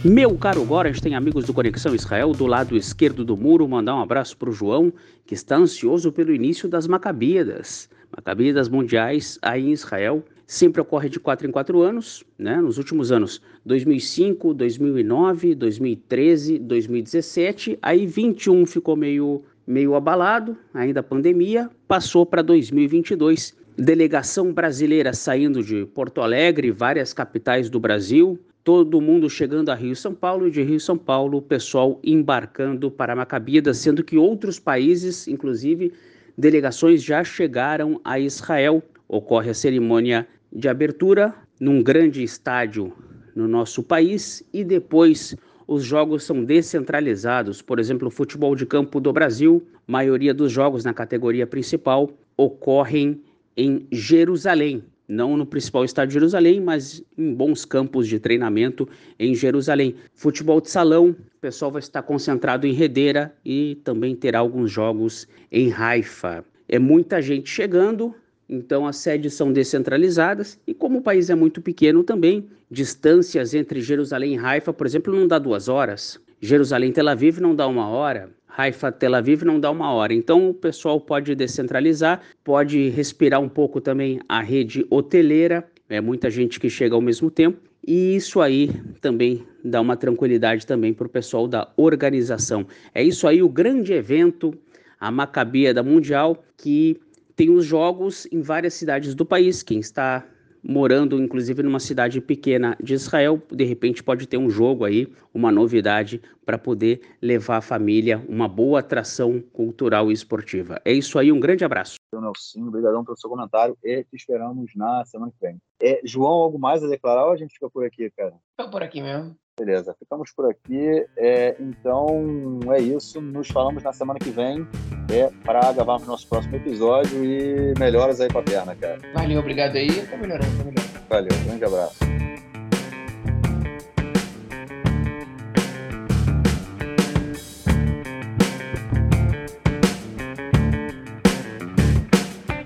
Meu 0.09 0.35
caro 0.39 0.65
Gorens 0.65 1.03
tem 1.03 1.15
amigos 1.15 1.45
do 1.45 1.53
Conexão 1.53 1.95
Israel 1.95 2.33
do 2.33 2.47
lado 2.47 2.75
esquerdo 2.75 3.27
do 3.27 3.37
muro. 3.37 3.69
Mandar 3.69 3.95
um 3.95 4.01
abraço 4.01 4.39
para 4.39 4.49
o 4.49 4.53
João, 4.53 4.91
que 5.27 5.35
está 5.35 5.59
ansioso 5.59 6.11
pelo 6.11 6.35
início 6.35 6.67
das 6.67 6.87
Macabíadas. 6.87 7.91
Macabíadas 8.17 8.71
mundiais 8.71 9.39
aí 9.43 9.67
em 9.67 9.73
Israel. 9.73 10.25
Sempre 10.47 10.81
ocorre 10.81 11.11
de 11.11 11.21
4 11.21 11.47
em 11.47 11.51
4 11.51 11.83
anos, 11.83 12.25
né? 12.39 12.57
Nos 12.57 12.79
últimos 12.79 13.13
anos, 13.13 13.43
2005, 13.67 14.55
2009, 14.55 15.55
2013, 15.55 16.59
2017. 16.59 17.79
Aí 17.83 18.07
21 18.07 18.65
ficou 18.65 18.97
meio, 18.97 19.43
meio 19.67 19.95
abalado, 19.95 20.57
ainda 20.73 21.01
a 21.01 21.03
pandemia. 21.03 21.69
Passou 21.87 22.25
para 22.25 22.41
2022. 22.41 23.55
Delegação 23.77 24.55
brasileira 24.55 25.13
saindo 25.13 25.63
de 25.63 25.85
Porto 25.85 26.23
Alegre, 26.23 26.71
várias 26.71 27.13
capitais 27.13 27.69
do 27.69 27.79
Brasil, 27.79 28.41
todo 28.69 29.01
mundo 29.01 29.31
chegando 29.31 29.71
a 29.71 29.75
Rio 29.75 29.97
São 29.97 30.15
Paulo 30.15 30.47
e 30.47 30.51
de 30.51 30.63
Rio 30.63 30.79
São 30.79 30.99
Paulo 30.99 31.39
o 31.39 31.43
pessoal 31.43 31.99
embarcando 32.05 32.91
para 32.91 33.17
Macabida, 33.17 33.73
sendo 33.73 34.05
que 34.05 34.19
outros 34.19 34.59
países, 34.59 35.27
inclusive 35.27 35.91
delegações, 36.37 37.03
já 37.03 37.25
chegaram 37.25 37.99
a 38.05 38.21
Israel. 38.21 38.83
Ocorre 39.09 39.49
a 39.49 39.55
cerimônia 39.55 40.29
de 40.53 40.69
abertura 40.69 41.35
num 41.59 41.83
grande 41.83 42.23
estádio 42.23 42.93
no 43.35 43.49
nosso 43.49 43.83
país 43.83 44.43
e 44.53 44.63
depois 44.63 45.35
os 45.67 45.83
jogos 45.83 46.25
são 46.25 46.45
descentralizados. 46.45 47.63
Por 47.63 47.79
exemplo, 47.79 48.09
o 48.09 48.11
futebol 48.11 48.55
de 48.55 48.67
campo 48.67 49.01
do 49.01 49.15
Brasil, 49.15 49.67
maioria 49.87 50.35
dos 50.35 50.53
jogos 50.53 50.85
na 50.85 50.93
categoria 50.93 51.47
principal 51.47 52.11
ocorrem 52.37 53.23
em 53.57 53.87
Jerusalém, 53.91 54.85
não 55.09 55.37
no 55.37 55.47
principal 55.47 55.85
estádio 55.85 56.09
de 56.09 56.15
Jerusalém, 56.15 56.61
mas 56.61 57.03
em 57.17 57.33
bons 57.33 57.65
campos 57.65 58.07
de 58.07 58.21
treinamento 58.21 58.87
em 59.19 59.35
Jerusalém. 59.35 59.95
Futebol 60.15 60.61
de 60.61 60.71
salão, 60.71 61.09
o 61.11 61.41
pessoal 61.41 61.73
vai 61.73 61.81
estar 61.81 62.03
concentrado 62.03 62.67
em 62.67 62.73
Redeira 62.75 63.35
e 63.43 63.81
também 63.83 64.15
terá 64.15 64.41
alguns 64.41 64.71
jogos 64.71 65.27
em 65.51 65.73
Haifa. 65.73 66.45
É 66.69 66.79
muita 66.79 67.23
gente 67.23 67.49
chegando, 67.49 68.15
então 68.47 68.87
as 68.87 68.97
sedes 68.99 69.33
são 69.33 69.51
descentralizadas 69.51 70.61
e 70.67 70.75
como 70.75 70.99
o 70.99 71.03
país 71.03 71.31
é 71.31 71.35
muito 71.35 71.63
pequeno 71.63 72.05
também, 72.05 72.47
distâncias 72.71 73.55
entre 73.55 73.81
Jerusalém 73.81 74.35
e 74.35 74.39
Haifa, 74.39 74.73
por 74.75 74.87
exemplo, 74.87 75.15
não 75.15 75.27
dá 75.27 75.39
duas 75.39 75.69
horas. 75.69 76.21
Jerusalém 76.41 76.93
Tel 76.93 77.09
Aviv 77.09 77.41
não 77.41 77.55
dá 77.55 77.67
uma 77.67 77.89
hora. 77.89 78.31
Haifa 78.59 78.91
Tel 78.91 79.15
Aviv 79.15 79.45
não 79.45 79.61
dá 79.61 79.71
uma 79.71 79.93
hora. 79.93 80.13
Então 80.13 80.51
o 80.51 80.53
pessoal 80.53 81.01
pode 81.01 81.33
descentralizar, 81.37 82.21
pode 82.43 82.89
respirar 82.89 83.41
um 83.41 83.49
pouco 83.49 83.81
também 83.81 84.19
a 84.29 84.41
rede 84.41 84.85
hoteleira, 84.91 85.65
é 85.89 86.01
muita 86.01 86.29
gente 86.29 86.59
que 86.59 86.69
chega 86.69 86.97
ao 86.97 87.01
mesmo 87.01 87.31
tempo. 87.31 87.57
E 87.87 88.17
isso 88.17 88.41
aí 88.41 88.69
também 89.01 89.47
dá 89.65 89.81
uma 89.81 89.97
tranquilidade 89.97 90.67
também 90.67 90.93
para 90.93 91.07
o 91.07 91.09
pessoal 91.09 91.47
da 91.47 91.69
organização. 91.77 92.67
É 92.93 93.01
isso 93.01 93.29
aí 93.29 93.41
o 93.41 93.49
grande 93.49 93.93
evento, 93.93 94.53
a 94.99 95.09
Macabia 95.09 95.73
da 95.73 95.83
Mundial, 95.83 96.43
que 96.57 97.01
tem 97.37 97.51
os 97.51 97.65
jogos 97.65 98.27
em 98.33 98.43
várias 98.43 98.75
cidades 98.75 99.15
do 99.15 99.25
país. 99.25 99.63
Quem 99.63 99.79
está 99.79 100.27
morando 100.63 101.23
inclusive 101.23 101.63
numa 101.63 101.81
cidade 101.81 102.21
pequena 102.21 102.77
de 102.83 102.95
Israel, 102.95 103.41
de 103.51 103.65
repente 103.65 104.03
pode 104.03 104.27
ter 104.27 104.37
um 104.37 104.51
jogo 104.51 104.85
aí, 104.85 105.13
uma 105.33 105.53
novidade 105.53 106.21
para 106.45 106.59
poder 106.59 107.01
levar 107.21 107.59
a 107.59 107.61
família 107.61 108.25
uma 108.29 108.49
boa 108.49 108.81
atração 108.81 109.41
cultural 109.41 110.11
e 110.11 110.15
esportiva. 110.15 110.81
É 110.85 110.93
isso 110.93 111.19
aí, 111.19 111.31
um 111.31 111.41
grande 111.41 111.65
abraço. 111.65 111.97
Nelson, 112.13 112.67
obrigadão 112.67 113.05
pelo 113.05 113.17
seu 113.17 113.29
comentário 113.29 113.77
e 113.85 114.03
te 114.05 114.17
esperamos 114.17 114.73
na 114.75 115.05
semana 115.05 115.31
que 115.31 115.47
vem. 115.47 115.59
É, 115.83 116.01
João, 116.05 116.33
algo 116.33 116.59
mais 116.59 116.83
a 116.83 116.89
declarar 116.89 117.27
ou 117.27 117.33
a 117.33 117.37
gente 117.37 117.53
fica 117.53 117.69
por 117.69 117.85
aqui, 117.85 118.11
cara? 118.11 118.35
Fica 118.57 118.71
por 118.71 118.83
aqui 118.83 119.01
mesmo. 119.01 119.37
Beleza, 119.59 119.95
ficamos 119.99 120.31
por 120.31 120.49
aqui. 120.49 121.05
É, 121.17 121.57
então 121.59 122.61
é 122.73 122.81
isso. 122.81 123.21
Nos 123.21 123.49
falamos 123.49 123.83
na 123.83 123.93
semana 123.93 124.19
que 124.19 124.31
vem 124.31 124.67
é, 125.11 125.31
para 125.45 125.73
gravar 125.73 126.01
o 126.01 126.05
nosso 126.05 126.29
próximo 126.29 126.55
episódio 126.57 127.25
e 127.25 127.75
melhoras 127.79 128.21
aí 128.21 128.29
com 128.29 128.39
a 128.39 128.43
perna, 128.43 128.75
cara. 128.77 128.99
Valeu, 129.13 129.41
obrigado 129.41 129.77
aí. 129.77 130.07
Tá 130.07 130.17
melhorando, 130.17 130.57
tá 130.59 130.65
melhorando. 130.65 131.09
Valeu, 131.09 131.45
grande 131.45 131.65
abraço. 131.65 131.99